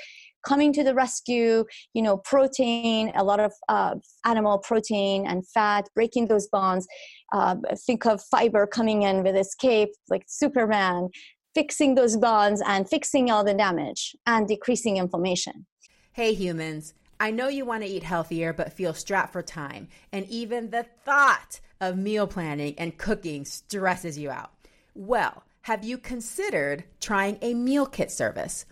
coming 0.45 0.73
to 0.73 0.83
the 0.83 0.93
rescue 0.93 1.63
you 1.93 2.01
know 2.01 2.17
protein 2.17 3.11
a 3.15 3.23
lot 3.23 3.39
of 3.39 3.51
uh, 3.69 3.95
animal 4.25 4.57
protein 4.59 5.25
and 5.27 5.47
fat 5.47 5.87
breaking 5.95 6.27
those 6.27 6.47
bonds 6.47 6.87
uh, 7.33 7.55
think 7.85 8.05
of 8.05 8.21
fiber 8.31 8.67
coming 8.67 9.03
in 9.03 9.23
with 9.23 9.35
escape 9.35 9.89
like 10.09 10.23
superman 10.27 11.09
fixing 11.55 11.95
those 11.95 12.17
bonds 12.17 12.61
and 12.65 12.89
fixing 12.89 13.29
all 13.31 13.43
the 13.43 13.53
damage 13.53 14.15
and 14.25 14.47
decreasing 14.47 14.97
inflammation 14.97 15.65
hey 16.13 16.33
humans 16.33 16.93
I 17.19 17.31
know 17.31 17.47
you 17.47 17.63
want 17.63 17.83
to 17.83 17.89
eat 17.89 18.03
healthier, 18.03 18.51
but 18.51 18.73
feel 18.73 18.93
strapped 18.93 19.31
for 19.31 19.41
time. 19.41 19.87
And 20.11 20.27
even 20.27 20.71
the 20.71 20.85
thought 21.05 21.61
of 21.79 21.97
meal 21.97 22.27
planning 22.27 22.75
and 22.77 22.97
cooking 22.97 23.45
stresses 23.45 24.17
you 24.17 24.29
out. 24.29 24.51
Well, 24.93 25.43
have 25.61 25.85
you 25.85 25.97
considered 25.97 26.83
trying 26.99 27.37
a 27.41 27.53
meal 27.53 27.85
kit 27.85 28.11
service? 28.11 28.65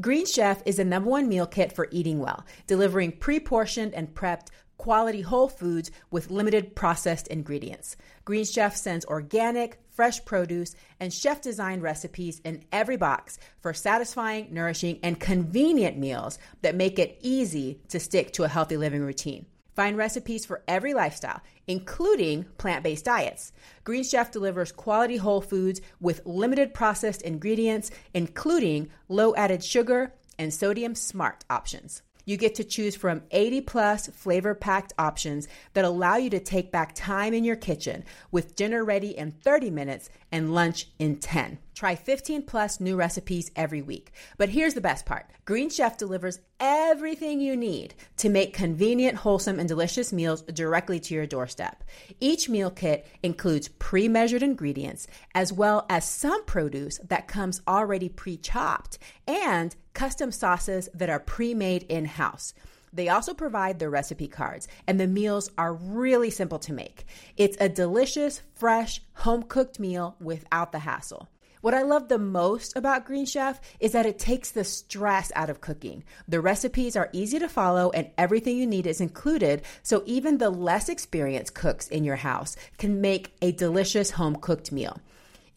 Green 0.00 0.26
Chef 0.26 0.62
is 0.64 0.76
the 0.76 0.84
number 0.84 1.10
one 1.10 1.28
meal 1.28 1.46
kit 1.46 1.72
for 1.72 1.88
eating 1.90 2.20
well, 2.20 2.46
delivering 2.68 3.10
pre 3.10 3.40
portioned 3.40 3.94
and 3.94 4.14
prepped 4.14 4.46
quality 4.76 5.22
whole 5.22 5.48
foods 5.48 5.90
with 6.12 6.30
limited 6.30 6.76
processed 6.76 7.26
ingredients. 7.26 7.96
Green 8.24 8.44
Chef 8.44 8.76
sends 8.76 9.04
organic, 9.06 9.80
fresh 9.90 10.24
produce, 10.24 10.76
and 11.00 11.12
chef 11.12 11.42
designed 11.42 11.82
recipes 11.82 12.40
in 12.44 12.62
every 12.70 12.96
box 12.96 13.40
for 13.58 13.74
satisfying, 13.74 14.54
nourishing, 14.54 15.00
and 15.02 15.18
convenient 15.18 15.98
meals 15.98 16.38
that 16.62 16.76
make 16.76 17.00
it 17.00 17.18
easy 17.20 17.80
to 17.88 17.98
stick 17.98 18.32
to 18.32 18.44
a 18.44 18.48
healthy 18.48 18.76
living 18.76 19.02
routine. 19.02 19.46
Find 19.78 19.96
recipes 19.96 20.44
for 20.44 20.64
every 20.66 20.92
lifestyle, 20.92 21.40
including 21.68 22.46
plant 22.58 22.82
based 22.82 23.04
diets. 23.04 23.52
Green 23.84 24.02
Chef 24.02 24.32
delivers 24.32 24.72
quality 24.72 25.18
whole 25.18 25.40
foods 25.40 25.80
with 26.00 26.26
limited 26.26 26.74
processed 26.74 27.22
ingredients, 27.22 27.92
including 28.12 28.90
low 29.08 29.36
added 29.36 29.62
sugar 29.62 30.14
and 30.36 30.52
sodium 30.52 30.96
smart 30.96 31.44
options. 31.48 32.02
You 32.28 32.36
get 32.36 32.56
to 32.56 32.64
choose 32.64 32.94
from 32.94 33.22
80 33.30 33.62
plus 33.62 34.08
flavor 34.08 34.54
packed 34.54 34.92
options 34.98 35.48
that 35.72 35.86
allow 35.86 36.16
you 36.16 36.28
to 36.28 36.38
take 36.38 36.70
back 36.70 36.94
time 36.94 37.32
in 37.32 37.42
your 37.42 37.56
kitchen 37.56 38.04
with 38.30 38.54
dinner 38.54 38.84
ready 38.84 39.16
in 39.16 39.30
30 39.30 39.70
minutes 39.70 40.10
and 40.30 40.54
lunch 40.54 40.88
in 40.98 41.20
10. 41.20 41.58
Try 41.74 41.94
15 41.94 42.42
plus 42.42 42.80
new 42.80 42.96
recipes 42.96 43.50
every 43.56 43.80
week. 43.80 44.12
But 44.36 44.50
here's 44.50 44.74
the 44.74 44.80
best 44.82 45.06
part 45.06 45.30
Green 45.46 45.70
Chef 45.70 45.96
delivers 45.96 46.40
everything 46.60 47.40
you 47.40 47.56
need 47.56 47.94
to 48.18 48.28
make 48.28 48.52
convenient, 48.52 49.16
wholesome, 49.16 49.58
and 49.58 49.68
delicious 49.68 50.12
meals 50.12 50.42
directly 50.42 51.00
to 51.00 51.14
your 51.14 51.24
doorstep. 51.24 51.82
Each 52.20 52.48
meal 52.48 52.70
kit 52.70 53.06
includes 53.22 53.68
pre 53.68 54.08
measured 54.08 54.42
ingredients, 54.42 55.06
as 55.34 55.52
well 55.52 55.86
as 55.88 56.04
some 56.04 56.44
produce 56.44 56.98
that 57.08 57.28
comes 57.28 57.62
already 57.66 58.08
pre 58.08 58.36
chopped, 58.36 58.98
and 59.26 59.74
custom 59.98 60.30
sauces 60.30 60.88
that 60.94 61.10
are 61.10 61.18
pre 61.18 61.54
made 61.54 61.82
in 61.88 62.04
house. 62.04 62.54
They 62.92 63.08
also 63.08 63.34
provide 63.34 63.80
the 63.80 63.90
recipe 63.90 64.28
cards, 64.28 64.68
and 64.86 64.98
the 64.98 65.08
meals 65.08 65.50
are 65.58 65.74
really 65.74 66.30
simple 66.30 66.60
to 66.60 66.72
make. 66.72 67.04
It's 67.36 67.56
a 67.60 67.68
delicious, 67.68 68.40
fresh, 68.54 69.02
home 69.14 69.42
cooked 69.42 69.80
meal 69.80 70.14
without 70.20 70.70
the 70.70 70.78
hassle. 70.78 71.28
What 71.62 71.74
I 71.74 71.82
love 71.82 72.06
the 72.06 72.18
most 72.20 72.76
about 72.76 73.06
Green 73.06 73.26
Chef 73.26 73.60
is 73.80 73.90
that 73.90 74.06
it 74.06 74.20
takes 74.20 74.52
the 74.52 74.62
stress 74.62 75.32
out 75.34 75.50
of 75.50 75.60
cooking. 75.60 76.04
The 76.28 76.40
recipes 76.40 76.94
are 76.94 77.10
easy 77.12 77.40
to 77.40 77.48
follow 77.48 77.90
and 77.90 78.08
everything 78.16 78.56
you 78.56 78.68
need 78.68 78.86
is 78.86 79.00
included, 79.00 79.62
so 79.82 80.04
even 80.06 80.38
the 80.38 80.50
less 80.50 80.88
experienced 80.88 81.54
cooks 81.54 81.88
in 81.88 82.04
your 82.04 82.16
house 82.16 82.54
can 82.78 83.00
make 83.00 83.34
a 83.42 83.50
delicious 83.50 84.12
home 84.12 84.36
cooked 84.36 84.70
meal. 84.70 85.00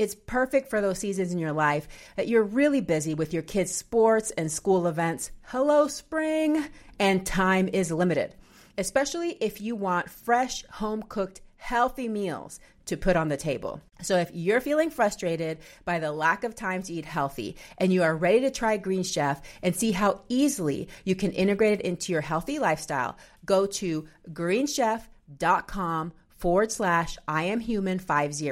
It's 0.01 0.15
perfect 0.15 0.71
for 0.71 0.81
those 0.81 0.97
seasons 0.97 1.31
in 1.31 1.37
your 1.37 1.51
life 1.51 1.87
that 2.15 2.27
you're 2.27 2.41
really 2.41 2.81
busy 2.81 3.13
with 3.13 3.33
your 3.33 3.43
kids' 3.43 3.75
sports 3.75 4.31
and 4.31 4.51
school 4.51 4.87
events. 4.87 5.29
Hello, 5.43 5.87
spring! 5.87 6.65
And 6.97 7.23
time 7.23 7.69
is 7.71 7.91
limited, 7.91 8.33
especially 8.79 9.37
if 9.39 9.61
you 9.61 9.75
want 9.75 10.09
fresh, 10.09 10.65
home 10.71 11.03
cooked, 11.03 11.41
healthy 11.57 12.07
meals 12.07 12.59
to 12.85 12.97
put 12.97 13.15
on 13.15 13.27
the 13.27 13.37
table. 13.37 13.79
So 14.01 14.17
if 14.17 14.31
you're 14.33 14.59
feeling 14.59 14.89
frustrated 14.89 15.59
by 15.85 15.99
the 15.99 16.11
lack 16.11 16.43
of 16.43 16.55
time 16.55 16.81
to 16.81 16.93
eat 16.93 17.05
healthy 17.05 17.55
and 17.77 17.93
you 17.93 18.01
are 18.01 18.15
ready 18.15 18.39
to 18.39 18.49
try 18.49 18.77
Green 18.77 19.03
Chef 19.03 19.39
and 19.61 19.75
see 19.75 19.91
how 19.91 20.21
easily 20.29 20.87
you 21.05 21.13
can 21.13 21.31
integrate 21.31 21.79
it 21.79 21.85
into 21.85 22.11
your 22.11 22.21
healthy 22.21 22.57
lifestyle, 22.57 23.19
go 23.45 23.67
to 23.67 24.07
greenchef.com 24.33 26.13
forward 26.31 26.71
slash 26.71 27.19
I 27.27 27.43
am 27.43 27.59
human 27.59 27.99
50 27.99 28.51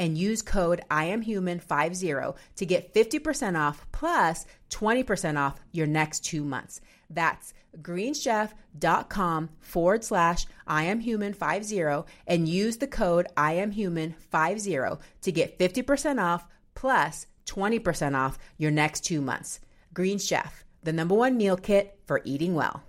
and 0.00 0.16
use 0.16 0.40
code 0.40 0.80
I 0.90 1.04
am 1.04 1.20
human 1.20 1.60
50 1.60 2.14
to 2.56 2.66
get 2.66 2.94
50% 2.94 3.56
off 3.56 3.86
plus 3.92 4.46
20% 4.70 5.38
off 5.38 5.60
your 5.70 5.86
next 5.86 6.24
two 6.24 6.42
months. 6.42 6.80
That's 7.10 7.52
greenchef.com 7.82 9.50
forward 9.60 10.02
slash 10.02 10.46
I 10.66 10.84
am 10.84 11.00
human 11.00 11.34
50 11.34 12.08
and 12.26 12.48
use 12.48 12.78
the 12.78 12.86
code 12.86 13.26
I 13.36 13.52
am 13.52 13.72
human 13.72 14.14
50 14.14 14.78
to 15.20 15.32
get 15.32 15.58
50% 15.58 16.20
off 16.20 16.46
plus 16.74 17.26
20% 17.46 18.16
off 18.16 18.38
your 18.56 18.70
next 18.70 19.04
two 19.04 19.20
months. 19.20 19.60
Green 19.92 20.18
Chef, 20.18 20.64
the 20.82 20.94
number 20.94 21.14
one 21.14 21.36
meal 21.36 21.58
kit 21.58 21.98
for 22.06 22.22
eating 22.24 22.54
well. 22.54 22.82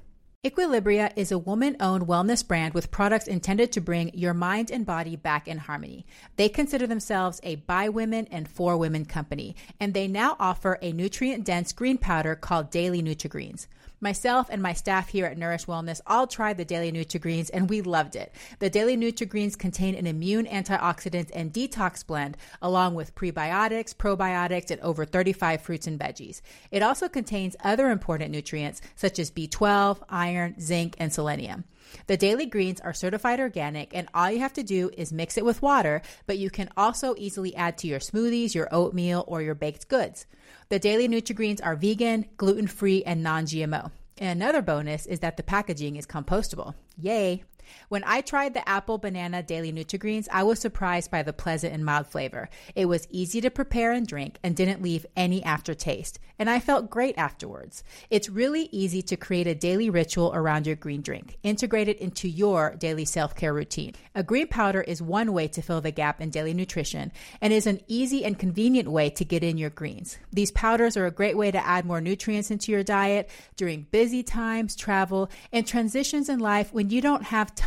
Equilibria 0.44 1.14
is 1.16 1.32
a 1.32 1.38
woman 1.38 1.78
owned 1.80 2.08
wellness 2.08 2.48
brand 2.48 2.74
with 2.74 2.90
products 2.90 3.28
intended 3.28 3.72
to 3.72 3.80
bring 3.80 4.10
your 4.16 4.34
mind 4.34 4.72
and 4.72 4.88
body 4.88 5.16
back 5.16 5.48
in 5.48 5.60
harmony. 5.60 6.04
They 6.36 6.50
consider 6.50 6.88
themselves 6.88 7.40
a 7.44 7.58
by 7.58 7.90
women 7.90 8.28
and 8.32 8.50
for 8.50 8.76
women 8.76 9.06
company, 9.06 9.56
and 9.80 9.94
they 9.94 10.08
now 10.08 10.36
offer 10.40 10.80
a 10.82 10.94
nutrient 10.94 11.44
dense 11.44 11.72
green 11.72 12.00
powder 12.00 12.34
called 12.34 12.72
Daily 12.72 13.04
Nutri-Greens. 13.04 13.68
Myself 14.04 14.48
and 14.50 14.64
my 14.64 14.74
staff 14.74 15.10
here 15.10 15.28
at 15.28 15.38
Nourish 15.38 15.68
Wellness 15.68 16.02
all 16.08 16.26
tried 16.26 16.58
the 16.58 16.66
Daily 16.66 16.92
Nutri-Greens 16.92 17.52
and 17.52 17.70
we 17.70 17.82
loved 17.82 18.16
it. 18.16 18.34
The 18.58 18.68
Daily 18.68 18.98
Nutri-Greens 18.98 19.56
contain 19.56 19.94
an 19.94 20.08
immune 20.08 20.48
antioxidant 20.48 21.30
and 21.36 21.54
detox 21.54 22.04
blend 22.04 22.36
along 22.64 22.96
with 22.96 23.14
prebiotics, 23.14 23.96
probiotics, 23.96 24.72
and 24.72 24.82
over 24.82 25.06
35 25.06 25.62
fruits 25.62 25.86
and 25.86 26.00
veggies. 26.00 26.42
It 26.72 26.82
also 26.82 27.08
contains 27.08 27.56
other 27.64 27.92
important 27.92 28.32
nutrients 28.32 28.82
such 28.96 29.20
as 29.20 29.30
B12, 29.30 30.00
iron, 30.10 30.60
zinc, 30.60 30.96
and 30.98 31.14
selenium. 31.14 31.66
The 32.08 32.18
daily 32.18 32.48
greens 32.48 32.82
are 32.82 32.94
certified 32.94 33.40
organic, 33.40 33.96
and 33.96 34.08
all 34.16 34.32
you 34.32 34.40
have 34.40 34.54
to 34.54 34.64
do 34.64 34.90
is 34.98 35.14
mix 35.14 35.38
it 35.38 35.46
with 35.46 35.62
water, 35.62 36.02
but 36.26 36.40
you 36.40 36.50
can 36.50 36.70
also 36.76 37.14
easily 37.18 37.56
add 37.56 37.78
to 37.80 37.88
your 37.88 38.00
smoothies, 38.00 38.56
your 38.56 38.68
oatmeal, 38.72 39.26
or 39.28 39.44
your 39.44 39.56
baked 39.56 39.88
goods. 39.90 40.26
The 40.72 40.80
daily 40.80 41.10
Nutri-Greens 41.10 41.60
are 41.60 41.76
vegan, 41.76 42.28
gluten-free, 42.38 43.04
and 43.04 43.22
non-GMO. 43.22 43.92
And 44.18 44.42
another 44.42 44.62
bonus 44.62 45.06
is 45.06 45.20
that 45.20 45.36
the 45.36 45.44
packaging 45.44 45.98
is 45.98 46.08
compostable. 46.08 46.76
Yay! 46.98 47.44
When 47.90 48.04
I 48.06 48.22
tried 48.22 48.54
the 48.54 48.68
apple 48.68 48.98
banana 48.98 49.44
daily 49.44 49.72
Nutri-Greens, 49.72 50.30
I 50.32 50.44
was 50.44 50.60
surprised 50.60 51.12
by 51.12 51.24
the 51.24 51.34
pleasant 51.34 51.74
and 51.74 51.86
mild 51.86 52.08
flavor. 52.08 52.50
It 52.76 52.86
was 52.86 53.08
easy 53.10 53.42
to 53.42 53.50
prepare 53.50 53.92
and 53.92 54.08
drink 54.08 54.40
and 54.44 54.56
didn't 54.56 54.82
leave 54.82 55.06
any 55.16 55.44
aftertaste, 55.44 56.20
and 56.38 56.50
I 56.50 56.60
felt 56.60 56.90
great 56.90 57.18
afterwards. 57.18 57.84
It's 58.10 58.30
really 58.30 58.70
easy 58.72 59.02
to 59.04 59.16
create 59.16 59.48
a 59.48 59.56
daily 59.56 59.90
ritual 59.90 60.32
around 60.34 60.68
your 60.68 60.76
green 60.76 61.02
drink. 61.02 61.38
Integrate 61.44 61.88
it 61.88 62.00
into 62.00 62.28
your 62.28 62.76
daily 62.78 63.06
self-care 63.06 63.54
routine. 63.54 63.94
A 64.16 64.24
green 64.24 64.48
powder 64.48 64.82
is 64.82 65.02
one 65.02 65.34
way 65.34 65.48
to 65.50 65.62
fill 65.62 65.82
the 65.82 65.92
gap 65.92 66.22
in 66.22 66.30
daily 66.30 66.54
nutrition 66.54 67.12
and 67.42 67.54
is 67.54 67.68
an 67.68 67.82
easy 67.88 68.26
and 68.26 68.38
convenient 68.38 68.90
way 68.90 69.10
to 69.10 69.26
get 69.26 69.44
in 69.44 69.58
your 69.58 69.70
greens. 69.70 70.18
These 70.32 70.52
powders 70.52 70.98
are 70.98 71.06
a 71.06 71.12
great 71.12 71.38
way 71.38 71.52
to 71.52 71.66
add 71.66 71.86
more 71.86 72.02
nutrients 72.02 72.52
into 72.52 72.72
your 72.72 72.84
diet 72.84 73.30
during 73.56 73.88
busy 73.92 74.24
times, 74.24 74.76
travel, 74.76 75.30
and 75.52 75.68
transitions 75.68 76.30
in 76.30 76.40
life 76.40 76.74
when 76.74 76.90
you 76.90 77.02
don't 77.02 77.24
have 77.24 77.54
time 77.54 77.61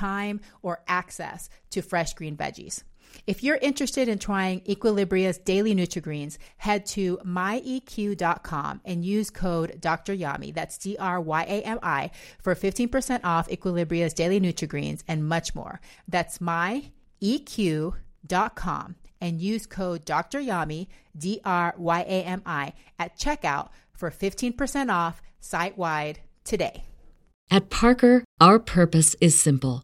or 0.62 0.82
access 0.86 1.48
to 1.70 1.82
fresh 1.82 2.14
green 2.14 2.36
veggies. 2.36 2.82
If 3.26 3.42
you're 3.42 3.56
interested 3.56 4.08
in 4.08 4.18
trying 4.18 4.62
Equilibria's 4.68 5.38
daily 5.38 5.74
Nutri-Greens, 5.74 6.38
head 6.58 6.84
to 6.86 7.18
myeq.com 7.24 8.80
and 8.84 9.04
use 9.04 9.30
code 9.30 9.80
Dr. 9.80 10.14
Yami, 10.14 10.52
that's 10.54 10.78
D 10.78 10.96
R 10.98 11.20
Y 11.20 11.42
A 11.42 11.62
M 11.62 11.78
I, 11.82 12.10
for 12.42 12.54
15% 12.54 13.20
off 13.24 13.50
Equilibria's 13.50 14.14
daily 14.14 14.40
Nutri-Greens 14.40 15.04
and 15.08 15.28
much 15.28 15.54
more. 15.54 15.80
That's 16.08 16.38
myeq.com 16.38 16.86
and 19.20 19.40
use 19.40 19.66
code 19.66 20.04
Dr. 20.04 20.40
Yami, 20.40 20.88
D 21.16 21.40
R 21.44 21.74
Y 21.78 22.00
A 22.00 22.22
M 22.24 22.42
I, 22.44 22.72
at 22.98 23.16
checkout 23.18 23.68
for 23.92 24.10
15% 24.10 24.92
off 24.92 25.22
site 25.40 25.78
wide 25.78 26.20
today. 26.44 26.84
At 27.50 27.70
Parker, 27.70 28.24
our 28.40 28.58
purpose 28.58 29.14
is 29.20 29.38
simple. 29.38 29.83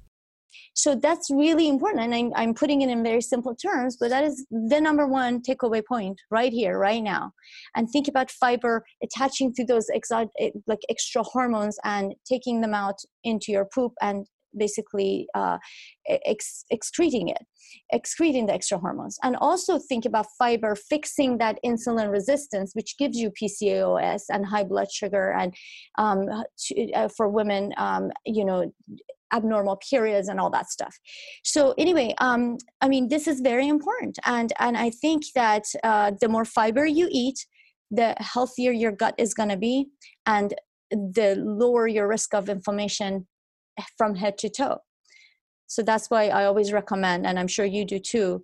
So 0.73 0.95
that's 0.95 1.29
really 1.29 1.67
important. 1.67 2.03
And 2.03 2.15
I'm, 2.15 2.31
I'm 2.35 2.53
putting 2.53 2.81
it 2.81 2.89
in 2.89 3.03
very 3.03 3.21
simple 3.21 3.55
terms, 3.55 3.97
but 3.99 4.09
that 4.09 4.23
is 4.23 4.45
the 4.49 4.79
number 4.79 5.05
one 5.05 5.41
takeaway 5.41 5.83
point 5.85 6.19
right 6.29 6.51
here, 6.51 6.77
right 6.79 7.03
now. 7.03 7.31
And 7.75 7.89
think 7.89 8.07
about 8.07 8.31
fiber 8.31 8.85
attaching 9.03 9.53
to 9.55 9.65
those 9.65 9.87
exo- 9.95 10.29
eh, 10.39 10.51
like 10.67 10.79
extra 10.89 11.23
hormones 11.23 11.77
and 11.83 12.15
taking 12.25 12.61
them 12.61 12.73
out 12.73 12.99
into 13.23 13.51
your 13.51 13.65
poop 13.65 13.93
and 14.01 14.25
basically 14.57 15.27
uh, 15.35 15.57
ex- 16.07 16.65
excreting 16.69 17.29
it, 17.29 17.45
excreting 17.91 18.45
the 18.47 18.53
extra 18.53 18.77
hormones. 18.77 19.17
And 19.23 19.35
also 19.37 19.79
think 19.79 20.05
about 20.05 20.25
fiber 20.37 20.75
fixing 20.75 21.37
that 21.37 21.59
insulin 21.65 22.11
resistance, 22.11 22.71
which 22.73 22.97
gives 22.97 23.17
you 23.17 23.31
PCOS 23.31 24.23
and 24.29 24.45
high 24.45 24.63
blood 24.63 24.91
sugar, 24.91 25.31
and 25.31 25.53
um, 25.97 26.25
to, 26.65 26.91
uh, 26.93 27.09
for 27.15 27.29
women, 27.29 27.73
um, 27.77 28.11
you 28.25 28.45
know, 28.45 28.71
abnormal 29.33 29.77
periods 29.89 30.27
and 30.27 30.39
all 30.39 30.49
that 30.49 30.69
stuff. 30.69 30.97
So 31.43 31.73
anyway 31.77 32.13
um, 32.19 32.57
i 32.81 32.87
mean 32.87 33.07
this 33.07 33.27
is 33.27 33.41
very 33.41 33.67
important 33.67 34.17
and 34.25 34.53
and 34.59 34.77
i 34.77 34.89
think 34.89 35.23
that 35.35 35.63
uh, 35.83 36.11
the 36.21 36.29
more 36.29 36.45
fiber 36.45 36.85
you 36.85 37.07
eat 37.11 37.45
the 37.89 38.15
healthier 38.19 38.71
your 38.71 38.91
gut 38.91 39.15
is 39.17 39.33
going 39.33 39.49
to 39.49 39.57
be 39.57 39.87
and 40.25 40.53
the 40.89 41.35
lower 41.37 41.87
your 41.87 42.07
risk 42.07 42.33
of 42.33 42.49
inflammation 42.49 43.27
from 43.97 44.15
head 44.15 44.37
to 44.37 44.49
toe. 44.49 44.77
So 45.67 45.81
that's 45.83 46.09
why 46.09 46.27
i 46.27 46.45
always 46.45 46.73
recommend 46.73 47.25
and 47.25 47.39
i'm 47.39 47.47
sure 47.47 47.65
you 47.65 47.85
do 47.85 47.99
too 47.99 48.43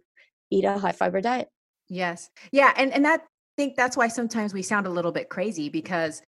eat 0.51 0.65
a 0.65 0.77
high 0.77 0.91
fiber 0.91 1.21
diet. 1.21 1.49
Yes. 1.89 2.29
Yeah 2.51 2.73
and 2.75 2.93
and 2.93 3.05
that 3.05 3.21
think 3.57 3.75
that's 3.75 3.97
why 3.97 4.07
sometimes 4.07 4.53
we 4.53 4.61
sound 4.61 4.85
a 4.85 4.89
little 4.89 5.11
bit 5.11 5.29
crazy 5.29 5.67
because 5.67 6.21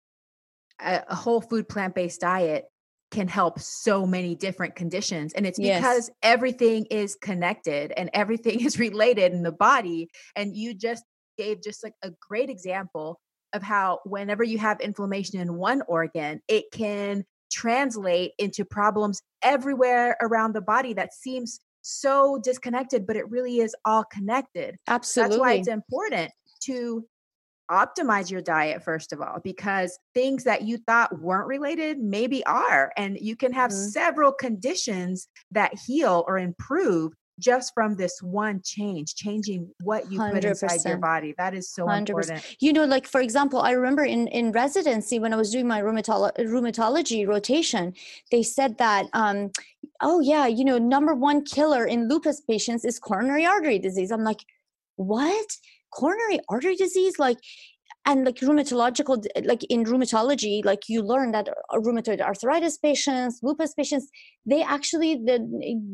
a, 0.81 1.03
a 1.09 1.15
whole 1.15 1.41
food 1.41 1.67
plant-based 1.67 2.21
diet 2.21 2.65
can 3.11 3.27
help 3.27 3.59
so 3.59 4.05
many 4.05 4.35
different 4.35 4.75
conditions. 4.75 5.33
And 5.33 5.45
it's 5.45 5.59
because 5.59 6.09
yes. 6.09 6.11
everything 6.21 6.85
is 6.85 7.15
connected 7.15 7.93
and 7.95 8.09
everything 8.13 8.59
is 8.65 8.79
related 8.79 9.33
in 9.33 9.43
the 9.43 9.51
body. 9.51 10.09
And 10.35 10.55
you 10.55 10.73
just 10.73 11.03
gave 11.37 11.61
just 11.61 11.83
like 11.83 11.93
a 12.03 12.11
great 12.27 12.49
example 12.49 13.19
of 13.53 13.63
how 13.63 13.99
whenever 14.05 14.43
you 14.43 14.57
have 14.57 14.79
inflammation 14.81 15.39
in 15.39 15.55
one 15.55 15.81
organ, 15.87 16.41
it 16.47 16.65
can 16.71 17.23
translate 17.51 18.31
into 18.37 18.65
problems 18.65 19.21
everywhere 19.41 20.17
around 20.21 20.53
the 20.53 20.61
body 20.61 20.93
that 20.93 21.13
seems 21.13 21.59
so 21.81 22.37
disconnected, 22.43 23.07
but 23.07 23.15
it 23.15 23.29
really 23.29 23.59
is 23.59 23.73
all 23.85 24.03
connected. 24.03 24.75
Absolutely. 24.87 25.29
That's 25.29 25.39
why 25.39 25.53
it's 25.53 25.67
important 25.69 26.31
to 26.63 27.05
optimize 27.69 28.31
your 28.31 28.41
diet 28.41 28.83
first 28.83 29.11
of 29.11 29.21
all 29.21 29.39
because 29.43 29.99
things 30.13 30.43
that 30.43 30.63
you 30.63 30.77
thought 30.77 31.21
weren't 31.21 31.47
related 31.47 31.99
maybe 31.99 32.45
are 32.45 32.91
and 32.97 33.17
you 33.19 33.35
can 33.35 33.51
have 33.51 33.71
mm-hmm. 33.71 33.89
several 33.89 34.31
conditions 34.31 35.27
that 35.51 35.73
heal 35.85 36.23
or 36.27 36.37
improve 36.37 37.13
just 37.39 37.73
from 37.73 37.95
this 37.95 38.19
one 38.21 38.61
change 38.63 39.15
changing 39.15 39.69
what 39.81 40.11
you 40.11 40.19
100%. 40.19 40.33
put 40.33 40.45
inside 40.45 40.79
your 40.85 40.97
body 40.97 41.35
that 41.37 41.53
is 41.53 41.69
so 41.69 41.85
100%. 41.85 41.99
important 41.99 42.55
you 42.59 42.73
know 42.73 42.85
like 42.85 43.05
for 43.05 43.21
example 43.21 43.61
i 43.61 43.71
remember 43.71 44.03
in 44.03 44.27
in 44.27 44.51
residency 44.51 45.19
when 45.19 45.33
i 45.33 45.35
was 45.35 45.51
doing 45.51 45.67
my 45.67 45.81
rheumatolo- 45.81 46.35
rheumatology 46.37 47.27
rotation 47.27 47.93
they 48.31 48.41
said 48.41 48.77
that 48.77 49.05
um 49.13 49.51
oh 50.01 50.19
yeah 50.19 50.47
you 50.47 50.65
know 50.65 50.77
number 50.77 51.13
one 51.13 51.43
killer 51.43 51.85
in 51.85 52.07
lupus 52.07 52.41
patients 52.41 52.83
is 52.83 52.97
coronary 52.97 53.45
artery 53.45 53.77
disease 53.77 54.11
i'm 54.11 54.23
like 54.23 54.43
what 54.95 55.57
coronary 55.97 56.39
artery 56.49 56.75
disease 56.75 57.17
like 57.19 57.39
and 58.07 58.23
like 58.25 58.37
rheumatological 58.37 59.25
like 59.43 59.63
in 59.65 59.83
rheumatology 59.83 60.63
like 60.63 60.83
you 60.87 61.01
learn 61.01 61.31
that 61.31 61.49
uh, 61.49 61.77
rheumatoid 61.77 62.21
arthritis 62.21 62.77
patients 62.77 63.39
lupus 63.43 63.73
patients 63.73 64.07
they 64.45 64.61
actually 64.63 65.15
the, 65.15 65.37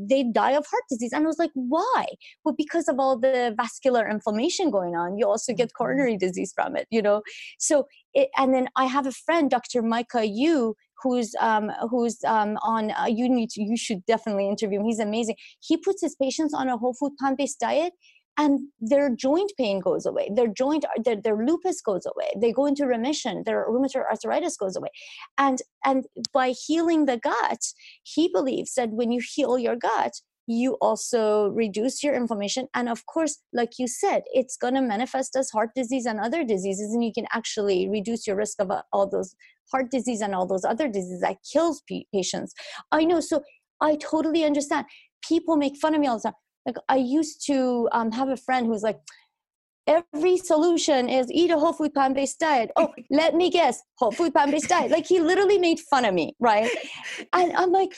they 0.10 0.24
die 0.24 0.51
of 0.51 0.66
heart 0.68 0.84
disease. 0.89 1.12
And 1.12 1.24
i 1.24 1.28
was 1.28 1.39
like 1.39 1.51
why? 1.56 2.06
Well 2.45 2.56
because 2.56 2.88
of 2.88 2.99
all 2.99 3.18
the 3.18 3.56
vascular 3.58 4.08
inflammation 4.08 4.70
going 4.70 4.95
on 4.95 5.18
you 5.18 5.26
also 5.28 5.54
get 5.54 5.70
mm-hmm. 5.70 5.84
coronary 5.84 6.18
disease 6.18 6.54
from 6.56 6.76
it 6.76 6.88
you 6.91 7.01
know? 7.01 7.22
So 7.58 7.88
it, 8.14 8.30
and 8.38 8.54
then 8.54 8.68
i 8.76 8.86
have 8.86 9.08
a 9.08 9.12
friend 9.12 9.49
dr 9.49 9.82
micah 9.82 10.26
yu 10.26 10.76
who's 11.04 11.36
um, 11.39 11.70
who's 11.89 12.24
um, 12.24 12.58
on 12.64 12.91
uh, 12.91 13.06
you 13.08 13.28
need 13.28 13.49
to, 13.51 13.62
you 13.62 13.78
should 13.78 14.06
definitely 14.06 14.47
interview 14.47 14.80
him. 14.80 14.86
He's 14.86 14.99
amazing. 14.99 15.36
He 15.60 15.76
puts 15.76 16.01
his 16.01 16.16
patients 16.16 16.54
on 16.54 16.70
a 16.70 16.78
whole 16.78 16.93
food 16.93 17.12
plant-based 17.20 17.60
diet 17.60 17.91
and 18.38 18.60
their 18.80 19.10
joint 19.10 19.52
pain 19.58 19.80
goes 19.80 20.06
away 20.06 20.30
their 20.34 20.48
joint 20.48 20.86
their, 21.04 21.16
their 21.16 21.46
lupus 21.46 21.82
goes 21.82 22.06
away 22.06 22.30
they 22.40 22.52
go 22.52 22.66
into 22.66 22.86
remission 22.86 23.44
their 23.46 23.66
rheumatoid 23.70 24.06
arthritis 24.10 24.58
goes 24.58 24.76
away. 24.76 24.90
And 25.38 25.60
and 25.86 26.06
by 26.34 26.50
healing 26.50 27.06
the 27.06 27.18
gut 27.18 27.60
he 28.04 28.30
believes 28.34 28.74
that 28.76 28.90
when 28.92 29.12
you 29.12 29.22
heal 29.24 29.58
your 29.58 29.76
gut 29.76 30.14
you 30.46 30.74
also 30.82 31.48
reduce 31.52 32.04
your 32.04 32.14
inflammation. 32.14 32.68
And 32.74 32.90
of 32.90 33.06
course 33.06 33.40
like 33.54 33.74
you 33.78 33.88
said 33.88 34.24
it's 34.34 34.58
going 34.58 34.74
to 34.76 34.82
manifest 34.82 35.36
as 35.36 35.50
heart 35.52 35.70
disease 35.76 36.06
and 36.06 36.20
other 36.20 36.44
diseases 36.44 36.94
and 36.94 37.04
you 37.04 37.14
can 37.14 37.28
actually 37.32 37.88
reduce 37.90 38.28
your 38.28 38.36
risk 38.36 38.60
of 38.60 38.72
uh, 38.72 38.82
all 38.92 39.08
those 39.08 39.36
heart 39.72 39.90
disease 39.90 40.22
and 40.22 40.36
all 40.36 40.46
those 40.46 40.66
other 40.66 40.88
diseases 40.88 41.22
that 41.22 41.38
kills 41.52 41.82
patients. 42.14 42.54
I 42.92 43.06
know 43.06 43.20
so 43.20 43.42
i 43.82 43.96
totally 43.96 44.44
understand. 44.46 44.86
People 45.28 45.56
make 45.58 45.78
fun 45.78 45.96
of 45.96 46.02
me 46.02 46.08
all 46.08 46.18
the 46.18 46.24
time 46.24 46.34
like 46.66 46.78
i 46.89 46.95
used 46.95 47.45
to 47.45 47.88
um, 47.91 48.11
have 48.11 48.30
a 48.30 48.38
friend 48.38 48.68
who's 48.68 48.84
like 48.84 48.99
every 49.86 50.38
solution 50.38 51.09
is 51.09 51.30
eat 51.32 51.51
a 51.51 51.57
whole 51.59 51.74
food 51.74 51.93
plant-based 51.93 52.39
diet. 52.39 52.72
Oh 52.78 52.93
let 53.09 53.36
me 53.36 53.49
guess 53.49 53.82
whole 53.97 54.14
food 54.14 54.32
plant-based 54.34 54.70
diet. 54.70 54.91
Like 54.91 55.05
he 55.05 55.20
literally 55.20 55.57
made 55.57 55.80
fun 55.82 56.05
of 56.05 56.14
me 56.14 56.36
right? 56.39 56.70
And 57.34 57.51
i'm 57.53 57.72
like 57.72 57.93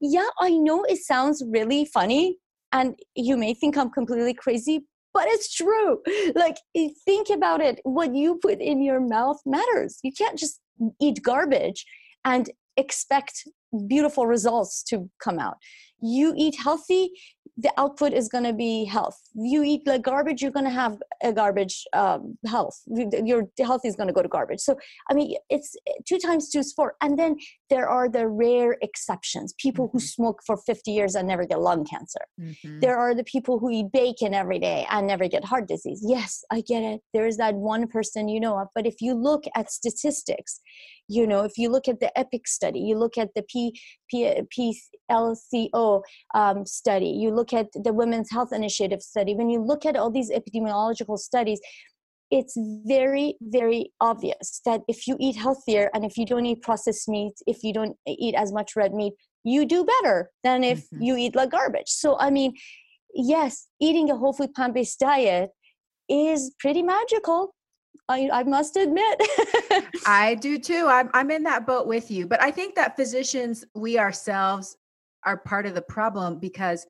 yeah 0.00 0.28
i 0.40 0.50
know 0.50 0.84
it 0.84 0.98
sounds 0.98 1.42
really 1.48 1.84
funny 1.84 2.38
and 2.72 2.94
you 3.14 3.36
may 3.36 3.54
think 3.54 3.76
i'm 3.76 3.90
completely 3.90 4.34
crazy 4.34 4.84
but 5.14 5.26
it's 5.28 5.52
true. 5.52 5.98
Like 6.34 6.58
think 7.04 7.28
about 7.30 7.60
it. 7.60 7.80
What 7.82 8.14
you 8.14 8.38
put 8.40 8.60
in 8.60 8.82
your 8.82 9.00
mouth 9.00 9.40
matters. 9.44 9.98
You 10.04 10.12
can't 10.12 10.38
just 10.38 10.60
eat 11.00 11.22
garbage 11.22 11.84
and 12.24 12.48
expect 12.76 13.42
beautiful 13.88 14.26
results 14.26 14.84
to 14.84 15.10
come 15.20 15.40
out. 15.40 15.56
You 16.00 16.34
eat 16.36 16.54
healthy 16.62 17.10
the 17.58 17.72
output 17.76 18.12
is 18.12 18.28
going 18.28 18.44
to 18.44 18.52
be 18.52 18.84
health. 18.84 19.20
You 19.34 19.64
eat 19.64 19.82
like 19.84 20.02
garbage 20.02 20.40
you're 20.40 20.52
going 20.52 20.64
to 20.64 20.70
have 20.70 20.96
a 21.22 21.32
garbage 21.32 21.84
um, 21.92 22.38
health. 22.46 22.80
Your 22.86 23.48
health 23.58 23.82
is 23.84 23.96
going 23.96 24.06
to 24.06 24.12
go 24.12 24.22
to 24.22 24.28
garbage. 24.28 24.60
So 24.60 24.76
i 25.10 25.14
mean 25.14 25.36
it's 25.50 25.74
two 26.06 26.18
times 26.18 26.50
two 26.50 26.60
is 26.60 26.72
four. 26.72 26.94
And 27.02 27.18
then 27.18 27.36
there 27.70 27.88
are 27.88 28.08
the 28.08 28.26
rare 28.26 28.76
exceptions 28.82 29.54
people 29.58 29.88
mm-hmm. 29.88 29.98
who 29.98 30.00
smoke 30.00 30.40
for 30.46 30.56
50 30.56 30.90
years 30.90 31.14
and 31.14 31.28
never 31.28 31.44
get 31.44 31.60
lung 31.60 31.84
cancer 31.84 32.20
mm-hmm. 32.40 32.80
there 32.80 32.96
are 32.96 33.14
the 33.14 33.24
people 33.24 33.58
who 33.58 33.70
eat 33.70 33.92
bacon 33.92 34.34
every 34.34 34.58
day 34.58 34.86
and 34.90 35.06
never 35.06 35.28
get 35.28 35.44
heart 35.44 35.68
disease 35.68 36.02
yes 36.06 36.44
i 36.50 36.60
get 36.60 36.82
it 36.82 37.00
there 37.12 37.26
is 37.26 37.36
that 37.36 37.54
one 37.54 37.86
person 37.86 38.28
you 38.28 38.40
know 38.40 38.58
of 38.58 38.68
but 38.74 38.86
if 38.86 39.00
you 39.00 39.14
look 39.14 39.44
at 39.54 39.70
statistics 39.70 40.60
you 41.08 41.26
know 41.26 41.42
if 41.42 41.56
you 41.56 41.68
look 41.68 41.88
at 41.88 42.00
the 42.00 42.16
epic 42.18 42.46
study 42.46 42.80
you 42.80 42.96
look 42.96 43.18
at 43.18 43.28
the 43.34 43.42
p, 43.42 43.78
p, 44.10 44.80
plco 45.10 46.02
um, 46.34 46.66
study 46.66 47.08
you 47.08 47.30
look 47.30 47.52
at 47.52 47.66
the 47.72 47.92
women's 47.92 48.30
health 48.30 48.52
initiative 48.52 49.02
study 49.02 49.34
when 49.34 49.48
you 49.48 49.60
look 49.60 49.86
at 49.86 49.96
all 49.96 50.10
these 50.10 50.30
epidemiological 50.30 51.18
studies 51.18 51.60
it's 52.30 52.56
very 52.86 53.36
very 53.40 53.92
obvious 54.00 54.60
that 54.64 54.82
if 54.88 55.06
you 55.06 55.16
eat 55.18 55.36
healthier 55.36 55.90
and 55.94 56.04
if 56.04 56.16
you 56.16 56.26
don't 56.26 56.46
eat 56.46 56.60
processed 56.62 57.08
meat 57.08 57.32
if 57.46 57.62
you 57.62 57.72
don't 57.72 57.96
eat 58.06 58.34
as 58.34 58.52
much 58.52 58.76
red 58.76 58.92
meat 58.92 59.14
you 59.44 59.64
do 59.64 59.84
better 59.84 60.30
than 60.44 60.62
if 60.62 60.80
mm-hmm. 60.80 61.02
you 61.02 61.16
eat 61.16 61.34
like 61.34 61.50
garbage 61.50 61.88
so 61.88 62.18
i 62.18 62.28
mean 62.28 62.52
yes 63.14 63.68
eating 63.80 64.10
a 64.10 64.16
whole 64.16 64.32
food 64.32 64.52
plant-based 64.54 64.98
diet 64.98 65.50
is 66.08 66.52
pretty 66.58 66.82
magical. 66.82 67.54
I, 68.08 68.30
I 68.32 68.42
must 68.44 68.76
admit. 68.76 69.20
I 70.06 70.36
do 70.40 70.58
too. 70.58 70.86
I'm, 70.88 71.10
I'm 71.12 71.30
in 71.30 71.42
that 71.44 71.66
boat 71.66 71.86
with 71.86 72.10
you. 72.10 72.26
But 72.26 72.42
I 72.42 72.50
think 72.50 72.74
that 72.74 72.96
physicians, 72.96 73.64
we 73.74 73.98
ourselves 73.98 74.76
are 75.24 75.36
part 75.36 75.66
of 75.66 75.74
the 75.74 75.82
problem 75.82 76.38
because 76.38 76.86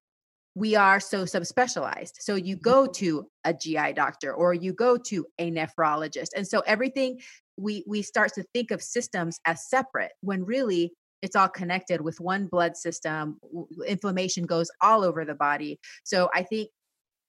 we 0.59 0.75
are 0.75 0.99
so 0.99 1.23
subspecialized. 1.23 2.15
So 2.19 2.35
you 2.35 2.57
go 2.57 2.83
mm-hmm. 2.83 2.93
to 3.05 3.29
a 3.45 3.55
GI 3.55 3.93
doctor 3.93 4.35
or 4.35 4.53
you 4.53 4.73
go 4.73 4.97
to 4.97 5.25
a 5.39 5.53
nephrologist. 5.53 6.31
And 6.35 6.47
so 6.47 6.61
everything 6.67 7.21
we 7.57 7.85
we 7.87 8.03
start 8.03 8.33
to 8.35 8.45
think 8.53 8.73
of 8.73 8.83
systems 8.83 9.39
as 9.45 9.69
separate 9.69 10.13
when 10.21 10.45
really 10.45 10.93
it's 11.23 11.37
all 11.37 11.49
connected 11.49 12.01
with 12.01 12.21
one 12.21 12.47
blood 12.47 12.77
system. 12.77 13.39
Inflammation 13.87 14.47
goes 14.47 14.69
all 14.81 15.05
over 15.05 15.25
the 15.25 15.35
body. 15.35 15.79
So 16.05 16.29
I 16.35 16.43
think 16.43 16.71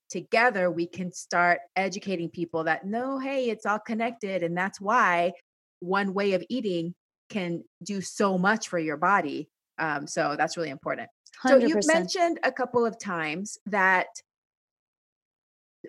together 0.09 0.71
we 0.71 0.87
can 0.87 1.11
start 1.11 1.59
educating 1.75 2.29
people 2.29 2.63
that 2.63 2.85
no, 2.85 3.19
hey, 3.19 3.49
it's 3.49 3.65
all 3.65 3.79
connected. 3.79 4.41
And 4.41 4.57
that's 4.57 4.81
why 4.81 5.33
one 5.81 6.15
way 6.15 6.33
of 6.33 6.43
eating 6.49 6.95
can 7.29 7.63
do 7.83 8.01
so 8.01 8.39
much 8.39 8.69
for 8.69 8.79
your 8.79 8.97
body. 8.97 9.49
Um, 9.77 10.07
so 10.07 10.35
that's 10.35 10.57
really 10.57 10.71
important. 10.71 11.09
100%. 11.43 11.49
So 11.49 11.57
you've 11.57 11.87
mentioned 11.87 12.39
a 12.43 12.51
couple 12.51 12.85
of 12.85 12.99
times 12.99 13.57
that 13.65 14.07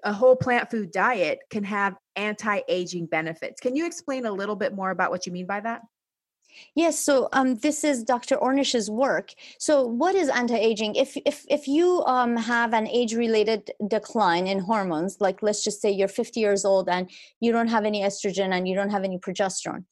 a 0.05 0.13
whole 0.13 0.37
plant 0.37 0.71
food 0.71 0.93
diet 0.93 1.41
can 1.51 1.65
have 1.65 1.97
anti-aging 2.17 3.07
benefits. 3.07 3.61
Can 3.61 3.75
you 3.75 3.87
explain 3.87 4.27
a 4.27 4.33
little 4.33 4.57
bit 4.57 4.75
more 4.75 4.91
about 4.91 5.11
what 5.11 5.27
you 5.27 5.33
mean 5.33 5.47
by 5.47 5.61
that? 5.61 5.83
Yes, 6.75 6.99
so 6.99 7.29
um, 7.33 7.57
this 7.57 7.85
is 7.85 8.03
Dr. 8.03 8.37
Ornish's 8.37 8.91
work. 8.91 9.33
So, 9.59 9.87
what 9.87 10.17
is 10.17 10.29
anti-aging? 10.29 10.97
If 10.97 11.17
if 11.25 11.45
if 11.49 11.69
you 11.69 12.03
um, 12.07 12.37
have 12.37 12.73
an 12.73 12.89
age-related 12.89 13.71
decline 13.87 14.49
in 14.49 14.59
hormones, 14.59 15.21
like 15.21 15.43
let's 15.43 15.63
just 15.63 15.81
say 15.81 15.91
you're 15.91 16.09
50 16.09 16.41
years 16.41 16.65
old 16.65 16.89
and 16.89 17.09
you 17.39 17.53
don't 17.53 17.69
have 17.69 17.85
any 17.85 18.03
estrogen 18.03 18.53
and 18.53 18.67
you 18.67 18.75
don't 18.75 18.91
have 18.91 19.05
any 19.05 19.19
progesterone, 19.19 19.85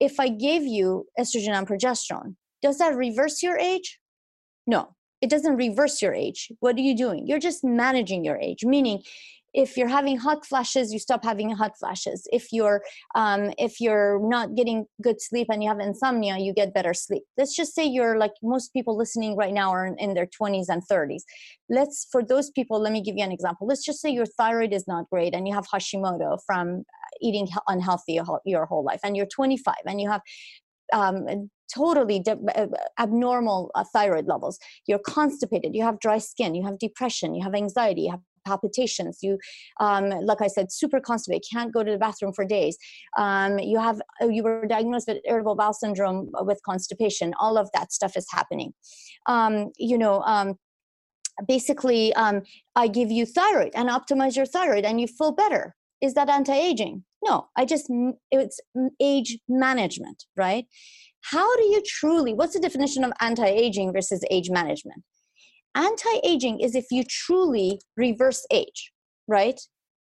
if 0.00 0.20
I 0.20 0.28
gave 0.28 0.64
you 0.64 1.06
estrogen 1.18 1.54
and 1.56 1.66
progesterone, 1.66 2.36
does 2.60 2.78
that 2.78 2.94
reverse 2.94 3.42
your 3.42 3.58
age? 3.58 3.98
No, 4.66 4.94
it 5.22 5.30
doesn't 5.30 5.56
reverse 5.56 6.02
your 6.02 6.12
age. 6.12 6.50
What 6.60 6.76
are 6.76 6.80
you 6.80 6.96
doing? 6.96 7.26
You're 7.26 7.38
just 7.38 7.64
managing 7.64 8.24
your 8.24 8.36
age, 8.38 8.64
meaning 8.64 9.02
if 9.54 9.76
you're 9.76 9.88
having 9.88 10.16
hot 10.16 10.46
flashes 10.46 10.92
you 10.92 10.98
stop 10.98 11.22
having 11.22 11.50
hot 11.50 11.78
flashes 11.78 12.26
if 12.32 12.52
you're 12.52 12.82
um, 13.14 13.52
if 13.58 13.80
you're 13.80 14.18
not 14.28 14.54
getting 14.54 14.86
good 15.02 15.20
sleep 15.20 15.48
and 15.50 15.62
you 15.62 15.68
have 15.68 15.78
insomnia 15.78 16.38
you 16.38 16.54
get 16.54 16.72
better 16.72 16.94
sleep 16.94 17.22
let's 17.36 17.54
just 17.54 17.74
say 17.74 17.84
you're 17.84 18.16
like 18.16 18.32
most 18.42 18.72
people 18.72 18.96
listening 18.96 19.36
right 19.36 19.52
now 19.52 19.70
are 19.70 19.86
in, 19.86 19.96
in 19.98 20.14
their 20.14 20.26
20s 20.26 20.66
and 20.68 20.82
30s 20.90 21.22
let's 21.68 22.06
for 22.10 22.24
those 22.24 22.50
people 22.50 22.80
let 22.80 22.92
me 22.92 23.02
give 23.02 23.16
you 23.16 23.24
an 23.24 23.32
example 23.32 23.66
let's 23.66 23.84
just 23.84 24.00
say 24.00 24.10
your 24.10 24.26
thyroid 24.26 24.72
is 24.72 24.88
not 24.88 25.08
great 25.10 25.34
and 25.34 25.46
you 25.46 25.54
have 25.54 25.66
hashimoto 25.66 26.38
from 26.46 26.84
eating 27.20 27.46
unhealthy 27.68 28.18
your 28.46 28.64
whole 28.66 28.84
life 28.84 29.00
and 29.04 29.16
you're 29.16 29.26
25 29.26 29.74
and 29.86 30.00
you 30.00 30.10
have 30.10 30.22
um, 30.94 31.50
totally 31.74 32.20
de- 32.20 32.38
uh, 32.56 32.66
abnormal 32.98 33.70
uh, 33.74 33.84
thyroid 33.92 34.26
levels. 34.26 34.58
You're 34.86 34.98
constipated. 34.98 35.74
You 35.74 35.84
have 35.84 36.00
dry 36.00 36.18
skin. 36.18 36.54
You 36.54 36.64
have 36.64 36.78
depression. 36.78 37.34
You 37.34 37.42
have 37.42 37.54
anxiety. 37.54 38.02
You 38.02 38.10
have 38.12 38.20
palpitations 38.44 39.18
you 39.22 39.38
um, 39.80 40.10
like 40.10 40.40
i 40.40 40.46
said 40.46 40.72
super 40.72 41.00
constipated 41.00 41.44
can't 41.50 41.72
go 41.72 41.82
to 41.82 41.92
the 41.92 41.98
bathroom 41.98 42.32
for 42.32 42.44
days 42.44 42.76
um, 43.18 43.58
you 43.58 43.78
have 43.78 44.00
uh, 44.20 44.26
you 44.26 44.42
were 44.42 44.66
diagnosed 44.66 45.08
with 45.08 45.18
irritable 45.24 45.54
bowel 45.54 45.72
syndrome 45.72 46.28
with 46.40 46.60
constipation 46.68 47.32
all 47.38 47.56
of 47.56 47.70
that 47.72 47.92
stuff 47.92 48.16
is 48.16 48.26
happening 48.30 48.72
um, 49.26 49.70
you 49.78 49.96
know 49.96 50.22
um, 50.22 50.54
basically 51.46 52.12
um, 52.14 52.42
i 52.76 52.88
give 52.88 53.10
you 53.10 53.24
thyroid 53.24 53.70
and 53.74 53.88
optimize 53.88 54.36
your 54.36 54.46
thyroid 54.46 54.84
and 54.84 55.00
you 55.00 55.06
feel 55.06 55.32
better 55.32 55.74
is 56.00 56.14
that 56.14 56.28
anti-aging 56.28 57.04
no 57.24 57.48
i 57.56 57.64
just 57.64 57.90
it's 58.30 58.60
age 59.00 59.38
management 59.48 60.24
right 60.36 60.66
how 61.30 61.56
do 61.56 61.62
you 61.64 61.82
truly 61.86 62.34
what's 62.34 62.54
the 62.54 62.60
definition 62.60 63.04
of 63.04 63.12
anti-aging 63.20 63.92
versus 63.92 64.22
age 64.30 64.50
management 64.50 65.02
Anti-aging 65.74 66.60
is 66.60 66.74
if 66.74 66.86
you 66.90 67.02
truly 67.04 67.80
reverse 67.96 68.46
age, 68.50 68.92
right? 69.26 69.58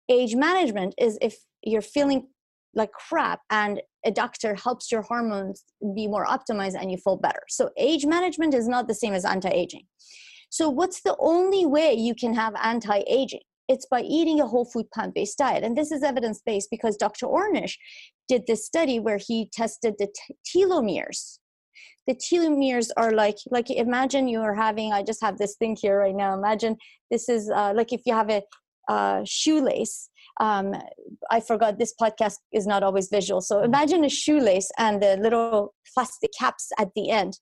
Age 0.10 0.36
management 0.36 0.96
is 0.98 1.18
if 1.22 1.38
you're 1.64 1.82
feeling 1.82 2.28
like 2.74 2.92
crap 2.92 3.42
and 3.50 3.82
a 4.06 4.12
doctor 4.12 4.56
helps 4.56 4.92
your 4.92 5.04
hormones 5.04 5.64
be 5.96 6.08
more 6.08 6.26
optimized 6.26 6.76
and 6.80 6.92
you 6.92 6.98
feel 6.98 7.18
better. 7.18 7.42
So 7.50 7.70
age 7.78 8.06
management 8.06 8.54
is 8.54 8.68
not 8.68 8.88
the 8.88 8.96
same 8.96 9.14
as 9.14 9.26
anti-aging. 9.26 9.84
So 10.50 10.70
what's 10.70 11.02
the 11.02 11.16
only 11.20 11.66
way 11.66 11.94
you 11.94 12.16
can 12.16 12.34
have 12.34 12.54
anti-aging? 12.62 13.42
It's 13.70 13.86
by 13.90 14.02
eating 14.02 14.42
a 14.42 14.48
whole 14.48 14.66
food 14.66 14.92
plant-based 14.92 15.38
diet. 15.38 15.64
And 15.64 15.78
this 15.78 15.92
is 15.92 16.04
evidence-based 16.04 16.68
because 16.70 16.98
Dr. 16.98 17.28
Ornish 17.28 17.76
did 18.28 18.46
this 18.48 18.66
study 18.66 19.00
where 19.00 19.20
he 19.26 19.50
tested 19.54 19.96
the 19.98 20.08
t- 20.08 20.36
telomeres 20.46 21.40
the 22.10 22.16
telomeres 22.16 22.90
are 22.98 23.12
like 23.12 23.38
like 23.52 23.70
imagine 23.70 24.28
you 24.28 24.42
are 24.42 24.56
having 24.56 24.92
i 24.92 25.04
just 25.04 25.22
have 25.22 25.38
this 25.38 25.56
thing 25.58 25.78
here 25.80 26.00
right 26.00 26.16
now 26.16 26.34
imagine 26.34 26.76
this 27.12 27.30
is 27.30 27.50
uh, 27.56 27.72
like 27.76 27.94
if 27.94 28.02
you 28.06 28.14
have 28.14 28.32
a 28.32 28.42
uh, 28.90 29.22
shoelace 29.26 30.10
um, 30.42 30.74
i 31.30 31.40
forgot 31.40 31.78
this 31.78 31.94
podcast 32.02 32.38
is 32.52 32.66
not 32.66 32.82
always 32.82 33.10
visual 33.10 33.42
so 33.42 33.62
imagine 33.62 34.04
a 34.04 34.10
shoelace 34.10 34.70
and 34.80 35.02
the 35.04 35.18
little 35.18 35.74
plastic 35.94 36.32
caps 36.38 36.70
at 36.80 36.90
the 36.96 37.12
end 37.12 37.38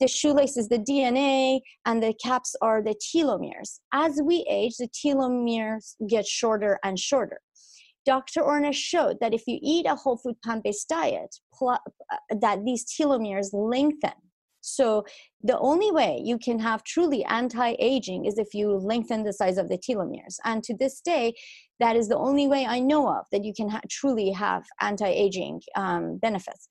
the 0.00 0.08
shoelace 0.08 0.56
is 0.56 0.68
the 0.68 0.78
dna 0.78 1.60
and 1.86 2.02
the 2.02 2.14
caps 2.22 2.54
are 2.60 2.82
the 2.82 2.94
telomeres 3.14 3.78
as 3.92 4.20
we 4.22 4.44
age 4.48 4.76
the 4.78 4.88
telomeres 4.88 5.94
get 6.08 6.26
shorter 6.26 6.78
and 6.84 6.98
shorter 6.98 7.40
Dr. 8.06 8.42
Ornish 8.42 8.74
showed 8.74 9.18
that 9.20 9.32
if 9.32 9.44
you 9.46 9.58
eat 9.62 9.86
a 9.86 9.94
whole 9.94 10.16
food 10.18 10.40
plant-based 10.42 10.88
diet, 10.88 11.34
pl- 11.54 11.78
uh, 12.12 12.16
that 12.38 12.64
these 12.64 12.84
telomeres 12.84 13.48
lengthen. 13.52 14.12
So 14.64 15.04
the 15.42 15.58
only 15.58 15.90
way 15.90 16.20
you 16.24 16.38
can 16.38 16.58
have 16.58 16.84
truly 16.84 17.22
anti-aging 17.24 18.24
is 18.24 18.38
if 18.38 18.54
you 18.54 18.70
lengthen 18.70 19.22
the 19.22 19.32
size 19.32 19.58
of 19.58 19.68
the 19.68 19.76
telomeres. 19.76 20.36
And 20.44 20.64
to 20.64 20.74
this 20.74 21.00
day, 21.00 21.34
that 21.80 21.96
is 21.96 22.08
the 22.08 22.16
only 22.16 22.46
way 22.48 22.64
I 22.64 22.78
know 22.78 23.08
of 23.08 23.26
that 23.30 23.44
you 23.44 23.52
can 23.52 23.68
ha- 23.68 23.80
truly 23.90 24.30
have 24.30 24.64
anti-aging 24.80 25.60
um, 25.76 26.16
benefits. 26.16 26.68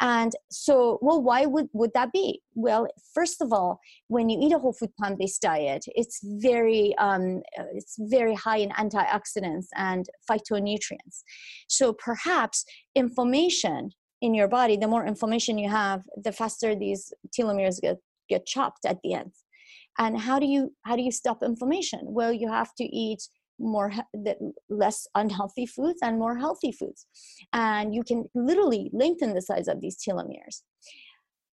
And 0.00 0.32
so, 0.50 0.98
well, 1.00 1.22
why 1.22 1.46
would, 1.46 1.68
would 1.72 1.92
that 1.94 2.10
be? 2.12 2.42
Well, 2.54 2.88
first 3.14 3.40
of 3.40 3.52
all, 3.52 3.78
when 4.08 4.28
you 4.28 4.38
eat 4.40 4.52
a 4.52 4.58
whole 4.58 4.72
food 4.72 4.94
plant-based 4.98 5.42
diet, 5.42 5.84
it's 5.88 6.20
very 6.22 6.94
um, 6.98 7.42
it's 7.74 7.96
very 7.98 8.34
high 8.34 8.58
in 8.58 8.70
antioxidants 8.70 9.66
and 9.76 10.06
phytonutrients. 10.28 11.22
So 11.68 11.92
perhaps 11.92 12.64
inflammation 12.94 13.90
in 14.20 14.34
your 14.34 14.48
body, 14.48 14.76
the 14.76 14.88
more 14.88 15.06
inflammation 15.06 15.58
you 15.58 15.68
have, 15.68 16.02
the 16.16 16.32
faster 16.32 16.74
these 16.74 17.12
telomeres 17.38 17.80
get, 17.80 17.98
get 18.28 18.46
chopped 18.46 18.84
at 18.84 18.98
the 19.02 19.14
end. 19.14 19.32
And 19.98 20.18
how 20.18 20.38
do 20.38 20.46
you 20.46 20.74
how 20.82 20.94
do 20.94 21.02
you 21.02 21.12
stop 21.12 21.42
inflammation? 21.42 22.00
Well, 22.04 22.32
you 22.32 22.48
have 22.50 22.74
to 22.74 22.84
eat 22.84 23.28
more 23.58 23.92
less 24.68 25.06
unhealthy 25.14 25.66
foods 25.66 26.00
and 26.02 26.18
more 26.18 26.36
healthy 26.36 26.72
foods 26.72 27.06
and 27.52 27.94
you 27.94 28.02
can 28.02 28.24
literally 28.34 28.90
lengthen 28.92 29.34
the 29.34 29.40
size 29.40 29.68
of 29.68 29.80
these 29.80 29.96
telomeres 29.96 30.62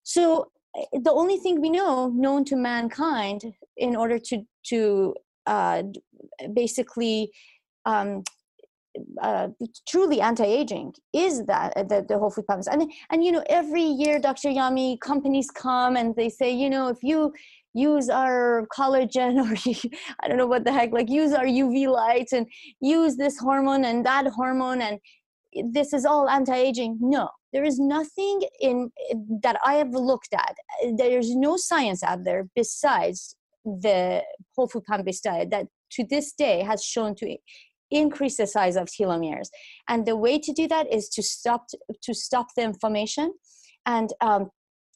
so 0.03 0.51
eh, 0.77 0.85
the 0.93 1.13
only 1.13 1.37
thing 1.37 1.61
we 1.61 1.71
know 1.71 2.09
known 2.09 2.45
to 2.45 2.57
mankind 2.57 3.43
in 3.77 3.95
order 3.97 4.19
to 4.19 4.43
to 4.65 5.15
uh, 5.47 5.83
basically 6.55 7.31
um, 7.85 8.23
uh, 9.22 9.49
truly 9.86 10.20
anti-aging 10.20 10.93
is 11.12 11.45
that 11.47 11.72
uh, 11.76 11.82
the, 11.82 12.05
the 12.09 12.18
whole 12.18 12.30
food 12.30 12.47
promise 12.47 12.66
and 12.66 12.91
and 13.11 13.24
you 13.24 13.30
know 13.30 13.45
every 13.49 13.82
year 13.82 14.18
dr 14.18 14.49
yami 14.49 14.99
companies 15.01 15.49
come 15.51 15.97
and 15.97 16.16
they 16.16 16.28
say 16.28 16.51
you 16.51 16.68
know 16.68 16.88
if 16.88 16.99
you 17.03 17.32
use 17.72 18.09
our 18.09 18.66
collagen 18.76 19.38
or 19.45 19.55
i 20.20 20.28
don't 20.28 20.36
know 20.36 20.47
what 20.47 20.64
the 20.64 20.72
heck 20.72 20.93
like 20.93 21.09
use 21.09 21.32
our 21.32 21.45
uv 21.45 21.86
lights 21.86 22.32
and 22.32 22.47
use 22.80 23.16
this 23.16 23.38
hormone 23.38 23.84
and 23.84 24.05
that 24.05 24.26
hormone 24.26 24.82
and 24.82 24.99
this 25.72 25.93
is 25.93 26.05
all 26.05 26.28
anti-aging. 26.28 26.99
No 27.01 27.28
there 27.53 27.64
is 27.64 27.78
nothing 27.78 28.43
in 28.61 28.91
that 29.43 29.57
i 29.64 29.74
have 29.74 29.91
looked 29.91 30.32
at. 30.32 30.55
There's 30.97 31.34
no 31.34 31.57
science 31.57 32.03
out 32.03 32.24
there 32.24 32.49
besides 32.55 33.36
the 33.64 34.22
whole 34.57 34.68
food 34.68 34.84
plant-based 34.84 35.24
diet 35.24 35.51
that 35.51 35.66
to 35.93 36.05
this 36.09 36.32
day 36.32 36.62
has 36.62 36.84
shown 36.84 37.14
to 37.16 37.36
increase 37.91 38.36
the 38.36 38.47
size 38.47 38.76
of 38.76 38.88
telomeres 38.88 39.49
and 39.88 40.07
the 40.07 40.16
way 40.16 40.38
to 40.38 40.53
do 40.53 40.68
that 40.68 40.93
is 40.93 41.09
to 41.09 41.22
stop 41.22 41.66
to 42.03 42.14
stop 42.14 42.49
the 42.57 42.62
inflammation 42.62 43.32
and 43.86 44.12
um, 44.20 44.51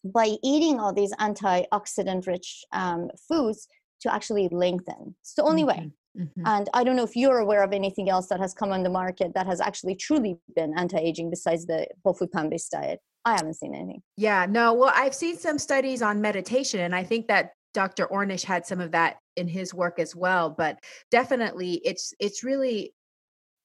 by 0.04 0.36
eating 0.42 0.78
all 0.80 0.92
these 0.92 1.14
antioxidant 1.14 2.26
rich 2.26 2.64
um, 2.72 3.08
foods 3.28 3.68
to 4.00 4.12
actually 4.12 4.48
lengthen 4.52 5.14
it's 5.20 5.34
the 5.34 5.42
only 5.42 5.62
mm-hmm. 5.62 5.82
way 5.82 5.92
Mm-hmm. 6.18 6.42
And 6.46 6.70
I 6.74 6.84
don't 6.84 6.96
know 6.96 7.04
if 7.04 7.16
you're 7.16 7.38
aware 7.38 7.62
of 7.62 7.72
anything 7.72 8.08
else 8.08 8.28
that 8.28 8.38
has 8.40 8.54
come 8.54 8.70
on 8.70 8.82
the 8.82 8.90
market 8.90 9.34
that 9.34 9.46
has 9.46 9.60
actually 9.60 9.96
truly 9.96 10.38
been 10.54 10.72
anti-aging 10.78 11.30
besides 11.30 11.66
the 11.66 11.86
whole 12.04 12.14
food 12.14 12.30
plant-based 12.30 12.70
diet. 12.70 13.00
I 13.24 13.32
haven't 13.32 13.54
seen 13.54 13.74
anything. 13.74 14.02
Yeah, 14.16 14.46
no. 14.48 14.74
Well, 14.74 14.92
I've 14.94 15.14
seen 15.14 15.36
some 15.36 15.58
studies 15.58 16.02
on 16.02 16.20
meditation, 16.20 16.80
and 16.80 16.94
I 16.94 17.04
think 17.04 17.26
that 17.28 17.52
Dr. 17.74 18.06
Ornish 18.06 18.44
had 18.44 18.64
some 18.64 18.80
of 18.80 18.92
that 18.92 19.16
in 19.36 19.48
his 19.48 19.74
work 19.74 19.98
as 19.98 20.16
well. 20.16 20.48
But 20.50 20.78
definitely, 21.10 21.80
it's 21.84 22.14
it's 22.18 22.42
really 22.42 22.94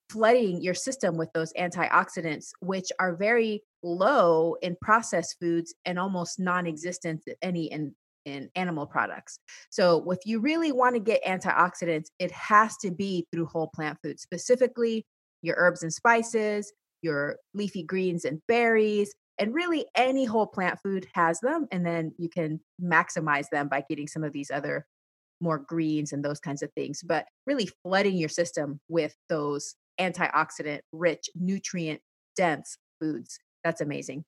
flooding 0.10 0.62
your 0.62 0.74
system 0.74 1.16
with 1.18 1.32
those 1.34 1.54
antioxidants, 1.54 2.50
which 2.62 2.90
are 3.00 3.16
very 3.16 3.62
low 3.84 4.56
in 4.62 4.76
processed 4.82 5.38
foods 5.40 5.74
and 5.86 6.00
almost 6.00 6.40
non-existent 6.40 7.22
any 7.42 7.66
in 7.72 7.96
in 8.26 8.50
animal 8.56 8.86
products. 8.86 9.40
So 9.70 10.10
if 10.12 10.20
you 10.26 10.40
really 10.40 10.72
want 10.72 10.96
to 10.96 11.00
get 11.00 11.24
antioxidants, 11.24 12.08
it 12.20 12.32
has 12.32 12.76
to 12.78 12.92
be 12.92 13.26
through 13.32 13.46
whole 13.46 13.70
plant 13.74 13.98
foods, 14.04 14.22
specifically 14.22 15.06
your 15.42 15.56
herbs 15.58 15.84
and 15.84 15.94
spices, 15.94 16.72
your 17.02 17.38
leafy 17.54 17.84
greens 17.84 18.26
and 18.26 18.42
berries, 18.48 19.14
and 19.40 19.54
really 19.54 19.86
any 19.96 20.26
whole 20.26 20.46
plant 20.46 20.80
food 20.82 21.08
has 21.14 21.40
them 21.40 21.68
and 21.72 21.86
then 21.86 22.14
you 22.18 22.30
can 22.30 22.60
maximize 22.82 23.50
them 23.50 23.68
by 23.68 23.84
getting 23.90 24.08
some 24.08 24.24
of 24.24 24.34
these 24.34 24.52
other 24.52 24.86
more 25.42 25.58
greens 25.58 26.12
and 26.12 26.24
those 26.24 26.40
kinds 26.40 26.62
of 26.62 26.72
things, 26.74 27.02
but 27.02 27.26
really 27.48 27.70
flooding 27.84 28.18
your 28.18 28.30
system 28.30 28.80
with 28.90 29.16
those 29.30 29.76
antioxidant 30.00 30.82
rich, 30.92 31.30
nutrient 31.36 32.02
dense 32.36 32.78
foods. 33.00 33.40
That's 33.64 33.82
amazing. 33.82 34.26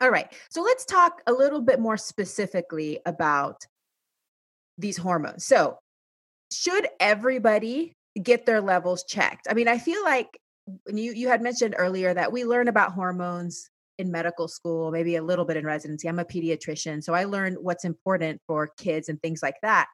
All 0.00 0.10
right. 0.10 0.32
So 0.50 0.62
let's 0.62 0.84
talk 0.84 1.22
a 1.26 1.32
little 1.32 1.60
bit 1.60 1.80
more 1.80 1.96
specifically 1.96 2.98
about 3.06 3.64
these 4.76 4.96
hormones. 4.96 5.46
So, 5.46 5.78
should 6.52 6.88
everybody 7.00 7.94
get 8.22 8.44
their 8.44 8.60
levels 8.60 9.04
checked? 9.04 9.46
I 9.48 9.54
mean, 9.54 9.68
I 9.68 9.78
feel 9.78 10.02
like 10.04 10.38
you 10.92 11.12
you 11.12 11.28
had 11.28 11.42
mentioned 11.42 11.74
earlier 11.78 12.12
that 12.12 12.32
we 12.32 12.44
learn 12.44 12.68
about 12.68 12.92
hormones 12.92 13.70
in 13.98 14.10
medical 14.10 14.48
school, 14.48 14.90
maybe 14.90 15.16
a 15.16 15.22
little 15.22 15.44
bit 15.44 15.56
in 15.56 15.64
residency. 15.64 16.08
I'm 16.08 16.18
a 16.18 16.24
pediatrician, 16.24 17.02
so 17.02 17.14
I 17.14 17.24
learned 17.24 17.58
what's 17.60 17.84
important 17.84 18.40
for 18.46 18.70
kids 18.76 19.08
and 19.08 19.20
things 19.20 19.42
like 19.42 19.56
that. 19.62 19.88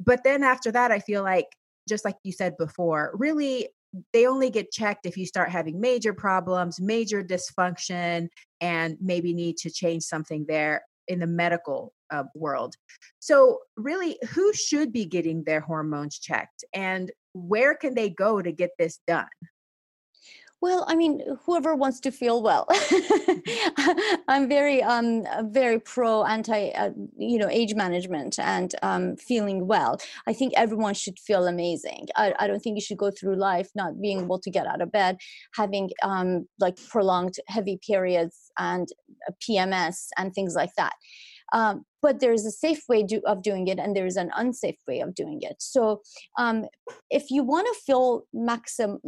But 0.00 0.24
then 0.24 0.42
after 0.42 0.72
that, 0.72 0.90
I 0.90 0.98
feel 0.98 1.22
like 1.22 1.46
just 1.88 2.04
like 2.04 2.16
you 2.24 2.32
said 2.32 2.56
before, 2.58 3.12
really 3.14 3.68
they 4.12 4.26
only 4.26 4.50
get 4.50 4.72
checked 4.72 5.06
if 5.06 5.16
you 5.16 5.26
start 5.26 5.50
having 5.50 5.80
major 5.80 6.14
problems, 6.14 6.80
major 6.80 7.22
dysfunction, 7.22 8.28
and 8.60 8.96
maybe 9.00 9.34
need 9.34 9.58
to 9.58 9.70
change 9.70 10.02
something 10.02 10.46
there 10.48 10.82
in 11.08 11.18
the 11.18 11.26
medical 11.26 11.92
uh, 12.10 12.24
world. 12.34 12.74
So, 13.18 13.58
really, 13.76 14.18
who 14.30 14.52
should 14.52 14.92
be 14.92 15.04
getting 15.04 15.44
their 15.44 15.60
hormones 15.60 16.18
checked 16.18 16.64
and 16.72 17.10
where 17.34 17.74
can 17.74 17.94
they 17.94 18.10
go 18.10 18.40
to 18.40 18.52
get 18.52 18.70
this 18.78 18.98
done? 19.06 19.26
Well, 20.62 20.84
I 20.86 20.94
mean, 20.94 21.20
whoever 21.44 21.74
wants 21.74 21.98
to 22.00 22.12
feel 22.12 22.40
well. 22.40 22.68
I'm 24.28 24.48
very, 24.48 24.80
um, 24.80 25.26
very 25.50 25.80
pro 25.80 26.22
anti, 26.22 26.70
uh, 26.70 26.90
you 27.18 27.36
know, 27.36 27.48
age 27.48 27.74
management 27.74 28.38
and 28.38 28.72
um, 28.80 29.16
feeling 29.16 29.66
well. 29.66 30.00
I 30.28 30.32
think 30.32 30.52
everyone 30.56 30.94
should 30.94 31.18
feel 31.18 31.48
amazing. 31.48 32.06
I, 32.14 32.32
I 32.38 32.46
don't 32.46 32.60
think 32.60 32.76
you 32.76 32.80
should 32.80 32.96
go 32.96 33.10
through 33.10 33.34
life 33.34 33.70
not 33.74 34.00
being 34.00 34.20
able 34.20 34.38
to 34.38 34.50
get 34.50 34.68
out 34.68 34.80
of 34.80 34.92
bed, 34.92 35.18
having 35.56 35.90
um, 36.04 36.46
like 36.60 36.76
prolonged 36.88 37.34
heavy 37.48 37.80
periods 37.84 38.52
and 38.56 38.86
PMS 39.42 40.10
and 40.16 40.32
things 40.32 40.54
like 40.54 40.74
that. 40.76 40.94
Um, 41.52 41.84
but 42.02 42.18
there's 42.18 42.44
a 42.44 42.50
safe 42.50 42.82
way 42.88 43.02
do, 43.04 43.22
of 43.26 43.42
doing 43.42 43.68
it 43.68 43.78
and 43.78 43.96
there's 43.96 44.16
an 44.16 44.30
unsafe 44.36 44.76
way 44.86 45.00
of 45.00 45.14
doing 45.14 45.38
it. 45.42 45.56
So 45.60 46.02
um, 46.36 46.66
if 47.10 47.30
you 47.30 47.44
want 47.44 47.68
to 47.68 47.80
feel 47.86 48.24
maxim 48.34 48.98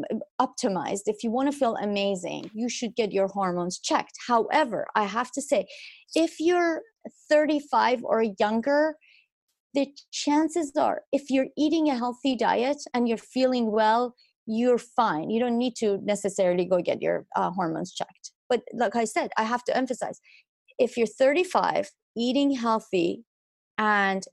optimized 0.41 1.03
if 1.07 1.23
you 1.23 1.31
want 1.31 1.51
to 1.51 1.59
feel 1.59 1.77
amazing 1.77 2.51
you 2.55 2.69
should 2.69 2.95
get 2.95 3.13
your 3.13 3.29
hormones 3.29 3.79
checked. 3.79 4.17
However 4.27 4.87
i 4.95 5.05
have 5.05 5.31
to 5.33 5.43
say 5.43 5.67
if 6.15 6.37
you're 6.39 6.83
35 7.29 8.05
or 8.05 8.23
younger 8.39 8.97
the 9.75 9.89
chances 10.13 10.73
are 10.77 11.03
if 11.13 11.31
you're 11.31 11.49
eating 11.57 11.91
a 11.91 11.99
healthy 11.99 12.37
diet 12.37 12.79
and 12.95 13.09
you're 13.09 13.19
feeling 13.19 13.73
well 13.73 14.15
you're 14.47 14.79
fine. 14.79 15.31
You 15.31 15.41
don't 15.41 15.57
need 15.57 15.75
to 15.77 15.99
necessarily 16.03 16.67
go 16.67 16.83
get 16.83 17.01
your 17.01 17.25
uh, 17.35 17.51
hormones 17.51 17.95
checked. 17.95 18.33
But 18.49 18.63
like 18.75 18.95
i 18.97 19.05
said 19.05 19.31
i 19.39 19.45
have 19.45 19.65
to 19.65 19.77
emphasize 19.77 20.21
if 20.79 20.97
you're 20.97 21.07
35 21.07 21.91
eating 22.17 22.53
healthy 22.53 23.25
and 23.79 24.25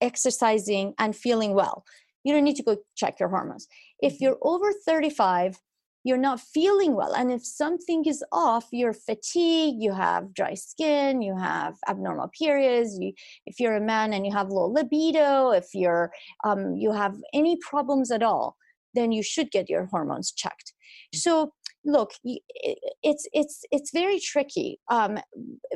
exercising 0.00 0.94
and 0.98 1.16
feeling 1.16 1.54
well. 1.54 1.84
You 2.24 2.32
don't 2.32 2.44
need 2.44 2.56
to 2.56 2.62
go 2.62 2.76
check 2.96 3.18
your 3.18 3.28
hormones. 3.28 3.66
If 4.00 4.14
mm-hmm. 4.14 4.24
you're 4.24 4.38
over 4.42 4.72
35, 4.86 5.58
you're 6.04 6.18
not 6.18 6.40
feeling 6.40 6.94
well. 6.94 7.12
And 7.14 7.30
if 7.30 7.44
something 7.44 8.04
is 8.06 8.24
off, 8.32 8.66
you're 8.72 8.92
fatigued, 8.92 9.82
you 9.82 9.92
have 9.92 10.34
dry 10.34 10.54
skin, 10.54 11.22
you 11.22 11.36
have 11.36 11.74
abnormal 11.88 12.30
periods, 12.36 12.98
you, 12.98 13.12
if 13.46 13.60
you're 13.60 13.76
a 13.76 13.80
man 13.80 14.12
and 14.12 14.26
you 14.26 14.32
have 14.32 14.48
low 14.48 14.66
libido, 14.66 15.50
if 15.50 15.68
you're 15.74 16.12
um, 16.44 16.74
you 16.74 16.92
have 16.92 17.16
any 17.32 17.56
problems 17.56 18.10
at 18.10 18.22
all, 18.22 18.56
then 18.94 19.12
you 19.12 19.22
should 19.22 19.50
get 19.50 19.70
your 19.70 19.86
hormones 19.86 20.32
checked. 20.32 20.72
Mm. 21.14 21.18
So 21.18 21.52
look 21.84 22.12
it's 22.24 23.26
it's 23.32 23.64
it's 23.70 23.90
very 23.92 24.20
tricky 24.20 24.78
um, 24.90 25.18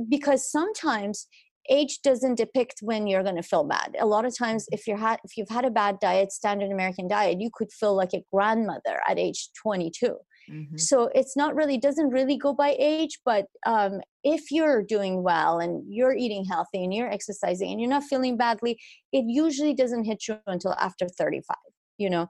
because 0.08 0.50
sometimes 0.50 1.26
age 1.68 2.00
doesn't 2.02 2.36
depict 2.36 2.78
when 2.80 3.08
you're 3.08 3.24
going 3.24 3.34
to 3.34 3.42
feel 3.42 3.64
bad. 3.64 3.96
A 3.98 4.06
lot 4.06 4.24
of 4.24 4.36
times 4.36 4.66
if 4.70 4.86
you're 4.86 4.96
had 4.96 5.18
if 5.24 5.36
you've 5.36 5.48
had 5.48 5.64
a 5.64 5.70
bad 5.70 5.98
diet 6.00 6.32
standard 6.32 6.70
american 6.70 7.08
diet 7.08 7.40
you 7.40 7.50
could 7.52 7.72
feel 7.72 7.94
like 7.96 8.12
a 8.14 8.22
grandmother 8.32 9.00
at 9.08 9.18
age 9.18 9.48
22 9.60 10.06
mm-hmm. 10.50 10.76
so 10.76 11.10
it's 11.14 11.36
not 11.36 11.56
really 11.56 11.76
doesn't 11.76 12.10
really 12.10 12.36
go 12.36 12.54
by 12.54 12.76
age 12.78 13.18
but 13.24 13.46
um, 13.66 14.00
if 14.22 14.50
you're 14.50 14.82
doing 14.82 15.22
well 15.24 15.58
and 15.58 15.82
you're 15.88 16.14
eating 16.14 16.44
healthy 16.44 16.84
and 16.84 16.94
you're 16.94 17.10
exercising 17.10 17.70
and 17.72 17.80
you're 17.80 17.90
not 17.90 18.04
feeling 18.04 18.36
badly 18.36 18.78
it 19.12 19.24
usually 19.26 19.74
doesn't 19.74 20.04
hit 20.04 20.28
you 20.28 20.36
until 20.46 20.72
after 20.74 21.08
35 21.08 21.56
you 21.98 22.10
know? 22.10 22.28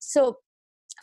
So 0.00 0.38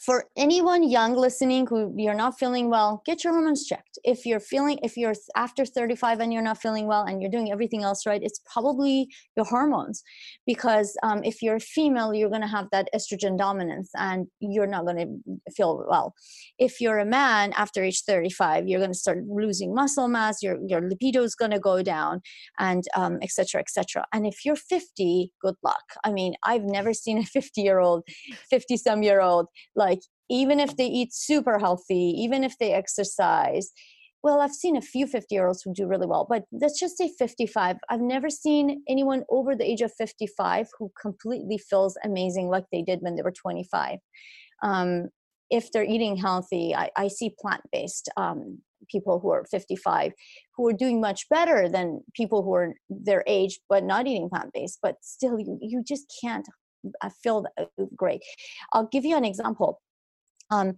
for 0.02 0.26
anyone 0.36 0.88
young 0.88 1.16
listening 1.16 1.66
who 1.68 1.94
you're 1.98 2.14
not 2.14 2.38
feeling 2.38 2.70
well 2.70 3.02
get 3.06 3.24
your 3.24 3.34
hormones 3.34 3.66
checked. 3.66 3.98
If 4.04 4.26
you're 4.26 4.40
feeling 4.40 4.80
if 4.84 4.98
you're 4.98 5.14
after 5.36 5.66
35 5.66 6.20
and 6.20 6.34
you're 6.34 6.42
not 6.42 6.62
feeling 6.62 6.88
well 6.88 7.04
and 7.04 7.22
you're 7.22 7.32
doing 7.32 7.52
everything 7.52 7.84
else 7.84 8.06
right 8.06 8.22
it's 8.22 8.42
probably 8.52 9.08
your 9.36 9.46
hormones. 9.46 10.04
Because 10.46 10.98
um, 11.04 11.24
if 11.24 11.42
you're 11.42 11.56
a 11.56 11.60
female 11.60 12.14
you're 12.14 12.30
going 12.30 12.42
to 12.42 12.48
have 12.48 12.68
that 12.72 12.90
estrogen 12.96 13.38
dominance 13.38 13.90
and 13.96 14.28
you're 14.40 14.68
not 14.68 14.86
going 14.86 14.98
to 14.98 15.52
feel 15.54 15.86
well. 15.88 16.14
If 16.60 16.82
you're 16.82 17.00
a 17.00 17.06
man 17.06 17.54
after 17.56 17.84
age 17.84 18.04
35 18.04 18.68
you're 18.68 18.80
going 18.80 18.92
to 18.92 18.98
start 18.98 19.20
losing 19.28 19.74
muscle 19.74 20.08
mass 20.08 20.42
your, 20.42 20.58
your 20.68 20.82
libido 20.82 21.24
is 21.24 21.36
going 21.36 21.52
to 21.52 21.60
go 21.60 21.82
down 21.82 22.22
and 22.60 22.84
um, 22.96 23.20
etc 23.22 23.62
etc 23.62 24.06
and 24.14 24.26
if 24.26 24.44
you're 24.46 24.56
50 24.56 25.32
good 25.42 25.56
luck. 25.64 25.84
I 26.04 26.12
mean 26.12 26.34
i've 26.44 26.64
never 26.64 26.94
seen 26.94 27.18
a 27.18 27.24
50 27.24 27.62
year 27.62 27.80
old 27.80 28.04
50 28.50 28.78
some 28.78 29.04
year 29.04 29.22
old 29.22 29.48
like 29.76 29.85
like 29.86 30.02
even 30.30 30.60
if 30.60 30.76
they 30.78 30.88
eat 30.88 31.14
super 31.14 31.60
healthy 31.60 32.04
even 32.26 32.44
if 32.44 32.58
they 32.58 32.72
exercise 32.74 33.72
well 34.24 34.42
i've 34.42 34.60
seen 34.64 34.76
a 34.76 34.82
few 34.94 35.06
50 35.06 35.34
year 35.36 35.48
olds 35.48 35.62
who 35.62 35.74
do 35.74 35.88
really 35.88 36.08
well 36.08 36.26
but 36.28 36.44
let's 36.52 36.80
just 36.80 36.98
say 36.98 37.10
55 37.20 37.78
i've 37.90 38.02
never 38.16 38.30
seen 38.30 38.84
anyone 38.90 39.24
over 39.30 39.56
the 39.56 39.70
age 39.72 39.82
of 39.82 39.94
55 39.94 40.68
who 40.78 40.92
completely 41.00 41.58
feels 41.70 41.98
amazing 42.04 42.48
like 42.48 42.66
they 42.72 42.82
did 42.82 43.00
when 43.02 43.16
they 43.16 43.22
were 43.22 43.32
25 43.32 44.00
um, 44.64 45.10
if 45.52 45.72
they're 45.72 45.92
eating 45.96 46.18
healthy 46.18 46.66
i, 46.76 46.90
I 46.98 47.08
see 47.08 47.36
plant-based 47.40 48.10
um, 48.18 48.60
people 48.90 49.20
who 49.20 49.30
are 49.30 49.46
55 49.50 50.14
who 50.56 50.68
are 50.68 50.74
doing 50.74 51.00
much 51.02 51.30
better 51.30 51.70
than 51.70 52.02
people 52.16 52.44
who 52.44 52.54
are 52.54 52.74
their 52.90 53.24
age 53.28 53.60
but 53.70 53.84
not 53.84 54.08
eating 54.08 54.30
plant-based 54.30 54.80
but 54.82 54.96
still 55.02 55.40
you, 55.40 55.58
you 55.62 55.84
just 55.94 56.06
can't 56.22 56.48
I 57.02 57.10
feel 57.10 57.46
great. 57.96 58.24
I'll 58.74 58.88
give 58.88 59.06
you 59.06 59.16
an 59.16 59.26
example. 59.26 59.82
Um, 60.52 60.74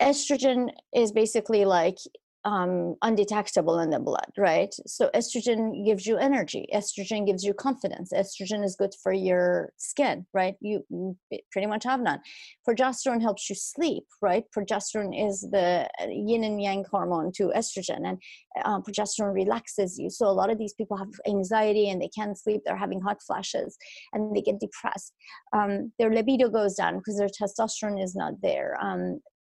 estrogen 0.00 0.70
is 0.94 1.12
basically 1.12 1.64
like 1.64 1.98
um, 2.46 2.94
undetectable 3.02 3.80
in 3.80 3.90
the 3.90 3.98
blood, 3.98 4.30
right? 4.38 4.72
So 4.86 5.10
estrogen 5.14 5.84
gives 5.84 6.06
you 6.06 6.16
energy. 6.16 6.66
Estrogen 6.72 7.26
gives 7.26 7.42
you 7.42 7.52
confidence. 7.52 8.12
Estrogen 8.14 8.64
is 8.64 8.76
good 8.76 8.94
for 9.02 9.12
your 9.12 9.72
skin, 9.78 10.24
right? 10.32 10.54
You, 10.60 10.84
you 10.88 11.16
pretty 11.50 11.66
much 11.66 11.82
have 11.82 12.00
none. 12.00 12.20
Progesterone 12.66 13.20
helps 13.20 13.50
you 13.50 13.56
sleep, 13.56 14.04
right? 14.22 14.44
Progesterone 14.56 15.12
is 15.28 15.40
the 15.50 15.88
uh, 16.00 16.06
yin 16.08 16.44
and 16.44 16.62
yang 16.62 16.84
hormone 16.88 17.32
to 17.32 17.50
estrogen, 17.56 18.06
and 18.06 18.18
uh, 18.64 18.80
progesterone 18.80 19.34
relaxes 19.34 19.98
you. 19.98 20.08
So 20.08 20.26
a 20.26 20.38
lot 20.40 20.48
of 20.48 20.56
these 20.56 20.74
people 20.74 20.96
have 20.96 21.08
anxiety 21.26 21.90
and 21.90 22.00
they 22.00 22.10
can't 22.16 22.38
sleep. 22.38 22.60
They're 22.64 22.76
having 22.76 23.00
hot 23.00 23.18
flashes 23.26 23.76
and 24.12 24.34
they 24.36 24.40
get 24.40 24.60
depressed. 24.60 25.12
Um, 25.52 25.92
their 25.98 26.14
libido 26.14 26.48
goes 26.48 26.74
down 26.74 26.98
because 26.98 27.18
their 27.18 27.28
testosterone 27.28 28.00
is 28.00 28.14
not 28.14 28.34
there. 28.40 28.78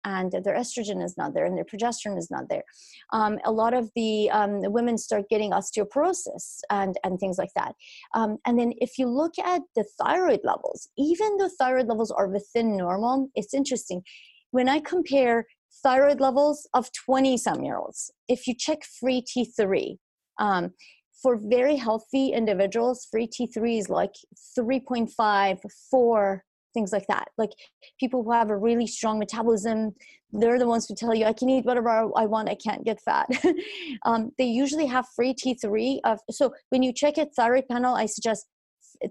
And 0.06 0.32
their 0.32 0.56
estrogen 0.56 1.04
is 1.04 1.18
not 1.18 1.34
there 1.34 1.46
and 1.46 1.58
their 1.58 1.66
progesterone 1.66 2.18
is 2.18 2.30
not 2.32 2.48
there. 2.48 2.64
Um, 3.12 3.40
a 3.44 3.52
lot 3.52 3.74
of 3.74 3.90
the, 3.96 4.30
um, 4.30 4.62
the, 4.62 4.70
women 4.70 4.98
start 4.98 5.30
getting 5.30 5.52
osteoporosis 5.52 6.60
and, 6.70 6.96
and 7.04 7.20
things 7.20 7.38
like 7.38 7.50
that. 7.56 7.76
Um, 8.14 8.38
and 8.46 8.58
then 8.58 8.74
if 8.78 8.98
you 8.98 9.08
look 9.08 9.38
at 9.40 9.62
the 9.76 9.84
thyroid 10.00 10.42
levels, 10.44 10.90
even 10.98 11.38
though 11.38 11.50
thyroid 11.60 11.88
levels 11.88 12.12
are 12.12 12.28
within 12.28 12.78
normal, 12.78 13.30
it's 13.36 13.54
interesting. 13.54 14.04
When 14.52 14.70
I 14.70 14.80
compare 14.80 15.46
thyroid 15.84 16.22
levels 16.22 16.68
of 16.74 16.90
20 16.94 17.38
some 17.38 17.64
year 17.64 17.78
olds, 17.78 18.12
if 18.28 18.48
you 18.48 18.54
check 18.56 18.84
free 19.00 19.24
T3, 19.24 19.98
um, 20.38 20.72
for 21.22 21.38
very 21.38 21.76
healthy 21.76 22.34
individuals, 22.34 23.08
free 23.10 23.28
T3 23.28 23.80
is 23.80 23.90
like 23.90 24.14
3.5, 24.58 25.60
4, 25.90 26.44
things 26.76 26.92
like 26.94 27.08
that. 27.08 27.30
Like 27.40 27.54
people 28.00 28.24
who 28.24 28.32
have 28.32 28.52
a 28.52 28.58
really 28.58 28.86
strong 28.86 29.18
metabolism 29.18 29.96
they're 30.38 30.60
the 30.60 30.68
ones 30.68 30.86
who 30.86 30.96
tell 30.96 31.16
you 31.16 31.24
i 31.26 31.32
can 31.32 31.48
eat 31.50 31.64
whatever 31.64 31.90
i 32.18 32.26
want 32.26 32.50
i 32.50 32.56
can't 32.56 32.84
get 32.84 33.00
fat. 33.02 33.28
Um, 34.06 34.32
they 34.38 34.46
usually 34.46 34.86
have 34.88 35.06
free 35.16 35.34
t3 35.34 36.00
of 36.04 36.20
so 36.30 36.54
when 36.70 36.84
you 36.84 36.92
check 36.92 37.18
a 37.18 37.26
thyroid 37.26 37.68
panel 37.70 37.96
i 37.96 38.06
suggest 38.06 38.46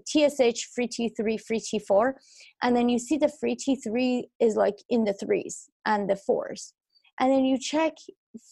tsh 0.05 0.63
free 0.73 0.87
t3 0.87 1.41
free 1.41 1.59
t4 1.59 2.13
and 2.61 2.75
then 2.75 2.89
you 2.89 2.99
see 2.99 3.17
the 3.17 3.31
free 3.39 3.55
t3 3.55 4.23
is 4.39 4.55
like 4.55 4.77
in 4.89 5.03
the 5.03 5.13
threes 5.13 5.69
and 5.85 6.09
the 6.09 6.15
fours. 6.15 6.73
And 7.19 7.31
then 7.31 7.45
you 7.45 7.57
check 7.57 7.93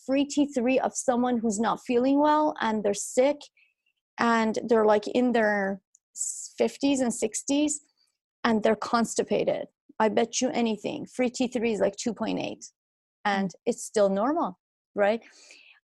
free 0.05 0.25
t3 0.25 0.79
of 0.79 0.95
someone 0.95 1.37
who's 1.37 1.59
not 1.59 1.81
feeling 1.85 2.19
well 2.19 2.55
and 2.61 2.83
they're 2.83 2.93
sick 2.93 3.37
and 4.19 4.59
they're 4.67 4.85
like 4.85 5.07
in 5.07 5.31
their 5.33 5.81
50s 6.61 6.99
and 7.01 7.11
60s 7.11 7.73
and 8.43 8.61
they're 8.61 8.75
constipated. 8.75 9.67
I 9.99 10.09
bet 10.09 10.41
you 10.41 10.49
anything. 10.49 11.05
Free 11.05 11.29
T3 11.29 11.73
is 11.73 11.79
like 11.79 11.95
2.8 11.95 12.71
and 13.25 13.51
it's 13.65 13.83
still 13.83 14.09
normal, 14.09 14.59
right? 14.95 15.21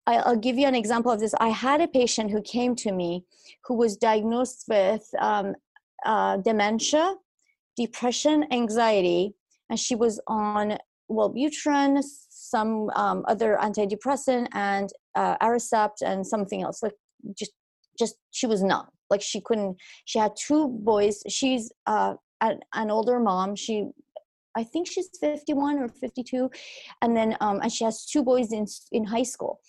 I'll 0.07 0.37
give 0.37 0.57
you 0.57 0.67
an 0.67 0.75
example 0.75 1.13
of 1.13 1.21
this. 1.21 1.35
I 1.39 1.49
had 1.49 1.83
a 1.83 1.89
patient 1.89 2.31
who 2.31 2.41
came 2.41 2.75
to 2.77 2.93
me 2.93 3.25
who 3.65 3.75
was 3.75 3.97
diagnosed 3.97 4.65
with 4.67 5.07
um, 5.19 5.55
uh, 6.07 6.39
dementia, 6.39 7.15
depression, 7.77 8.47
anxiety, 8.51 9.35
and 9.69 9.79
she 9.79 9.95
was 9.95 10.19
on 10.27 10.79
Wellbutrin, 11.11 12.03
some 12.31 12.91
um, 12.97 13.25
other 13.29 13.59
antidepressant, 13.61 14.49
and 14.53 14.89
uh, 15.15 15.37
Aricept, 15.39 16.01
and 16.03 16.27
something 16.27 16.63
else. 16.63 16.83
Like 16.83 16.95
just, 17.39 17.53
just 17.99 18.17
she 18.31 18.47
was 18.47 18.63
numb. 18.63 18.87
Like 19.11 19.21
she 19.21 19.43
couldn't. 19.43 19.77
She 20.07 20.19
had 20.19 20.33
two 20.37 20.69
boys. 20.69 21.23
She's 21.29 21.71
uh, 21.87 22.15
an, 22.41 22.61
an 22.75 22.91
older 22.91 23.19
mom. 23.19 23.57
She 23.57 23.89
I 24.57 24.65
think 24.65 24.89
she's 24.89 25.09
51 25.21 25.79
or 25.79 25.89
52, 25.89 26.51
and 27.03 27.17
then 27.17 27.37
um, 27.41 27.61
and 27.63 27.73
she 27.73 27.85
has 27.85 28.05
two 28.05 28.23
boys 28.23 28.53
in 28.53 28.67
in 28.93 29.05
high 29.05 29.23
school. 29.23 29.61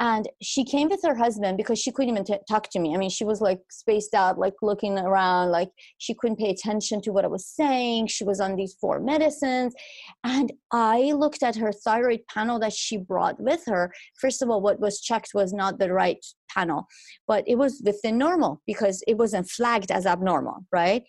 And 0.00 0.28
she 0.40 0.64
came 0.64 0.88
with 0.88 1.02
her 1.02 1.16
husband 1.16 1.56
because 1.56 1.80
she 1.80 1.90
couldn't 1.90 2.10
even 2.10 2.24
t- 2.24 2.36
talk 2.48 2.70
to 2.70 2.78
me. 2.78 2.94
I 2.94 2.98
mean, 2.98 3.10
she 3.10 3.24
was 3.24 3.40
like 3.40 3.60
spaced 3.68 4.14
out, 4.14 4.38
like 4.38 4.54
looking 4.62 4.96
around, 4.96 5.50
like 5.50 5.70
she 5.98 6.14
couldn't 6.14 6.38
pay 6.38 6.50
attention 6.50 7.00
to 7.02 7.10
what 7.10 7.24
I 7.24 7.28
was 7.28 7.44
saying. 7.44 8.06
She 8.06 8.22
was 8.22 8.38
on 8.38 8.54
these 8.54 8.74
four 8.74 9.00
medicines. 9.00 9.74
And 10.22 10.52
I 10.70 11.12
looked 11.12 11.42
at 11.42 11.56
her 11.56 11.72
thyroid 11.72 12.20
panel 12.32 12.60
that 12.60 12.74
she 12.74 12.96
brought 12.96 13.40
with 13.40 13.64
her. 13.66 13.92
First 14.20 14.40
of 14.40 14.50
all, 14.50 14.60
what 14.60 14.78
was 14.78 15.00
checked 15.00 15.32
was 15.34 15.52
not 15.52 15.80
the 15.80 15.92
right 15.92 16.24
panel, 16.48 16.86
but 17.26 17.42
it 17.48 17.56
was 17.56 17.82
within 17.84 18.18
normal 18.18 18.62
because 18.68 19.02
it 19.08 19.18
wasn't 19.18 19.50
flagged 19.50 19.90
as 19.90 20.06
abnormal, 20.06 20.64
right? 20.70 21.02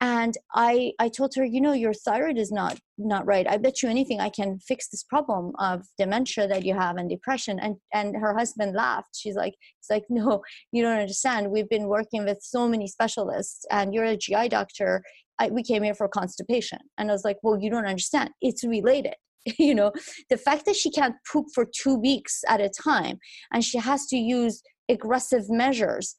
And 0.00 0.36
i 0.54 0.92
i 0.98 1.08
told 1.08 1.34
her 1.34 1.44
you 1.44 1.60
know 1.60 1.72
your 1.72 1.94
thyroid 1.94 2.36
is 2.36 2.52
not 2.52 2.78
not 2.98 3.26
right. 3.26 3.46
I 3.48 3.58
bet 3.58 3.82
you 3.82 3.88
anything 3.88 4.20
i 4.20 4.28
can 4.28 4.58
fix 4.58 4.88
this 4.88 5.02
problem 5.02 5.52
of 5.58 5.84
dementia 5.98 6.48
that 6.48 6.64
you 6.64 6.74
have 6.74 6.96
and 6.96 7.08
depression. 7.08 7.58
And 7.60 7.76
and 7.92 8.16
her 8.16 8.34
husband 8.34 8.74
laughed. 8.74 9.16
She's 9.16 9.36
like 9.36 9.54
it's 9.78 9.90
like 9.90 10.04
no 10.10 10.42
you 10.72 10.82
don't 10.82 10.98
understand. 10.98 11.50
We've 11.50 11.68
been 11.68 11.88
working 11.88 12.24
with 12.24 12.38
so 12.42 12.68
many 12.68 12.86
specialists 12.88 13.64
and 13.70 13.94
you're 13.94 14.04
a 14.04 14.16
gi 14.16 14.48
doctor. 14.48 15.02
I, 15.38 15.50
we 15.50 15.62
came 15.62 15.82
here 15.82 15.94
for 15.94 16.08
constipation. 16.08 16.78
And 16.98 17.10
i 17.10 17.12
was 17.12 17.24
like 17.24 17.38
well 17.42 17.58
you 17.58 17.70
don't 17.70 17.86
understand. 17.86 18.30
It's 18.40 18.64
related. 18.64 19.14
You 19.58 19.76
know 19.76 19.92
the 20.28 20.36
fact 20.36 20.66
that 20.66 20.76
she 20.76 20.90
can't 20.90 21.14
poop 21.30 21.46
for 21.54 21.64
two 21.64 21.94
weeks 21.94 22.42
at 22.48 22.60
a 22.60 22.68
time 22.68 23.18
and 23.52 23.64
she 23.64 23.78
has 23.78 24.06
to 24.06 24.16
use 24.16 24.60
aggressive 24.88 25.44
measures 25.48 26.16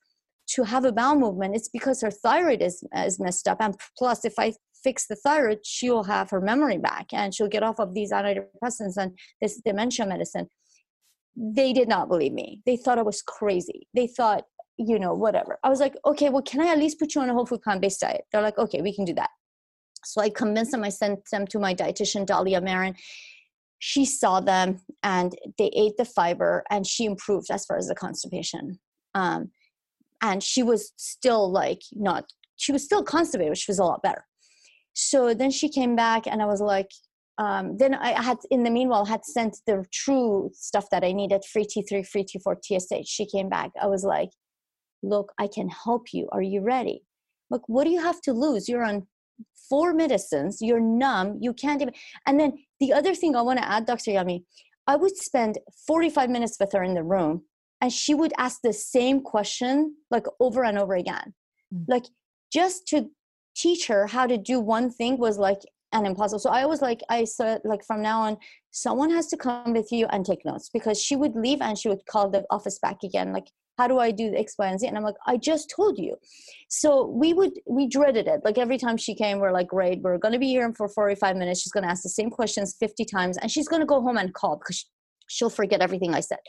to 0.47 0.63
have 0.63 0.85
a 0.85 0.91
bowel 0.91 1.15
movement 1.15 1.55
it's 1.55 1.69
because 1.69 2.01
her 2.01 2.11
thyroid 2.11 2.61
is, 2.61 2.83
is 2.95 3.19
messed 3.19 3.47
up. 3.47 3.57
And 3.59 3.75
plus 3.97 4.25
if 4.25 4.33
i 4.39 4.53
fix 4.83 5.07
the 5.07 5.15
thyroid 5.15 5.59
she'll 5.63 6.03
have 6.03 6.29
her 6.29 6.39
memory 6.39 6.77
back 6.77 7.07
and 7.11 7.33
she'll 7.33 7.47
get 7.47 7.63
off 7.63 7.79
of 7.79 7.93
these 7.93 8.11
antidepressants 8.11 8.97
and 8.97 9.17
this 9.41 9.59
dementia 9.65 10.05
medicine. 10.05 10.47
They 11.35 11.73
did 11.73 11.87
not 11.87 12.09
believe 12.09 12.33
me. 12.33 12.61
They 12.65 12.77
thought 12.77 12.99
i 12.99 13.03
was 13.03 13.21
crazy. 13.21 13.87
They 13.93 14.07
thought 14.07 14.45
you 14.77 14.99
know 14.99 15.13
whatever. 15.13 15.57
I 15.63 15.69
was 15.69 15.79
like 15.79 15.95
okay 16.05 16.29
well 16.29 16.41
can 16.41 16.61
i 16.61 16.71
at 16.71 16.77
least 16.77 16.99
put 16.99 17.15
you 17.15 17.21
on 17.21 17.29
a 17.29 17.33
whole 17.33 17.45
food 17.45 17.61
plant-based 17.61 18.01
diet? 18.01 18.21
They're 18.31 18.41
like 18.41 18.57
okay 18.57 18.81
we 18.81 18.95
can 18.95 19.05
do 19.05 19.13
that. 19.15 19.29
So 20.05 20.21
i 20.21 20.29
convinced 20.29 20.71
them 20.71 20.83
i 20.83 20.89
sent 20.89 21.19
them 21.31 21.47
to 21.47 21.59
my 21.59 21.73
dietitian 21.73 22.25
dahlia 22.25 22.61
marin. 22.61 22.95
She 23.79 24.05
saw 24.05 24.39
them 24.39 24.81
and 25.03 25.35
they 25.59 25.69
ate 25.75 25.97
the 25.97 26.05
fiber 26.05 26.63
and 26.71 26.85
she 26.87 27.05
improved 27.05 27.51
as 27.51 27.65
far 27.65 27.77
as 27.77 27.87
the 27.87 27.95
constipation. 27.95 28.79
Um, 29.13 29.51
and 30.21 30.43
she 30.43 30.63
was 30.63 30.91
still 30.97 31.51
like 31.51 31.81
not 31.93 32.25
she 32.55 32.71
was 32.71 32.83
still 32.83 33.03
constipated 33.03 33.51
which 33.51 33.67
was 33.67 33.79
a 33.79 33.83
lot 33.83 34.01
better. 34.01 34.25
So 34.93 35.33
then 35.33 35.51
she 35.51 35.69
came 35.69 35.95
back 35.95 36.27
and 36.27 36.41
i 36.41 36.45
was 36.45 36.61
like 36.61 36.89
um, 37.39 37.77
then 37.77 37.93
i 37.93 38.19
had 38.21 38.37
in 38.49 38.63
the 38.63 38.71
meanwhile 38.71 39.05
had 39.05 39.23
sent 39.23 39.57
the 39.67 39.85
true 39.93 40.49
stuff 40.53 40.89
that 40.89 41.03
i 41.03 41.11
needed 41.11 41.43
free 41.45 41.65
t3 41.65 42.07
free 42.07 42.25
t4 42.25 42.55
tsh 42.61 43.07
she 43.07 43.25
came 43.25 43.49
back. 43.49 43.71
I 43.81 43.87
was 43.87 44.03
like 44.03 44.29
look 45.03 45.31
i 45.39 45.47
can 45.47 45.69
help 45.69 46.13
you. 46.13 46.27
Are 46.31 46.41
you 46.41 46.61
ready? 46.61 47.03
Look 47.51 47.63
what 47.67 47.83
do 47.85 47.91
you 47.91 48.01
have 48.01 48.21
to 48.21 48.33
lose? 48.33 48.67
You're 48.67 48.83
on 48.83 49.07
four 49.69 49.93
medicines. 49.93 50.57
You're 50.61 50.79
numb. 50.79 51.37
You 51.39 51.53
can't 51.53 51.81
even 51.81 51.93
and 52.25 52.39
then 52.39 52.53
the 52.79 52.93
other 52.93 53.15
thing 53.15 53.35
i 53.35 53.41
want 53.41 53.59
to 53.59 53.67
add 53.67 53.85
dr 53.85 54.09
yami 54.09 54.43
i 54.87 54.95
would 54.95 55.15
spend 55.17 55.57
45 55.87 56.29
minutes 56.29 56.57
with 56.59 56.71
her 56.73 56.83
in 56.83 56.93
the 56.93 57.03
room 57.03 57.43
and 57.81 57.91
she 57.91 58.13
would 58.13 58.33
ask 58.37 58.61
the 58.63 58.73
same 58.73 59.21
question 59.21 59.95
like 60.09 60.25
over 60.39 60.63
and 60.63 60.77
over 60.77 60.95
again. 60.95 61.33
Mm. 61.73 61.83
like 61.87 62.05
just 62.51 62.87
to 62.87 63.09
teach 63.55 63.87
her 63.87 64.07
how 64.07 64.25
to 64.25 64.37
do 64.37 64.59
one 64.59 64.89
thing 64.89 65.17
was 65.17 65.37
like 65.37 65.59
an 65.93 66.05
impossible. 66.05 66.39
So 66.39 66.49
i 66.49 66.65
was 66.65 66.81
like 66.81 67.01
i 67.09 67.23
said 67.23 67.61
like 67.63 67.83
from 67.83 68.01
now 68.01 68.21
on 68.21 68.37
someone 68.71 69.09
has 69.11 69.27
to 69.27 69.37
come 69.37 69.73
with 69.73 69.91
you 69.91 70.05
and 70.07 70.25
take 70.25 70.45
notes 70.45 70.69
because 70.71 71.01
she 71.01 71.15
would 71.15 71.35
leave 71.35 71.61
and 71.61 71.77
she 71.77 71.89
would 71.89 72.05
call 72.05 72.29
the 72.29 72.45
office 72.49 72.79
back 72.79 72.97
again 73.03 73.33
like 73.33 73.47
how 73.77 73.87
do 73.87 73.99
i 73.99 74.11
do 74.11 74.31
the 74.31 74.39
x 74.39 74.55
y 74.57 74.67
and 74.67 74.79
z? 74.79 74.87
And 74.87 74.97
i'm 74.97 75.03
like 75.03 75.15
i 75.25 75.37
just 75.37 75.69
told 75.69 75.97
you. 75.97 76.15
So 76.69 77.05
we 77.07 77.33
would 77.33 77.53
we 77.65 77.87
dreaded 77.87 78.27
it. 78.27 78.41
Like 78.43 78.57
every 78.57 78.77
time 78.77 78.97
she 78.97 79.15
came 79.15 79.39
we're 79.39 79.51
like 79.51 79.67
great 79.67 80.01
we're 80.01 80.17
going 80.17 80.33
to 80.33 80.39
be 80.39 80.47
here 80.49 80.71
for 80.73 80.87
45 80.87 81.35
minutes. 81.35 81.61
She's 81.61 81.71
going 81.71 81.83
to 81.83 81.89
ask 81.89 82.03
the 82.03 82.09
same 82.09 82.29
questions 82.29 82.75
50 82.79 83.05
times 83.05 83.37
and 83.37 83.51
she's 83.51 83.67
going 83.67 83.81
to 83.81 83.85
go 83.85 84.01
home 84.01 84.17
and 84.17 84.33
call 84.33 84.57
because 84.57 84.85
she'll 85.27 85.49
forget 85.49 85.81
everything 85.81 86.13
i 86.13 86.21
said 86.21 86.39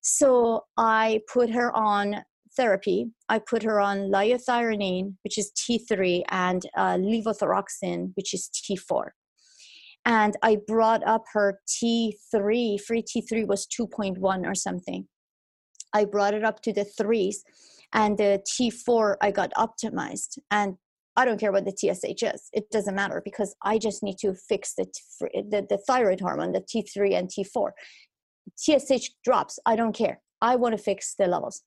so 0.00 0.64
I 0.76 1.20
put 1.32 1.50
her 1.50 1.74
on 1.76 2.24
therapy. 2.56 3.10
I 3.28 3.38
put 3.38 3.62
her 3.62 3.80
on 3.80 4.10
liothyronine, 4.10 5.14
which 5.22 5.38
is 5.38 5.52
T3, 5.52 6.24
and 6.30 6.62
uh, 6.76 6.96
levothyroxine, 6.96 8.12
which 8.14 8.34
is 8.34 8.50
T4. 8.64 9.10
And 10.04 10.36
I 10.42 10.56
brought 10.66 11.06
up 11.06 11.24
her 11.32 11.60
T3, 11.68 12.80
free 12.80 13.02
T3 13.02 13.46
was 13.46 13.66
2.1 13.66 14.46
or 14.46 14.54
something. 14.54 15.06
I 15.94 16.04
brought 16.04 16.34
it 16.34 16.44
up 16.44 16.60
to 16.62 16.72
the 16.72 16.84
threes, 16.84 17.42
and 17.92 18.18
the 18.18 18.42
T4 18.46 19.16
I 19.20 19.30
got 19.30 19.52
optimized. 19.54 20.38
And 20.50 20.76
I 21.16 21.24
don't 21.24 21.40
care 21.40 21.52
what 21.52 21.64
the 21.64 21.76
TSH 21.76 22.22
is; 22.22 22.48
it 22.52 22.70
doesn't 22.70 22.94
matter 22.94 23.20
because 23.24 23.54
I 23.62 23.78
just 23.78 24.02
need 24.02 24.18
to 24.18 24.34
fix 24.48 24.74
the 24.74 24.86
the, 25.20 25.66
the 25.68 25.78
thyroid 25.86 26.20
hormone, 26.20 26.52
the 26.52 26.60
T3 26.60 27.18
and 27.18 27.28
T4. 27.28 27.70
TSH 28.56 29.10
drops. 29.24 29.58
I 29.66 29.76
don't 29.76 29.92
care. 29.92 30.20
I 30.40 30.56
want 30.56 30.76
to 30.76 30.82
fix 30.82 31.14
the 31.18 31.26
levels. 31.26 31.62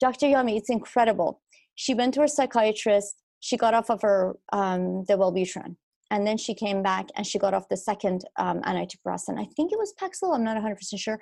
Dr. 0.00 0.26
Yami, 0.26 0.56
it's 0.56 0.70
incredible. 0.70 1.40
She 1.74 1.94
went 1.94 2.14
to 2.14 2.20
her 2.20 2.28
psychiatrist. 2.28 3.14
She 3.40 3.56
got 3.56 3.74
off 3.74 3.90
of 3.90 4.02
her 4.02 4.36
um, 4.52 5.04
the 5.04 5.14
Wellbutrin, 5.14 5.76
and 6.10 6.26
then 6.26 6.38
she 6.38 6.54
came 6.54 6.82
back 6.82 7.08
and 7.16 7.26
she 7.26 7.38
got 7.38 7.54
off 7.54 7.68
the 7.68 7.76
second 7.76 8.24
um, 8.38 8.60
antidepressant. 8.62 9.38
I 9.38 9.46
think 9.56 9.72
it 9.72 9.78
was 9.78 9.92
Paxil. 10.00 10.34
I'm 10.34 10.44
not 10.44 10.54
100 10.54 10.76
percent 10.76 11.00
sure. 11.00 11.18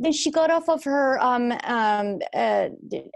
Then 0.00 0.12
she 0.12 0.30
got 0.30 0.50
off 0.50 0.68
of 0.68 0.84
her 0.84 1.20
um, 1.20 1.50
um, 1.64 2.20
uh, 2.32 2.68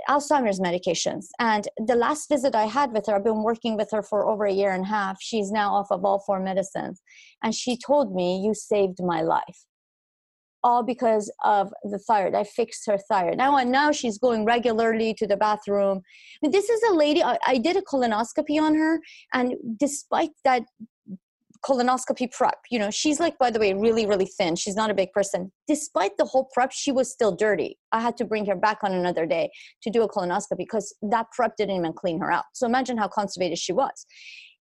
Alzheimer's 0.09 0.59
medications. 0.59 1.27
And 1.39 1.69
the 1.87 1.95
last 1.95 2.29
visit 2.29 2.57
I 2.57 2.65
had 2.65 2.93
with 2.93 3.07
her, 3.07 3.15
I've 3.15 3.23
been 3.23 3.45
working 3.45 3.77
with 3.77 3.89
her 3.93 4.03
for 4.03 4.29
over 4.29 4.47
a 4.47 4.53
year 4.53 4.73
and 4.73 4.85
a 4.85 4.89
half. 4.89 5.19
She's 5.21 5.53
now 5.53 5.73
off 5.73 5.93
of 5.93 6.05
all 6.05 6.19
four 6.27 6.41
medicines. 6.41 7.01
And 7.45 7.55
she 7.55 7.77
told 7.77 8.13
me, 8.13 8.43
You 8.45 8.53
saved 8.53 8.99
my 9.01 9.23
life 9.23 9.65
all 10.63 10.83
because 10.83 11.31
of 11.45 11.73
the 11.85 11.99
thyroid. 11.99 12.35
I 12.35 12.45
fixed 12.45 12.87
her 12.87 12.99
thyroid. 12.99 13.39
Now, 13.39 13.57
and 13.57 13.71
now 13.71 13.93
she's 13.93 14.19
going 14.19 14.45
regularly 14.45 15.15
to 15.15 15.27
the 15.27 15.37
bathroom. 15.37 15.99
I 15.99 16.39
mean, 16.43 16.53
this 16.53 16.69
is 16.69 16.83
a 16.91 16.95
lady. 16.95 17.23
I, 17.23 17.39
I 17.47 17.59
did 17.59 17.77
a 17.77 17.83
colonoscopy 17.83 18.61
on 18.61 18.75
her, 18.75 19.01
and 19.33 19.55
despite 19.79 20.31
that 20.45 20.63
colonoscopy 21.65 22.31
prep, 22.33 22.59
you 22.71 22.79
know, 22.79 22.91
she's 22.91 23.21
like, 23.21 23.39
by 23.39 23.49
the 23.49 23.61
way, 23.61 23.73
really, 23.73 24.05
really 24.05 24.27
thin. 24.27 24.57
She's 24.57 24.75
not 24.75 24.91
a 24.91 24.95
big 24.95 25.13
person. 25.13 25.53
Despite 25.69 26.17
the 26.19 26.25
whole 26.25 26.49
prep, 26.53 26.73
she 26.73 26.91
was 26.91 27.13
still 27.13 27.35
dirty. 27.35 27.79
I 27.93 28.01
had 28.01 28.17
to 28.17 28.25
bring 28.25 28.47
her 28.47 28.57
back 28.57 28.79
on 28.83 28.93
another 28.93 29.27
day 29.27 29.51
to 29.83 29.91
do 29.91 30.03
a 30.03 30.09
colonoscopy 30.09 30.59
because 30.59 30.95
that 31.03 31.27
prep 31.31 31.57
didn't 31.57 31.77
even 31.77 31.93
clean 31.93 32.19
her 32.19 32.33
out. 32.33 32.45
So 32.53 32.67
imagine 32.67 32.99
how 32.99 33.07
constipated 33.07 33.59
she 33.59 33.73
was 33.73 34.07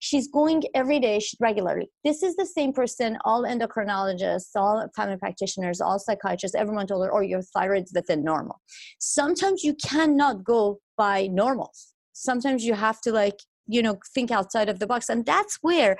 she's 0.01 0.27
going 0.27 0.63
every 0.75 0.99
day 0.99 1.21
regularly. 1.39 1.89
This 2.03 2.21
is 2.21 2.35
the 2.35 2.45
same 2.45 2.73
person 2.73 3.17
all 3.23 3.43
endocrinologists 3.43 4.51
all 4.55 4.85
family 4.95 5.17
practitioners 5.17 5.79
all 5.79 5.97
psychiatrists 5.99 6.55
everyone 6.55 6.87
told 6.87 7.05
her 7.05 7.13
oh 7.15 7.21
your 7.21 7.41
thyroid's 7.55 7.93
within 7.95 8.23
normal. 8.23 8.59
Sometimes 8.99 9.63
you 9.63 9.73
cannot 9.75 10.43
go 10.43 10.79
by 10.97 11.27
normals 11.27 11.93
sometimes 12.13 12.63
you 12.63 12.73
have 12.73 13.01
to 13.01 13.11
like 13.11 13.39
you 13.67 13.81
know 13.81 13.97
think 14.13 14.31
outside 14.31 14.69
of 14.69 14.79
the 14.79 14.87
box 14.87 15.09
and 15.09 15.25
that's 15.25 15.57
where 15.61 15.97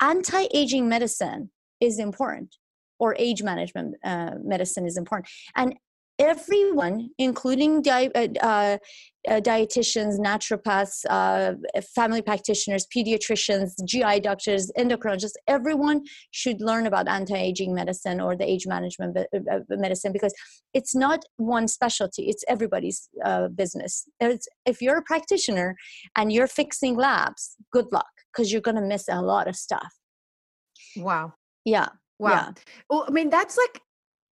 anti-aging 0.00 0.88
medicine 0.88 1.50
is 1.80 1.98
important 1.98 2.56
or 2.98 3.14
age 3.18 3.42
management 3.42 3.94
uh, 4.04 4.32
medicine 4.42 4.86
is 4.86 4.96
important. 4.96 5.28
And 5.56 5.74
everyone, 6.18 7.10
including 7.18 7.82
di- 7.82 8.10
uh, 8.14 8.28
uh, 8.40 8.78
uh, 9.28 9.40
dietitians, 9.40 10.18
naturopaths, 10.18 11.04
uh, 11.10 11.54
family 11.94 12.22
practitioners, 12.22 12.86
pediatricians, 12.94 13.72
GI 13.84 14.20
doctors, 14.20 14.70
endocrinologists, 14.78 15.32
everyone 15.46 16.02
should 16.30 16.60
learn 16.60 16.86
about 16.86 17.08
anti-aging 17.08 17.74
medicine 17.74 18.20
or 18.20 18.36
the 18.36 18.48
age 18.48 18.66
management 18.66 19.16
uh, 19.16 19.58
medicine 19.70 20.12
because 20.12 20.34
it's 20.74 20.94
not 20.94 21.24
one 21.36 21.68
specialty; 21.68 22.28
it's 22.28 22.44
everybody's 22.48 23.08
business. 23.54 24.08
It's, 24.20 24.48
if 24.66 24.80
you're 24.80 24.98
a 24.98 25.02
practitioner 25.02 25.76
and 26.16 26.32
you're 26.32 26.46
fixing 26.46 26.96
labs, 26.96 27.56
good 27.72 27.86
luck 27.92 28.06
because 28.32 28.52
you're 28.52 28.60
going 28.62 28.76
to 28.76 28.82
miss 28.82 29.08
a 29.08 29.20
lot 29.20 29.48
of 29.48 29.56
stuff. 29.56 29.92
Wow. 30.96 31.34
Yeah. 31.64 31.88
Wow. 32.18 32.30
Yeah. 32.30 32.50
Well, 32.88 33.04
I 33.06 33.10
mean, 33.10 33.30
that's 33.30 33.56
like 33.56 33.82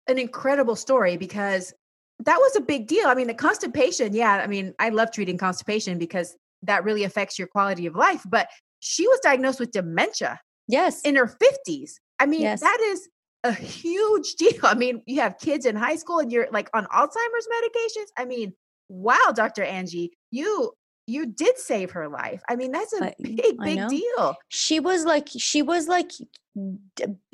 an 0.09 0.19
incredible 0.19 0.77
story 0.77 1.17
because 1.17 1.73
that 2.21 2.39
was 2.39 2.57
a 2.57 2.61
big 2.61 2.87
deal. 2.87 3.07
I 3.07 3.15
mean, 3.15 3.27
the 3.27 3.35
constipation, 3.35 4.15
yeah, 4.15 4.41
I 4.43 4.47
mean, 4.47 4.75
I 4.79 4.89
love 4.89 5.11
treating 5.13 5.39
constipation 5.39 5.99
because 5.99 6.37
that 6.63 6.85
really 6.85 7.05
affects 7.05 7.39
your 7.39 7.49
quality 7.49 7.87
of 7.87 7.95
life, 7.95 8.23
but 8.27 8.49
she 8.81 9.07
was 9.07 9.21
diagnosed 9.21 9.61
with 9.61 9.73
dementia. 9.73 10.41
Yes. 10.69 11.01
In 11.03 11.17
her 11.17 11.27
50s. 11.27 11.93
I 12.19 12.27
mean, 12.27 12.43
yes. 12.43 12.61
that 12.61 12.79
is 12.81 13.09
a 13.45 13.53
huge 13.53 14.35
deal. 14.35 14.59
I 14.63 14.75
mean, 14.75 15.03
you 15.07 15.21
have 15.21 15.39
kids 15.39 15.67
in 15.67 15.77
high 15.77 15.97
school 15.97 16.19
and 16.19 16.33
you're 16.33 16.49
like 16.51 16.71
on 16.75 16.87
Alzheimer's 16.87 17.49
medications. 17.63 18.07
I 18.17 18.25
mean, 18.25 18.53
wow, 18.89 19.33
Dr. 19.35 19.63
Angie, 19.63 20.13
you 20.31 20.73
you 21.07 21.27
did 21.27 21.59
save 21.59 21.93
her 21.93 22.09
life. 22.09 22.43
I 22.49 22.57
mean, 22.57 22.73
that's 22.73 22.93
a 22.93 23.15
big, 23.23 23.59
big 23.59 23.89
deal. 23.89 24.37
She 24.49 24.81
was 24.81 25.05
like, 25.05 25.29
she 25.29 25.63
was 25.63 25.87
like 25.87 26.11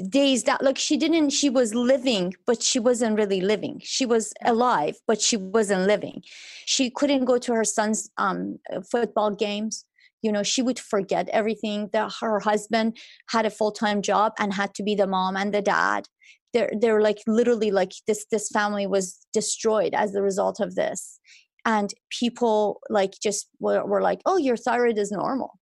dazed 0.08 0.48
out. 0.48 0.62
Like 0.62 0.78
she 0.78 0.96
didn't, 0.96 1.30
she 1.30 1.48
was 1.48 1.74
living, 1.74 2.34
but 2.46 2.62
she 2.62 2.78
wasn't 2.78 3.16
really 3.16 3.40
living. 3.40 3.80
She 3.82 4.04
was 4.04 4.34
alive, 4.44 4.96
but 5.06 5.20
she 5.20 5.36
wasn't 5.36 5.86
living. 5.86 6.22
She 6.66 6.90
couldn't 6.90 7.24
go 7.24 7.38
to 7.38 7.54
her 7.54 7.64
son's 7.64 8.10
um, 8.18 8.58
football 8.90 9.30
games. 9.30 9.86
You 10.20 10.32
know, 10.32 10.42
she 10.42 10.62
would 10.62 10.78
forget 10.78 11.28
everything. 11.30 11.88
That 11.92 12.12
her 12.20 12.40
husband 12.40 12.98
had 13.30 13.46
a 13.46 13.50
full 13.50 13.72
time 13.72 14.02
job 14.02 14.34
and 14.38 14.52
had 14.52 14.74
to 14.74 14.82
be 14.82 14.94
the 14.94 15.06
mom 15.06 15.36
and 15.36 15.52
the 15.52 15.62
dad. 15.62 16.06
They're 16.52 16.70
they're 16.78 17.00
like 17.00 17.18
literally 17.26 17.70
like 17.70 17.92
this. 18.06 18.26
This 18.30 18.48
family 18.48 18.86
was 18.86 19.18
destroyed 19.32 19.94
as 19.94 20.14
a 20.14 20.22
result 20.22 20.60
of 20.60 20.74
this 20.74 21.18
and 21.64 21.92
people 22.10 22.80
like 22.90 23.12
just 23.22 23.48
were, 23.60 23.84
were 23.84 24.02
like 24.02 24.20
oh 24.26 24.36
your 24.36 24.56
thyroid 24.56 24.98
is 24.98 25.10
normal 25.10 25.58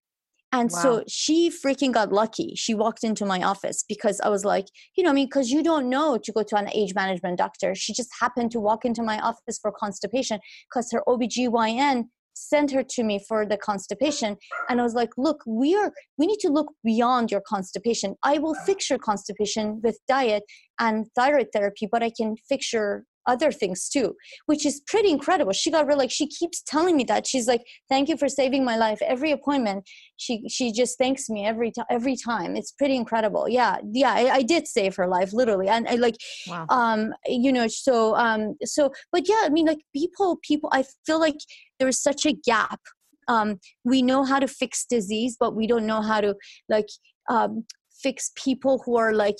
and 0.51 0.71
wow. 0.71 0.79
so 0.79 1.03
she 1.07 1.51
freaking 1.51 1.91
got 1.91 2.11
lucky. 2.11 2.53
She 2.55 2.73
walked 2.73 3.03
into 3.03 3.25
my 3.25 3.41
office 3.41 3.83
because 3.87 4.19
I 4.21 4.29
was 4.29 4.43
like, 4.43 4.65
you 4.95 5.03
know, 5.03 5.11
I 5.11 5.13
mean, 5.13 5.27
because 5.27 5.51
you 5.51 5.61
don't 5.61 5.89
know 5.89 6.17
to 6.17 6.31
go 6.31 6.41
to 6.41 6.55
an 6.55 6.69
age 6.73 6.95
management 6.95 7.37
doctor. 7.37 7.75
She 7.75 7.93
just 7.93 8.09
happened 8.19 8.51
to 8.51 8.59
walk 8.59 8.83
into 8.83 9.03
my 9.03 9.19
office 9.19 9.59
for 9.61 9.71
constipation 9.71 10.39
because 10.67 10.91
her 10.91 11.03
OBGYN 11.07 12.05
sent 12.33 12.71
her 12.71 12.83
to 12.83 13.03
me 13.03 13.23
for 13.27 13.45
the 13.45 13.57
constipation. 13.57 14.37
And 14.69 14.79
I 14.79 14.83
was 14.83 14.93
like, 14.93 15.09
look, 15.17 15.43
we 15.45 15.75
are 15.75 15.91
we 16.17 16.25
need 16.25 16.39
to 16.39 16.49
look 16.49 16.71
beyond 16.83 17.31
your 17.31 17.41
constipation. 17.41 18.15
I 18.23 18.39
will 18.39 18.55
fix 18.55 18.89
your 18.89 18.99
constipation 18.99 19.81
with 19.83 19.99
diet 20.07 20.43
and 20.79 21.05
thyroid 21.15 21.47
therapy, 21.53 21.87
but 21.91 22.01
I 22.01 22.09
can 22.09 22.35
fix 22.47 22.73
your 22.73 23.03
other 23.29 23.51
things 23.51 23.89
too, 23.89 24.15
which 24.47 24.65
is 24.65 24.81
pretty 24.87 25.09
incredible. 25.09 25.53
She 25.53 25.71
got 25.71 25.87
real 25.87 25.97
like 25.97 26.11
she 26.11 26.27
keeps 26.27 26.61
telling 26.61 26.95
me 26.97 27.03
that 27.05 27.27
she's 27.27 27.47
like, 27.47 27.61
"Thank 27.87 28.09
you 28.09 28.17
for 28.17 28.29
saving 28.29 28.63
my 28.65 28.77
life." 28.85 28.99
Every 29.01 29.31
appointment, 29.31 29.87
she 30.17 30.33
she 30.49 30.71
just 30.71 30.97
thanks 30.97 31.29
me 31.29 31.45
every 31.45 31.71
time. 31.71 31.85
Every 31.89 32.15
time, 32.15 32.55
it's 32.55 32.71
pretty 32.71 32.95
incredible. 32.95 33.47
Yeah, 33.47 33.77
yeah, 33.91 34.13
I, 34.13 34.23
I 34.39 34.41
did 34.41 34.67
save 34.67 34.95
her 34.95 35.07
life 35.07 35.31
literally, 35.33 35.67
and 35.67 35.87
I 35.87 35.95
like, 35.95 36.17
wow. 36.47 36.65
um, 36.69 37.13
you 37.27 37.51
know, 37.53 37.67
so 37.67 38.15
um, 38.15 38.55
so, 38.63 38.91
but 39.11 39.27
yeah, 39.29 39.41
I 39.43 39.49
mean, 39.49 39.65
like 39.65 39.81
people, 39.95 40.37
people, 40.41 40.69
I 40.73 40.83
feel 41.05 41.19
like 41.19 41.37
there 41.79 41.87
is 41.87 42.01
such 42.01 42.25
a 42.25 42.33
gap. 42.33 42.79
Um, 43.27 43.59
we 43.83 44.01
know 44.01 44.23
how 44.23 44.39
to 44.39 44.47
fix 44.47 44.85
disease, 44.85 45.37
but 45.39 45.55
we 45.55 45.67
don't 45.67 45.85
know 45.85 46.01
how 46.01 46.19
to 46.19 46.35
like 46.67 46.89
um, 47.29 47.65
fix 48.01 48.31
people 48.35 48.81
who 48.85 48.97
are 48.97 49.13
like 49.13 49.35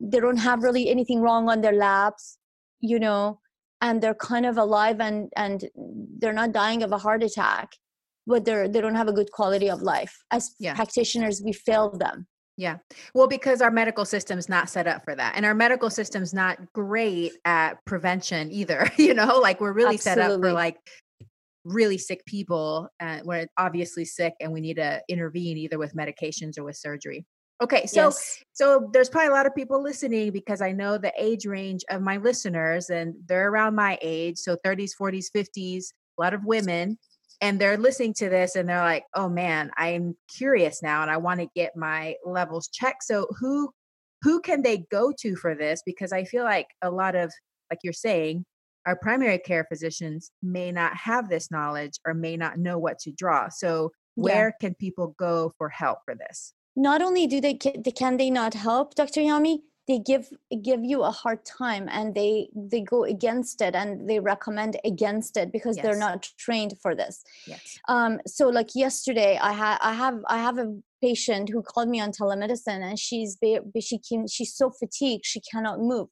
they 0.00 0.20
don't 0.20 0.38
have 0.38 0.62
really 0.62 0.88
anything 0.88 1.20
wrong 1.20 1.48
on 1.48 1.60
their 1.60 1.72
labs 1.72 2.38
you 2.84 3.00
know 3.00 3.40
and 3.80 4.02
they're 4.02 4.14
kind 4.14 4.46
of 4.46 4.58
alive 4.58 5.00
and 5.00 5.30
and 5.36 5.64
they're 6.18 6.32
not 6.32 6.52
dying 6.52 6.82
of 6.82 6.92
a 6.92 6.98
heart 6.98 7.22
attack 7.22 7.72
but 8.26 8.44
they're 8.44 8.68
they 8.68 8.80
don't 8.80 8.94
have 8.94 9.08
a 9.08 9.12
good 9.12 9.30
quality 9.32 9.68
of 9.68 9.82
life. 9.82 10.16
As 10.30 10.54
yeah. 10.58 10.74
practitioners 10.74 11.42
we 11.44 11.52
fail 11.52 11.90
them. 11.90 12.26
Yeah. 12.56 12.78
Well 13.14 13.26
because 13.26 13.60
our 13.60 13.70
medical 13.70 14.04
system's 14.04 14.48
not 14.48 14.70
set 14.70 14.86
up 14.86 15.04
for 15.04 15.14
that 15.14 15.34
and 15.36 15.44
our 15.44 15.54
medical 15.54 15.90
system's 15.90 16.32
not 16.32 16.58
great 16.72 17.32
at 17.44 17.84
prevention 17.84 18.52
either 18.52 18.88
you 18.96 19.14
know? 19.14 19.38
Like 19.38 19.60
we're 19.60 19.72
really 19.72 19.96
Absolutely. 19.96 20.22
set 20.22 20.30
up 20.30 20.40
for 20.40 20.52
like 20.52 20.76
really 21.64 21.96
sick 21.96 22.24
people 22.26 22.88
uh, 23.00 23.20
we're 23.24 23.46
obviously 23.56 24.04
sick 24.04 24.34
and 24.40 24.52
we 24.52 24.60
need 24.60 24.76
to 24.76 25.00
intervene 25.08 25.56
either 25.56 25.78
with 25.78 25.94
medications 25.94 26.58
or 26.58 26.64
with 26.64 26.76
surgery 26.76 27.24
Okay, 27.62 27.86
so 27.86 28.06
yes. 28.06 28.42
so 28.52 28.90
there's 28.92 29.08
probably 29.08 29.28
a 29.28 29.32
lot 29.32 29.46
of 29.46 29.54
people 29.54 29.82
listening 29.82 30.32
because 30.32 30.60
I 30.60 30.72
know 30.72 30.98
the 30.98 31.12
age 31.16 31.46
range 31.46 31.84
of 31.88 32.02
my 32.02 32.16
listeners 32.16 32.90
and 32.90 33.14
they're 33.26 33.48
around 33.48 33.76
my 33.76 33.96
age, 34.02 34.38
so 34.38 34.56
30s, 34.66 34.90
40s, 35.00 35.26
50s, 35.34 35.84
a 36.18 36.22
lot 36.22 36.34
of 36.34 36.44
women 36.44 36.98
and 37.40 37.60
they're 37.60 37.76
listening 37.76 38.14
to 38.14 38.28
this 38.28 38.56
and 38.56 38.68
they're 38.68 38.78
like, 38.78 39.04
"Oh 39.14 39.28
man, 39.28 39.70
I'm 39.76 40.16
curious 40.34 40.82
now 40.82 41.02
and 41.02 41.10
I 41.10 41.16
want 41.18 41.40
to 41.40 41.48
get 41.54 41.76
my 41.76 42.16
levels 42.24 42.68
checked." 42.68 43.04
So 43.04 43.26
who 43.38 43.70
who 44.22 44.40
can 44.40 44.62
they 44.62 44.78
go 44.90 45.12
to 45.20 45.36
for 45.36 45.54
this 45.54 45.82
because 45.84 46.12
I 46.12 46.24
feel 46.24 46.44
like 46.44 46.68
a 46.82 46.90
lot 46.90 47.14
of 47.14 47.32
like 47.70 47.80
you're 47.82 47.92
saying, 47.92 48.44
our 48.86 48.96
primary 48.96 49.38
care 49.38 49.64
physicians 49.64 50.30
may 50.42 50.72
not 50.72 50.96
have 50.96 51.28
this 51.28 51.50
knowledge 51.50 51.92
or 52.06 52.14
may 52.14 52.36
not 52.36 52.58
know 52.58 52.78
what 52.78 52.98
to 53.00 53.12
draw. 53.12 53.48
So 53.48 53.90
where 54.14 54.54
yeah. 54.60 54.66
can 54.66 54.74
people 54.74 55.14
go 55.18 55.52
for 55.58 55.68
help 55.68 55.98
for 56.04 56.14
this? 56.14 56.54
Not 56.76 57.02
only 57.02 57.26
do 57.26 57.40
they 57.40 57.54
can 57.54 58.16
they 58.16 58.30
not 58.30 58.54
help 58.54 58.94
dr 58.94 59.20
yami 59.20 59.58
they 59.86 59.98
give 59.98 60.30
give 60.62 60.82
you 60.82 61.02
a 61.02 61.10
hard 61.10 61.44
time 61.44 61.88
and 61.90 62.14
they 62.14 62.48
they 62.54 62.80
go 62.80 63.04
against 63.04 63.60
it 63.60 63.74
and 63.74 64.08
they 64.08 64.18
recommend 64.18 64.78
against 64.84 65.36
it 65.36 65.52
because 65.52 65.76
yes. 65.76 65.84
they're 65.84 65.98
not 65.98 66.28
trained 66.38 66.74
for 66.80 66.94
this. 66.94 67.22
Yes. 67.46 67.78
um 67.88 68.20
so 68.26 68.48
like 68.48 68.70
yesterday 68.74 69.38
i 69.40 69.52
had 69.52 69.78
i 69.80 69.92
have 69.92 70.18
i 70.28 70.38
have 70.38 70.58
a 70.58 70.74
patient 71.02 71.50
who 71.50 71.62
called 71.62 71.88
me 71.88 72.00
on 72.00 72.12
telemedicine 72.12 72.82
and 72.82 72.98
she's 72.98 73.36
she 73.80 73.98
came 73.98 74.26
she's 74.26 74.54
so 74.54 74.70
fatigued 74.70 75.24
she 75.24 75.40
cannot 75.40 75.80
move. 75.80 76.08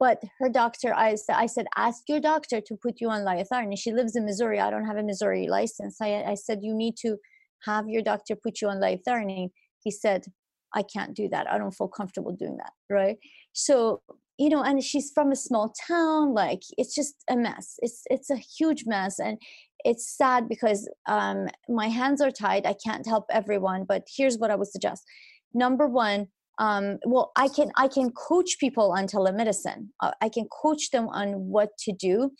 But 0.00 0.22
her 0.38 0.48
doctor 0.48 0.94
i 0.94 1.14
said 1.14 1.36
i 1.36 1.46
said 1.46 1.66
ask 1.76 2.02
your 2.08 2.20
doctor 2.20 2.60
to 2.60 2.76
put 2.76 3.00
you 3.00 3.08
on 3.10 3.20
liothyronine 3.24 3.78
she 3.78 3.92
lives 3.92 4.16
in 4.16 4.24
missouri. 4.24 4.58
I 4.60 4.70
don't 4.70 4.86
have 4.86 4.96
a 4.96 5.02
missouri 5.02 5.46
license. 5.48 5.98
I 6.00 6.24
i 6.24 6.34
said 6.34 6.58
you 6.62 6.74
need 6.74 6.96
to 7.04 7.16
have 7.64 7.88
your 7.88 8.02
doctor 8.02 8.36
put 8.36 8.60
you 8.60 8.68
on 8.68 8.78
liothyronine 8.78 9.50
he 9.82 9.90
said 9.90 10.24
i 10.74 10.82
can't 10.82 11.14
do 11.14 11.28
that. 11.28 11.50
I 11.50 11.56
don't 11.58 11.74
feel 11.74 11.88
comfortable 11.88 12.32
doing 12.32 12.56
that 12.58 12.72
right? 12.90 13.16
So 13.52 14.02
you 14.38 14.50
know 14.50 14.62
and 14.62 14.82
she's 14.82 15.10
from 15.14 15.32
a 15.32 15.36
small 15.36 15.72
town 15.88 16.34
like 16.34 16.62
it's 16.76 16.94
just 16.94 17.14
a 17.28 17.36
mess. 17.36 17.74
It's 17.80 18.02
it's 18.10 18.30
a 18.30 18.36
huge 18.36 18.84
mess 18.86 19.18
and 19.18 19.38
it's 19.84 20.16
sad 20.16 20.48
because 20.48 20.88
um 21.06 21.48
my 21.68 21.88
hands 21.88 22.20
are 22.20 22.30
tied. 22.30 22.66
I 22.66 22.74
can't 22.84 23.06
help 23.06 23.24
everyone 23.30 23.84
but 23.84 24.02
here's 24.16 24.38
what 24.38 24.50
i 24.50 24.56
would 24.56 24.68
suggest. 24.68 25.04
Number 25.54 25.86
one 25.88 26.28
um, 26.58 26.98
well 27.04 27.30
i 27.36 27.48
can 27.48 27.70
i 27.76 27.88
can 27.88 28.10
coach 28.10 28.58
people 28.58 28.92
on 28.92 29.06
telemedicine. 29.06 29.88
I 30.20 30.28
can 30.28 30.46
coach 30.46 30.90
them 30.90 31.08
on 31.08 31.28
what 31.54 31.70
to 31.84 31.92
do 31.92 32.30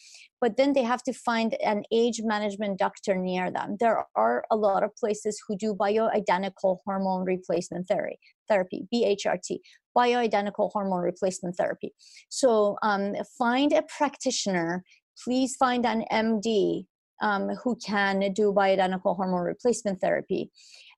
but 0.40 0.56
then 0.56 0.72
they 0.72 0.82
have 0.82 1.02
to 1.04 1.12
find 1.12 1.54
an 1.64 1.82
age 1.90 2.20
management 2.22 2.78
doctor 2.78 3.16
near 3.16 3.50
them. 3.50 3.76
There 3.80 4.04
are 4.14 4.44
a 4.52 4.56
lot 4.56 4.84
of 4.84 4.94
places 4.94 5.42
who 5.46 5.56
do 5.56 5.74
bioidentical 5.74 6.78
hormone 6.84 7.24
replacement 7.24 7.88
therapy 7.88 8.18
therapy 8.48 8.88
bhrt 8.92 9.58
bioidentical 9.96 10.70
hormone 10.72 11.02
replacement 11.02 11.56
therapy. 11.56 11.92
So 12.28 12.76
um, 12.82 13.14
find 13.36 13.72
a 13.72 13.82
practitioner. 13.82 14.84
Please 15.24 15.56
find 15.56 15.84
an 15.84 16.04
md 16.12 16.86
um, 17.20 17.48
who 17.62 17.76
can 17.84 18.32
do 18.32 18.52
bioidentical 18.52 19.16
hormone 19.16 19.42
replacement 19.42 20.00
therapy. 20.00 20.50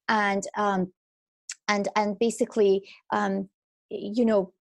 And 0.08 0.42
um, 0.56 0.92
and 1.70 1.88
and 1.96 2.18
basically 2.18 2.74
um, 3.12 3.48
you 3.90 4.24
know 4.24 4.52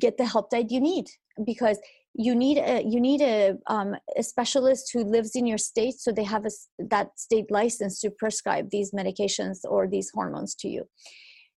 get 0.00 0.16
the 0.16 0.26
help 0.34 0.50
that 0.50 0.70
you 0.70 0.80
need 0.80 1.06
because 1.44 1.78
you 2.14 2.34
need 2.34 2.58
a 2.58 2.82
you 2.82 3.00
need 3.00 3.22
a, 3.22 3.56
um, 3.66 3.94
a 4.16 4.22
specialist 4.22 4.90
who 4.92 5.02
lives 5.16 5.34
in 5.34 5.46
your 5.46 5.58
state 5.58 5.94
so 5.94 6.12
they 6.12 6.24
have 6.34 6.44
a, 6.46 6.50
that 6.78 7.08
state 7.16 7.50
license 7.50 8.00
to 8.00 8.10
prescribe 8.10 8.70
these 8.70 8.92
medications 8.92 9.58
or 9.64 9.88
these 9.88 10.10
hormones 10.14 10.54
to 10.54 10.68
you 10.68 10.82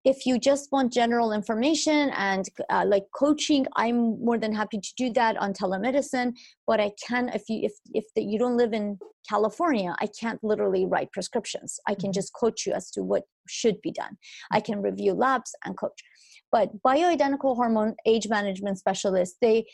if 0.06 0.26
you 0.26 0.38
just 0.40 0.72
want 0.72 0.92
general 0.92 1.32
information 1.32 2.10
and 2.12 2.46
uh, 2.70 2.84
like 2.86 3.06
coaching 3.16 3.66
i'm 3.76 4.24
more 4.24 4.38
than 4.38 4.54
happy 4.54 4.80
to 4.80 4.94
do 4.98 5.12
that 5.12 5.38
on 5.38 5.54
telemedicine 5.54 6.34
but 6.68 6.80
i 6.80 6.92
can 7.08 7.30
if 7.30 7.44
you 7.50 7.60
if 7.64 7.74
if 7.94 8.06
the, 8.16 8.24
you 8.24 8.38
don't 8.38 8.58
live 8.58 8.74
in 8.74 8.98
california 9.30 9.96
i 10.00 10.08
can't 10.20 10.40
literally 10.44 10.86
write 10.86 11.12
prescriptions. 11.12 11.80
I 11.88 11.94
can 11.94 12.06
mm-hmm. 12.06 12.14
just 12.14 12.34
coach 12.34 12.66
you 12.66 12.74
as 12.74 12.90
to 12.92 13.04
what 13.04 13.24
should 13.48 13.82
be 13.82 13.92
done. 13.92 14.18
I 14.52 14.60
can 14.60 14.82
review 14.82 15.14
labs 15.14 15.52
and 15.66 15.78
coach. 15.78 16.00
But 16.52 16.70
bioidentical 16.82 17.56
hormone 17.56 17.96
age 18.06 18.28
management 18.30 18.78
specialists 18.78 19.38
they 19.42 19.66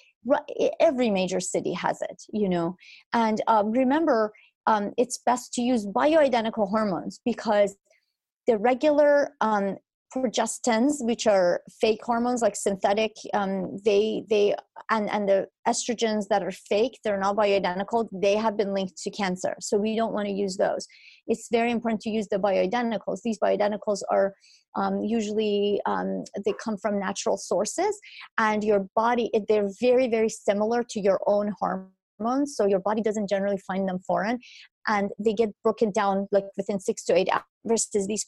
every 0.79 1.09
major 1.09 1.39
city 1.39 1.73
has 1.73 2.01
it 2.01 2.21
you 2.31 2.49
know? 2.49 2.75
And 3.13 3.41
um, 3.47 3.71
remember 3.71 4.31
um, 4.67 4.91
it's 4.97 5.19
best 5.25 5.53
to 5.53 5.61
use 5.61 5.85
bioidentical 5.85 6.69
hormones 6.69 7.19
because 7.25 7.75
the 8.47 8.57
regular 8.57 9.35
um, 9.41 9.77
progestins 10.15 10.93
which 11.01 11.27
are 11.27 11.61
fake 11.79 11.99
hormones 12.03 12.41
like 12.41 12.55
synthetic 12.55 13.11
um, 13.33 13.77
they 13.85 14.23
they 14.29 14.55
and 14.89 15.09
and 15.09 15.29
the 15.29 15.47
estrogens 15.67 16.27
that 16.29 16.41
are 16.41 16.51
fake 16.51 16.99
they're 17.03 17.19
not 17.19 17.35
bioidentical 17.35 18.07
they 18.11 18.35
have 18.35 18.57
been 18.57 18.73
linked 18.73 18.97
to 18.97 19.11
cancer. 19.11 19.55
So 19.59 19.77
we 19.77 19.95
don't 19.95 20.13
want 20.13 20.27
to 20.27 20.33
use 20.33 20.57
those. 20.57 20.87
It's 21.27 21.47
very 21.51 21.71
important 21.71 22.01
to 22.01 22.09
use 22.09 22.27
the 22.27 22.37
bioidenticals. 22.37 23.21
These 23.23 23.39
bioidenticals 23.39 24.01
are 24.09 24.33
um, 24.75 25.03
usually 25.03 25.79
um, 25.85 26.23
they 26.45 26.53
come 26.63 26.77
from 26.77 26.99
natural 26.99 27.37
sources 27.37 27.99
and 28.37 28.63
your 28.63 28.87
body 28.95 29.31
they're 29.47 29.69
very 29.79 30.07
very 30.07 30.29
similar 30.29 30.83
to 30.91 30.99
your 30.99 31.19
own 31.25 31.53
hormones 31.59 32.55
so 32.55 32.67
your 32.67 32.79
body 32.79 33.01
doesn't 33.01 33.29
generally 33.29 33.57
find 33.65 33.87
them 33.87 33.99
foreign 34.05 34.39
and 34.87 35.09
they 35.17 35.33
get 35.33 35.49
broken 35.63 35.91
down 35.91 36.27
like 36.31 36.45
within 36.55 36.79
six 36.79 37.03
to 37.05 37.15
eight 37.15 37.29
hours 37.31 37.43
versus 37.65 38.07
these 38.07 38.23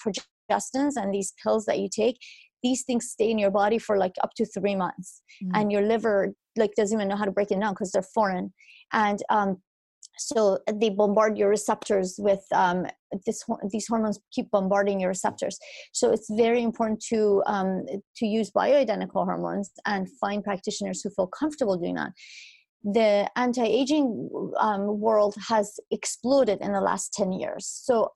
progestins 0.52 0.94
and 0.96 1.14
these 1.14 1.34
pills 1.44 1.66
that 1.66 1.80
you 1.80 1.90
take 1.90 2.18
these 2.64 2.84
things 2.84 3.10
stay 3.10 3.32
in 3.32 3.40
your 3.40 3.52
body 3.52 3.78
for 3.78 3.98
like 3.98 4.14
up 4.24 4.32
to 4.36 4.46
three 4.46 4.76
months 4.76 5.22
mm-hmm. 5.44 5.56
and 5.56 5.72
your 5.72 5.82
liver 5.82 6.34
like 6.58 6.74
doesn't 6.76 6.98
even 6.98 7.08
know 7.08 7.16
how 7.16 7.26
to 7.26 7.32
break 7.32 7.52
it 7.52 7.60
down 7.60 7.74
because 7.74 7.92
they're 7.92 8.02
foreign. 8.02 8.54
And 8.94 9.20
um, 9.30 9.58
so 10.18 10.60
they 10.72 10.90
bombard 10.90 11.38
your 11.38 11.50
receptors 11.50 12.16
with 12.20 12.42
um, 12.54 12.86
this 13.26 13.44
these 13.70 13.88
hormones 13.88 14.20
keep 14.32 14.52
bombarding 14.52 15.00
your 15.00 15.10
receptors. 15.10 15.58
So 15.94 16.12
it's 16.12 16.28
very 16.32 16.62
important 16.62 17.04
to 17.10 17.42
um, 17.48 17.86
to 18.18 18.26
use 18.26 18.52
bioidentical 18.52 19.26
hormones 19.26 19.72
and 19.86 20.08
find 20.20 20.44
practitioners 20.44 21.02
who 21.02 21.10
feel 21.12 21.28
comfortable 21.28 21.78
doing 21.78 21.96
that 21.96 22.12
the 22.84 23.30
anti-aging 23.36 24.30
um, 24.60 25.00
world 25.00 25.36
has 25.48 25.80
exploded 25.92 26.60
in 26.62 26.72
the 26.72 26.82
last 26.82 27.14
10 27.14 27.32
years 27.32 27.68
so 27.68 28.12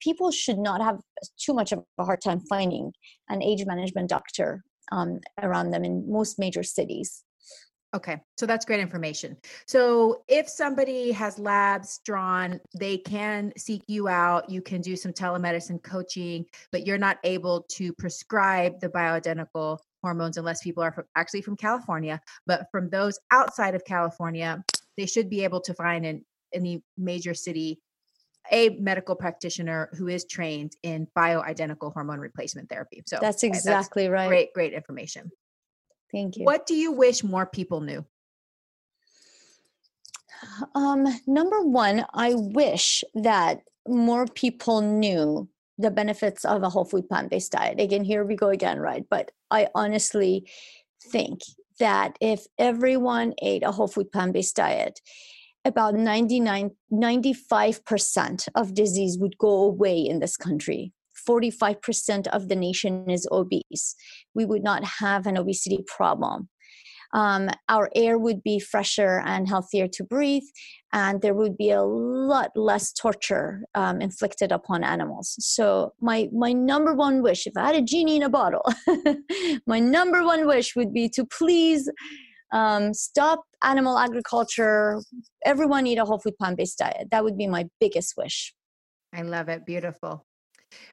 people 0.00 0.30
should 0.30 0.58
not 0.58 0.80
have 0.80 1.00
too 1.38 1.52
much 1.52 1.72
of 1.72 1.82
a 1.98 2.04
hard 2.04 2.20
time 2.20 2.40
finding 2.48 2.92
an 3.28 3.42
age 3.42 3.64
management 3.66 4.08
doctor 4.08 4.62
um, 4.92 5.18
around 5.42 5.70
them 5.70 5.84
in 5.84 6.10
most 6.10 6.38
major 6.38 6.62
cities 6.62 7.24
Okay, 7.94 8.20
so 8.36 8.44
that's 8.44 8.66
great 8.66 8.80
information. 8.80 9.38
So 9.66 10.22
if 10.28 10.48
somebody 10.50 11.12
has 11.12 11.38
labs 11.38 12.00
drawn, 12.04 12.60
they 12.78 12.98
can 12.98 13.52
seek 13.56 13.82
you 13.86 14.06
out. 14.06 14.50
You 14.50 14.60
can 14.60 14.82
do 14.82 14.96
some 14.96 15.12
telemedicine 15.12 15.82
coaching, 15.82 16.44
but 16.72 16.86
you're 16.86 16.98
not 16.98 17.16
able 17.24 17.64
to 17.70 17.94
prescribe 17.94 18.80
the 18.80 18.90
bioidentical 18.90 19.78
hormones 20.02 20.36
unless 20.36 20.62
people 20.62 20.82
are 20.82 20.92
from, 20.92 21.04
actually 21.16 21.42
from 21.42 21.56
California. 21.56 22.20
But 22.46 22.66
from 22.70 22.90
those 22.90 23.18
outside 23.30 23.74
of 23.74 23.84
California, 23.84 24.64
they 24.96 25.06
should 25.06 25.28
be 25.28 25.44
able 25.44 25.60
to 25.62 25.74
find 25.74 26.06
in 26.06 26.24
any 26.52 26.82
major 26.96 27.34
city 27.34 27.80
a 28.52 28.70
medical 28.70 29.16
practitioner 29.16 29.88
who 29.94 30.08
is 30.08 30.24
trained 30.24 30.76
in 30.82 31.08
bioidentical 31.16 31.92
hormone 31.92 32.20
replacement 32.20 32.68
therapy. 32.68 33.02
So 33.06 33.18
that's 33.20 33.42
exactly 33.42 34.04
that's 34.04 34.12
right. 34.12 34.28
Great, 34.28 34.52
great 34.52 34.72
information. 34.72 35.30
Thank 36.12 36.36
you. 36.36 36.44
What 36.44 36.66
do 36.66 36.74
you 36.74 36.92
wish 36.92 37.24
more 37.24 37.46
people 37.46 37.80
knew? 37.80 38.04
Um, 40.74 41.06
number 41.26 41.62
one, 41.62 42.06
I 42.14 42.34
wish 42.34 43.02
that 43.14 43.62
more 43.88 44.26
people 44.26 44.80
knew 44.80 45.48
the 45.78 45.90
benefits 45.90 46.44
of 46.44 46.62
a 46.62 46.70
whole 46.70 46.84
food 46.84 47.08
plant 47.08 47.30
based 47.30 47.52
diet. 47.52 47.80
Again, 47.80 48.04
here 48.04 48.24
we 48.24 48.36
go 48.36 48.48
again, 48.48 48.78
right? 48.78 49.04
But 49.08 49.30
I 49.50 49.68
honestly 49.74 50.48
think 51.12 51.40
that 51.78 52.16
if 52.20 52.46
everyone 52.58 53.34
ate 53.42 53.62
a 53.62 53.72
whole 53.72 53.88
food 53.88 54.10
plant 54.10 54.32
based 54.32 54.56
diet, 54.56 55.00
about 55.64 55.94
99 55.94 56.70
95% 56.92 58.48
of 58.54 58.74
disease 58.74 59.18
would 59.18 59.36
go 59.38 59.64
away 59.64 59.98
in 59.98 60.20
this 60.20 60.36
country 60.36 60.92
45% 61.28 62.26
of 62.28 62.48
the 62.48 62.56
nation 62.56 63.10
is 63.10 63.26
obese. 63.30 63.94
We 64.34 64.44
would 64.44 64.62
not 64.62 64.84
have 65.00 65.26
an 65.26 65.36
obesity 65.36 65.84
problem. 65.86 66.48
Um, 67.16 67.48
our 67.70 67.88
air 67.94 68.18
would 68.18 68.42
be 68.42 68.60
fresher 68.60 69.22
and 69.24 69.48
healthier 69.48 69.88
to 69.88 70.04
breathe, 70.04 70.44
and 70.92 71.22
there 71.22 71.32
would 71.32 71.56
be 71.56 71.70
a 71.70 71.82
lot 71.82 72.50
less 72.54 72.92
torture 72.92 73.62
um, 73.74 74.02
inflicted 74.02 74.52
upon 74.52 74.84
animals. 74.84 75.34
So, 75.40 75.94
my 76.00 76.28
my 76.32 76.52
number 76.52 76.92
one 76.94 77.22
wish, 77.22 77.46
if 77.46 77.54
I 77.56 77.68
had 77.68 77.76
a 77.76 77.82
genie 77.82 78.16
in 78.16 78.22
a 78.22 78.28
bottle, 78.28 78.66
my 79.66 79.80
number 79.80 80.22
one 80.24 80.46
wish 80.46 80.76
would 80.76 80.92
be 80.92 81.08
to 81.16 81.24
please 81.24 81.90
um, 82.52 82.92
stop 82.92 83.44
animal 83.62 83.98
agriculture. 83.98 85.00
Everyone 85.44 85.86
eat 85.86 85.98
a 85.98 86.04
whole 86.04 86.18
food 86.18 86.36
plant 86.36 86.58
based 86.58 86.78
diet. 86.78 87.08
That 87.10 87.24
would 87.24 87.38
be 87.38 87.46
my 87.46 87.64
biggest 87.80 88.14
wish. 88.18 88.54
I 89.14 89.22
love 89.22 89.48
it. 89.48 89.64
Beautiful. 89.64 90.26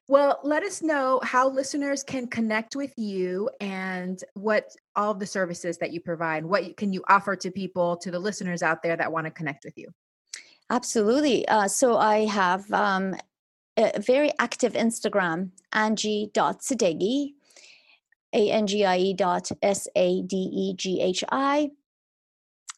Well, 0.08 0.40
let 0.44 0.62
us 0.62 0.82
know 0.82 1.20
how 1.22 1.48
listeners 1.48 2.02
can 2.02 2.28
connect 2.28 2.76
with 2.76 2.92
you 2.96 3.50
and 3.60 4.22
what 4.34 4.74
all 4.96 5.12
of 5.12 5.18
the 5.18 5.26
services 5.26 5.78
that 5.78 5.92
you 5.92 6.00
provide. 6.00 6.44
What 6.44 6.76
can 6.76 6.92
you 6.92 7.02
offer 7.08 7.36
to 7.36 7.50
people, 7.50 7.96
to 7.98 8.10
the 8.10 8.18
listeners 8.18 8.62
out 8.62 8.82
there 8.82 8.96
that 8.96 9.10
want 9.10 9.26
to 9.26 9.30
connect 9.30 9.64
with 9.64 9.76
you? 9.76 9.88
Absolutely. 10.70 11.46
Uh, 11.48 11.68
so 11.68 11.96
I 11.96 12.26
have 12.26 12.70
um, 12.72 13.14
a 13.76 14.00
very 14.00 14.32
active 14.38 14.74
Instagram, 14.74 15.50
angie.sadeghi, 15.72 17.32
A-N-G-I-E 18.32 19.14
dot 19.14 19.50
S-A-D-E-G-H-I. 19.62 21.70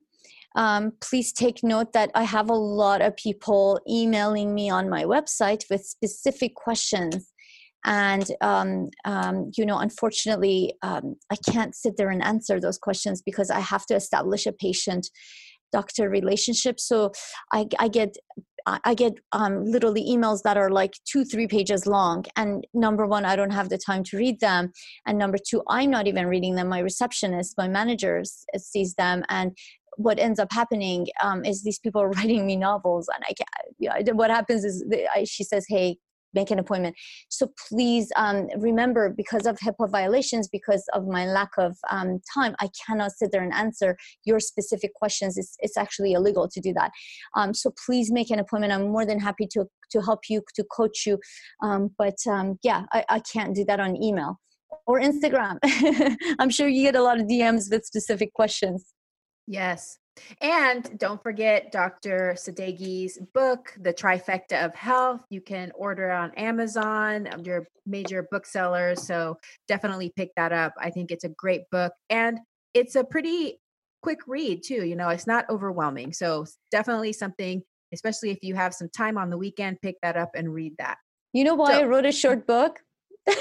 Um, 0.58 0.93
please 1.01 1.34
take 1.34 1.64
note 1.64 1.91
that 1.93 2.12
I 2.16 2.24
have 2.24 2.49
a 2.49 2.53
lot 2.53 3.01
of 3.01 3.18
people 3.18 3.82
emailing 3.89 4.56
me 4.56 4.70
on 4.70 4.89
my 4.89 5.03
website 5.03 5.66
with 5.70 5.84
specific 5.84 6.56
questions. 6.56 7.30
And, 7.84 8.26
um, 8.41 8.89
um, 9.03 9.51
you 9.58 9.66
know, 9.66 9.80
unfortunately, 9.80 10.76
um, 10.82 11.18
I 11.30 11.36
can't 11.47 11.76
sit 11.76 11.97
there 11.97 12.10
and 12.10 12.24
answer 12.24 12.62
those 12.62 12.78
questions 12.78 13.22
because 13.22 13.49
I 13.51 13.60
have 13.60 13.86
to 13.88 13.95
establish 13.95 14.45
a 14.47 14.53
patient 14.53 15.10
doctor 15.74 16.10
relationship. 16.10 16.80
So 16.80 17.12
I, 17.51 17.68
I 17.78 17.89
get 17.89 18.16
I 18.66 18.95
get 18.95 19.13
um, 19.32 19.63
literally 19.63 20.03
emails 20.03 20.41
that 20.43 20.57
are 20.57 20.72
like 20.72 20.93
two, 21.05 21.24
three 21.24 21.47
pages 21.47 21.86
long. 21.86 22.26
And 22.36 22.66
number 22.74 23.05
one, 23.05 23.24
I 23.24 23.36
don't 23.36 23.51
have 23.51 23.70
the 23.70 23.78
time 23.78 24.03
to 24.05 24.18
read 24.18 24.39
them. 24.39 24.72
And 25.05 25.18
number 25.18 25.38
two, 25.38 25.61
I'm 25.70 25.91
not 25.91 26.07
even 26.07 26.26
reading 26.28 26.55
them. 26.55 26.70
My 26.70 26.80
receptionist, 26.80 27.55
my 27.57 27.68
manager 27.68 28.24
sees 28.57 28.95
them. 28.95 29.24
And 29.30 29.55
what 29.97 30.20
ends 30.20 30.39
up 30.39 30.51
happening 30.51 31.07
um, 31.22 31.45
is 31.45 31.63
these 31.63 31.80
people 31.80 32.01
are 32.03 32.09
writing 32.09 32.45
me 32.45 32.55
novels. 32.55 33.07
And 33.13 33.24
I 33.24 33.34
can't, 33.34 33.76
you 33.78 33.89
know, 33.89 34.18
what 34.18 34.32
happens 34.32 34.63
is 34.63 34.84
they, 34.89 35.07
I, 35.13 35.26
she 35.26 35.43
says, 35.43 35.66
Hey, 35.70 35.97
make 36.36 36.51
an 36.51 36.59
appointment. 36.59 36.95
So 37.29 37.51
please 37.67 38.11
um, 38.15 38.47
remember, 38.57 39.09
because 39.09 39.45
of 39.45 39.57
HIPAA 39.57 39.89
violations, 39.89 40.47
because 40.47 40.83
of 40.93 41.07
my 41.07 41.25
lack 41.25 41.49
of 41.57 41.75
um, 41.89 42.19
time, 42.33 42.55
I 42.59 42.69
cannot 42.86 43.13
sit 43.13 43.31
there 43.31 43.43
and 43.43 43.53
answer 43.53 43.97
your 44.25 44.39
specific 44.39 44.93
questions. 44.93 45.37
It's, 45.37 45.55
it's 45.59 45.78
actually 45.78 46.13
illegal 46.13 46.47
to 46.49 46.62
do 46.62 46.74
that. 46.74 46.91
Um, 47.36 47.53
so 47.53 47.71
please 47.86 48.12
make 48.12 48.29
an 48.29 48.39
appointment. 48.39 48.74
I'm 48.74 48.89
more 48.91 49.05
than 49.05 49.20
happy 49.20 49.47
to, 49.53 49.66
to 49.91 50.01
help 50.01 50.21
you, 50.29 50.41
to 50.55 50.63
coach 50.66 51.05
you. 51.05 51.20
Um, 51.63 51.91
but 51.97 52.17
um, 52.29 52.59
yeah, 52.63 52.83
I, 52.93 53.05
I 53.09 53.20
can't 53.20 53.55
do 53.55 53.66
that 53.66 53.79
on 53.79 54.01
email 54.01 54.39
or 54.86 54.99
Instagram. 54.99 55.57
I'm 56.39 56.49
sure 56.49 56.67
you 56.67 56.83
get 56.83 56.95
a 56.95 57.03
lot 57.03 57.20
of 57.20 57.28
DMs 57.28 57.71
with 57.71 57.86
specific 57.86 58.33
questions. 58.33 58.93
Yes. 59.47 59.99
And 60.42 60.97
don't 60.97 61.21
forget 61.21 61.71
Dr. 61.71 62.36
Sadeghi's 62.37 63.17
book, 63.33 63.74
The 63.79 63.93
Trifecta 63.93 64.63
of 64.63 64.74
Health. 64.75 65.21
You 65.29 65.42
can 65.42 65.71
order 65.75 66.12
on 66.12 66.32
Amazon, 66.36 67.28
um, 67.32 67.42
your 67.42 67.67
major 67.86 68.28
booksellers. 68.32 69.05
So 69.05 69.37
definitely 69.67 70.13
pick 70.16 70.33
that 70.36 70.51
up. 70.51 70.74
I 70.79 70.89
think 70.89 71.12
it's 71.12 71.24
a 71.24 71.29
great 71.29 71.70
book. 71.70 71.93
And 72.09 72.39
it's 72.74 72.96
a 72.96 73.04
pretty 73.04 73.59
quick 74.01 74.20
read, 74.28 74.63
too. 74.63 74.86
You 74.86 74.96
know, 74.96 75.09
it's 75.09 75.28
not 75.28 75.50
overwhelming. 75.50 76.13
So 76.13 76.46
definitely 76.71 77.13
something, 77.13 77.63
especially 77.93 78.32
if 78.32 78.39
you 78.42 78.55
have 78.55 78.74
some 78.74 78.89
time 78.89 79.17
on 79.17 79.29
the 79.29 79.37
weekend, 79.37 79.82
pick 79.82 79.97
that 80.01 80.17
up 80.17 80.32
and 80.36 80.54
read 80.54 80.74
that. 80.78 80.97
You 81.33 81.43
know 81.43 81.55
why 81.55 81.74
so, 81.74 81.82
I 81.82 81.83
wrote 81.83 82.05
a 82.05 82.12
short 82.12 82.47
book? 82.47 82.79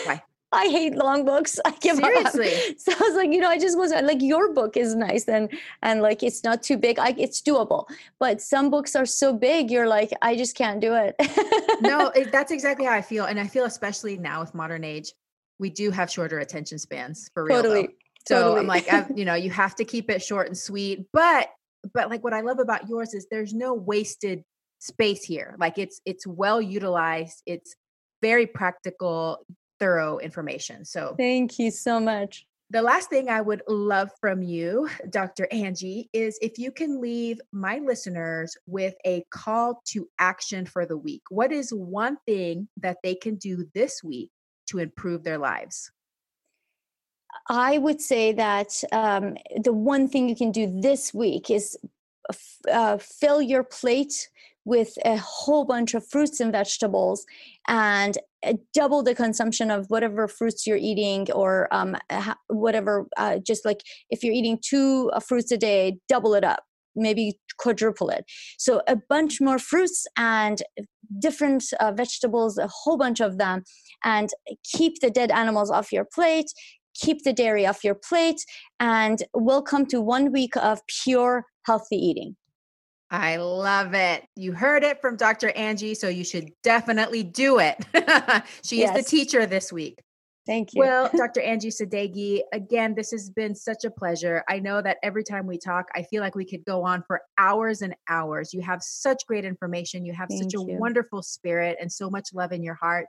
Why? 0.05 0.22
I 0.55 0.68
hate 0.68 0.94
long 0.94 1.24
books. 1.24 1.59
I 1.64 1.72
give 1.81 1.97
Seriously. 1.97 2.47
up. 2.47 2.78
So 2.78 2.93
I 2.93 3.09
was 3.09 3.14
like, 3.16 3.31
you 3.31 3.39
know, 3.39 3.51
I 3.51 3.59
just 3.59 3.76
was 3.76 3.90
like, 3.90 4.22
your 4.22 4.52
book 4.52 4.76
is 4.76 4.94
nice 4.94 5.28
and 5.28 5.51
and 5.82 6.01
like 6.01 6.22
it's 6.22 6.44
not 6.44 6.62
too 6.62 6.78
big. 6.78 6.98
I, 6.98 7.14
it's 7.18 7.43
doable. 7.43 7.86
But 8.18 8.40
some 8.40 8.70
books 8.70 8.94
are 8.97 9.06
so 9.06 9.32
big, 9.32 9.70
you're 9.70 9.89
like, 9.89 10.12
I 10.22 10.36
just 10.36 10.56
can't 10.56 10.81
do 10.81 10.94
it. 10.94 11.14
no, 11.82 12.09
it, 12.09 12.31
that's 12.32 12.52
exactly 12.52 12.85
how 12.85 12.93
I 12.93 13.02
feel, 13.02 13.24
and 13.24 13.39
I 13.39 13.47
feel 13.47 13.64
especially 13.64 14.16
now 14.16 14.40
with 14.40 14.55
modern 14.55 14.85
age, 14.85 15.12
we 15.59 15.70
do 15.70 15.90
have 15.90 16.10
shorter 16.10 16.39
attention 16.39 16.78
spans 16.78 17.31
for 17.35 17.44
real. 17.44 17.56
Totally. 17.56 17.82
Though. 17.82 17.93
So 18.26 18.40
totally. 18.40 18.60
I'm 18.60 18.66
like, 18.66 18.93
I, 18.93 19.06
you 19.14 19.24
know, 19.24 19.35
you 19.35 19.51
have 19.51 19.74
to 19.76 19.85
keep 19.85 20.10
it 20.10 20.22
short 20.22 20.47
and 20.47 20.56
sweet. 20.56 21.06
But 21.12 21.48
but 21.93 22.09
like 22.09 22.24
what 22.24 22.32
I 22.32 22.40
love 22.40 22.59
about 22.60 22.89
yours 22.89 23.12
is 23.12 23.26
there's 23.31 23.52
no 23.52 23.74
wasted 23.74 24.44
space 24.78 25.24
here. 25.24 25.56
Like 25.59 25.78
it's 25.78 26.01
it's 26.05 26.26
well 26.26 26.60
utilized. 26.60 27.43
It's 27.47 27.74
very 28.22 28.47
practical 28.47 29.44
thorough 29.78 30.18
information. 30.18 30.84
So 30.84 31.14
thank 31.16 31.59
you 31.59 31.70
so 31.70 32.01
much. 32.01 32.46
The 32.70 32.82
last 32.82 33.10
thing 33.10 33.28
I 33.28 33.40
would 33.40 33.62
love 33.68 34.10
from 34.20 34.42
you, 34.42 34.88
Dr. 35.10 35.46
Angie, 35.52 36.09
is 36.12 36.38
if 36.42 36.59
you 36.59 36.72
can 36.72 37.01
leave 37.01 37.40
my 37.52 37.78
listeners 37.78 38.56
with 38.66 38.94
a 39.06 39.24
call 39.30 39.82
to 39.88 40.09
action 40.18 40.66
for 40.66 40.86
the 40.86 40.96
week. 40.96 41.22
What 41.28 41.52
is 41.52 41.70
one 41.70 42.16
thing 42.26 42.68
that 42.78 42.98
they 43.02 43.14
can 43.14 43.36
do 43.36 43.68
this 43.74 44.02
week 44.02 44.30
to 44.68 44.78
improve 44.78 45.22
their 45.24 45.38
lives? 45.38 45.90
I 47.48 47.78
would 47.78 48.01
say 48.01 48.32
that 48.32 48.82
um, 48.92 49.36
the 49.60 49.72
one 49.72 50.09
thing 50.09 50.28
you 50.28 50.36
can 50.36 50.51
do 50.51 50.80
this 50.80 51.12
week 51.12 51.51
is 51.51 51.76
uh, 52.72 52.96
fill 52.98 53.42
your 53.42 53.62
plate 53.62 54.30
with 54.64 54.96
a 55.05 55.16
whole 55.18 55.64
bunch 55.64 55.94
of 55.94 56.06
fruits 56.06 56.40
and 56.40 56.52
vegetables 56.52 57.26
and 57.68 58.16
double 58.72 59.02
the 59.02 59.14
consumption 59.14 59.70
of 59.70 59.86
whatever 59.88 60.28
fruits 60.28 60.66
you're 60.66 60.76
eating 60.76 61.30
or 61.32 61.68
um, 61.72 61.96
whatever 62.48 63.06
uh, 63.16 63.38
just 63.38 63.64
like 63.64 63.82
if 64.10 64.22
you're 64.22 64.34
eating 64.34 64.58
two 64.62 65.10
uh, 65.12 65.20
fruits 65.20 65.50
a 65.52 65.56
day 65.56 65.98
double 66.08 66.34
it 66.34 66.44
up 66.44 66.64
maybe 66.96 67.38
quadruple 67.58 68.08
it. 68.08 68.24
So 68.58 68.82
a 68.86 68.96
bunch 69.08 69.40
more 69.40 69.58
fruits 69.58 70.06
and 70.16 70.62
different 71.18 71.64
uh, 71.80 71.92
vegetables 71.92 72.58
a 72.58 72.68
whole 72.68 72.96
bunch 72.96 73.20
of 73.20 73.38
them 73.38 73.62
and 74.04 74.28
keep 74.64 75.00
the 75.00 75.10
dead 75.10 75.30
animals 75.30 75.70
off 75.70 75.92
your 75.92 76.06
plate 76.12 76.46
keep 76.94 77.24
the 77.24 77.32
dairy 77.32 77.66
off 77.66 77.84
your 77.84 77.94
plate 77.94 78.44
and 78.80 79.24
welcome 79.34 79.84
to 79.86 80.00
one 80.00 80.32
week 80.32 80.56
of 80.56 80.80
pure 81.02 81.44
healthy 81.66 81.96
eating 81.96 82.36
I 83.10 83.36
love 83.36 83.94
it. 83.94 84.24
You 84.35 84.52
heard 84.52 84.82
it 84.82 85.01
from 85.01 85.16
Dr. 85.16 85.51
Angie, 85.51 85.94
so 85.94 86.09
you 86.09 86.24
should 86.24 86.51
definitely 86.62 87.22
do 87.22 87.59
it. 87.59 87.76
she 88.62 88.78
yes. 88.78 88.97
is 88.97 89.05
the 89.05 89.09
teacher 89.09 89.47
this 89.47 89.72
week. 89.72 90.01
Thank 90.46 90.74
you. 90.74 90.80
Well, 90.80 91.10
Dr. 91.16 91.40
Angie 91.40 91.70
Sadeghi, 91.70 92.40
again, 92.52 92.94
this 92.94 93.10
has 93.12 93.30
been 93.30 93.54
such 93.54 93.84
a 93.84 93.90
pleasure. 93.90 94.44
I 94.46 94.58
know 94.58 94.82
that 94.82 94.98
every 95.02 95.24
time 95.24 95.46
we 95.46 95.56
talk, 95.56 95.88
I 95.94 96.02
feel 96.02 96.20
like 96.20 96.34
we 96.34 96.44
could 96.44 96.64
go 96.66 96.84
on 96.84 97.02
for 97.06 97.22
hours 97.38 97.80
and 97.80 97.96
hours. 98.10 98.52
You 98.52 98.60
have 98.60 98.82
such 98.82 99.26
great 99.26 99.46
information. 99.46 100.04
You 100.04 100.12
have 100.12 100.28
thank 100.28 100.42
such 100.42 100.54
a 100.54 100.58
you. 100.58 100.76
wonderful 100.78 101.22
spirit 101.22 101.78
and 101.80 101.90
so 101.90 102.10
much 102.10 102.28
love 102.34 102.52
in 102.52 102.62
your 102.62 102.74
heart. 102.74 103.06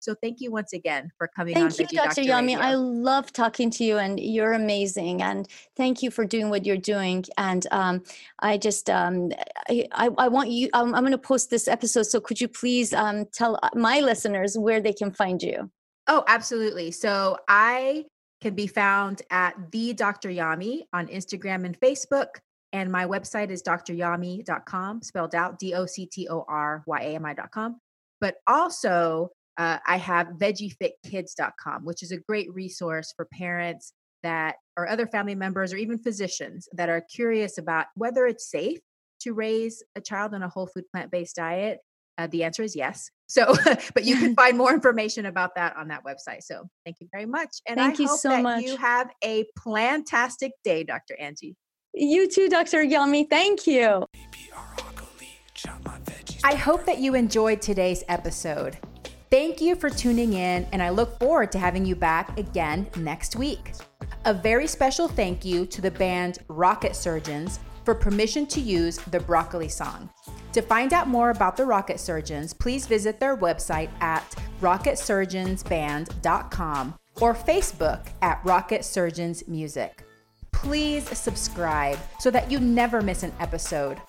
So 0.00 0.14
thank 0.22 0.40
you 0.40 0.50
once 0.50 0.72
again 0.72 1.10
for 1.18 1.28
coming 1.28 1.54
thank 1.54 1.64
on. 1.66 1.70
Thank 1.72 1.92
you, 1.92 1.98
Dr. 1.98 2.22
Yami. 2.22 2.56
I 2.56 2.74
love 2.74 3.34
talking 3.34 3.70
to 3.72 3.84
you 3.84 3.98
and 3.98 4.18
you're 4.18 4.54
amazing. 4.54 5.20
And 5.20 5.46
thank 5.76 6.02
you 6.02 6.10
for 6.10 6.24
doing 6.24 6.48
what 6.48 6.64
you're 6.64 6.78
doing. 6.78 7.24
And 7.36 7.66
um, 7.70 8.02
I 8.38 8.56
just, 8.56 8.88
um, 8.88 9.30
I, 9.68 9.86
I, 9.92 10.08
I, 10.16 10.28
want 10.28 10.50
you, 10.50 10.70
I'm, 10.72 10.94
I'm 10.94 11.02
going 11.02 11.12
to 11.12 11.18
post 11.18 11.50
this 11.50 11.68
episode. 11.68 12.04
So 12.04 12.18
could 12.18 12.40
you 12.40 12.48
please 12.48 12.94
um, 12.94 13.26
tell 13.26 13.58
my 13.74 14.00
listeners 14.00 14.56
where 14.56 14.80
they 14.80 14.94
can 14.94 15.10
find 15.10 15.42
you? 15.42 15.70
Oh, 16.08 16.24
absolutely. 16.26 16.90
So 16.90 17.36
I 17.48 18.06
can 18.40 18.54
be 18.54 18.66
found 18.66 19.22
at 19.30 19.54
the 19.70 19.92
Dr. 19.92 20.30
Yami 20.30 20.82
on 20.92 21.06
Instagram 21.08 21.64
and 21.66 21.78
Facebook. 21.78 22.28
And 22.72 22.90
my 22.90 23.06
website 23.06 23.50
is 23.50 23.62
doctoryami.com, 23.62 25.02
spelled 25.02 25.34
out 25.34 25.58
D 25.58 25.74
O 25.74 25.86
C 25.86 26.06
T 26.06 26.28
O 26.28 26.44
R 26.48 26.82
Y 26.86 27.00
A 27.00 27.14
M 27.14 27.24
I.com. 27.24 27.78
But 28.20 28.36
also, 28.46 29.30
uh, 29.58 29.78
I 29.86 29.96
have 29.96 30.28
veggiefitkids.com, 30.38 31.84
which 31.84 32.02
is 32.02 32.12
a 32.12 32.18
great 32.18 32.52
resource 32.54 33.12
for 33.16 33.26
parents 33.26 33.92
that 34.22 34.56
or 34.76 34.88
other 34.88 35.06
family 35.06 35.34
members 35.34 35.72
or 35.72 35.76
even 35.76 35.98
physicians 35.98 36.68
that 36.72 36.88
are 36.88 37.00
curious 37.00 37.58
about 37.58 37.86
whether 37.94 38.26
it's 38.26 38.50
safe 38.50 38.78
to 39.20 39.32
raise 39.32 39.82
a 39.96 40.00
child 40.00 40.34
on 40.34 40.42
a 40.42 40.48
whole 40.48 40.66
food 40.66 40.84
plant 40.92 41.10
based 41.10 41.36
diet 41.36 41.78
uh, 42.18 42.26
the 42.26 42.44
answer 42.44 42.62
is 42.62 42.76
yes. 42.76 43.10
So, 43.28 43.54
but 43.94 44.04
you 44.04 44.16
can 44.16 44.34
find 44.36 44.58
more 44.58 44.74
information 44.74 45.26
about 45.26 45.54
that 45.54 45.76
on 45.76 45.88
that 45.88 46.04
website. 46.04 46.42
So, 46.42 46.68
thank 46.84 47.00
you 47.00 47.08
very 47.12 47.26
much. 47.26 47.60
And 47.66 47.78
thank 47.78 48.00
I 48.00 48.02
you 48.02 48.08
so 48.08 48.42
much. 48.42 48.64
You 48.64 48.76
have 48.76 49.10
a 49.24 49.46
plantastic 49.58 50.50
day, 50.64 50.84
Dr. 50.84 51.16
Angie. 51.18 51.56
You 51.94 52.28
too, 52.28 52.48
Dr. 52.48 52.84
Yami. 52.84 53.28
Thank 53.30 53.66
you. 53.66 54.04
I 56.44 56.54
hope 56.54 56.84
that 56.84 56.98
you 56.98 57.14
enjoyed 57.14 57.62
today's 57.62 58.04
episode. 58.08 58.78
Thank 59.30 59.60
you 59.60 59.74
for 59.74 59.90
tuning 59.90 60.32
in, 60.32 60.66
and 60.72 60.82
I 60.82 60.88
look 60.90 61.18
forward 61.18 61.52
to 61.52 61.58
having 61.58 61.84
you 61.84 61.94
back 61.94 62.38
again 62.38 62.88
next 62.96 63.36
week. 63.36 63.72
A 64.24 64.32
very 64.32 64.66
special 64.66 65.08
thank 65.08 65.44
you 65.44 65.66
to 65.66 65.80
the 65.80 65.90
band 65.90 66.38
Rocket 66.48 66.96
Surgeons 66.96 67.60
for 67.84 67.94
permission 67.94 68.46
to 68.46 68.60
use 68.60 68.98
the 69.10 69.20
Broccoli 69.20 69.68
song. 69.68 70.08
To 70.58 70.62
find 70.62 70.92
out 70.92 71.06
more 71.06 71.30
about 71.30 71.56
the 71.56 71.64
Rocket 71.64 72.00
Surgeons, 72.00 72.52
please 72.52 72.84
visit 72.84 73.20
their 73.20 73.36
website 73.36 73.90
at 74.00 74.24
rocketsurgeonsband.com 74.60 76.94
or 77.20 77.32
Facebook 77.32 78.08
at 78.22 78.40
Rocket 78.42 78.84
Surgeons 78.84 79.46
Music. 79.46 80.02
Please 80.50 81.08
subscribe 81.16 81.96
so 82.18 82.32
that 82.32 82.50
you 82.50 82.58
never 82.58 83.00
miss 83.00 83.22
an 83.22 83.32
episode. 83.38 84.00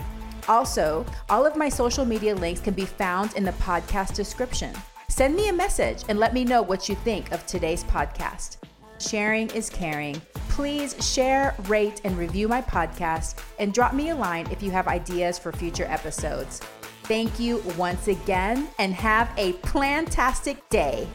Also, 0.47 1.05
all 1.29 1.45
of 1.45 1.55
my 1.55 1.69
social 1.69 2.03
media 2.03 2.33
links 2.33 2.61
can 2.61 2.73
be 2.73 2.87
found 2.87 3.35
in 3.35 3.43
the 3.43 3.51
podcast 3.51 4.15
description. 4.15 4.73
Send 5.07 5.35
me 5.35 5.49
a 5.49 5.53
message 5.53 6.03
and 6.09 6.17
let 6.17 6.33
me 6.33 6.43
know 6.43 6.63
what 6.63 6.89
you 6.89 6.95
think 6.95 7.31
of 7.31 7.45
today's 7.45 7.83
podcast. 7.83 8.57
Sharing 8.99 9.49
is 9.51 9.69
caring. 9.69 10.21
Please 10.49 10.95
share, 11.05 11.55
rate, 11.67 12.01
and 12.03 12.17
review 12.17 12.47
my 12.47 12.61
podcast 12.61 13.41
and 13.59 13.73
drop 13.73 13.93
me 13.93 14.09
a 14.09 14.15
line 14.15 14.47
if 14.51 14.61
you 14.61 14.71
have 14.71 14.87
ideas 14.87 15.39
for 15.39 15.51
future 15.51 15.85
episodes. 15.85 16.59
Thank 17.03 17.39
you 17.39 17.63
once 17.77 18.07
again 18.07 18.67
and 18.77 18.93
have 18.93 19.31
a 19.37 19.53
plantastic 19.53 20.57
day. 20.69 21.07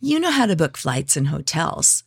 You 0.00 0.20
know 0.20 0.30
how 0.30 0.46
to 0.46 0.56
book 0.56 0.76
flights 0.76 1.16
and 1.16 1.28
hotels. 1.28 2.04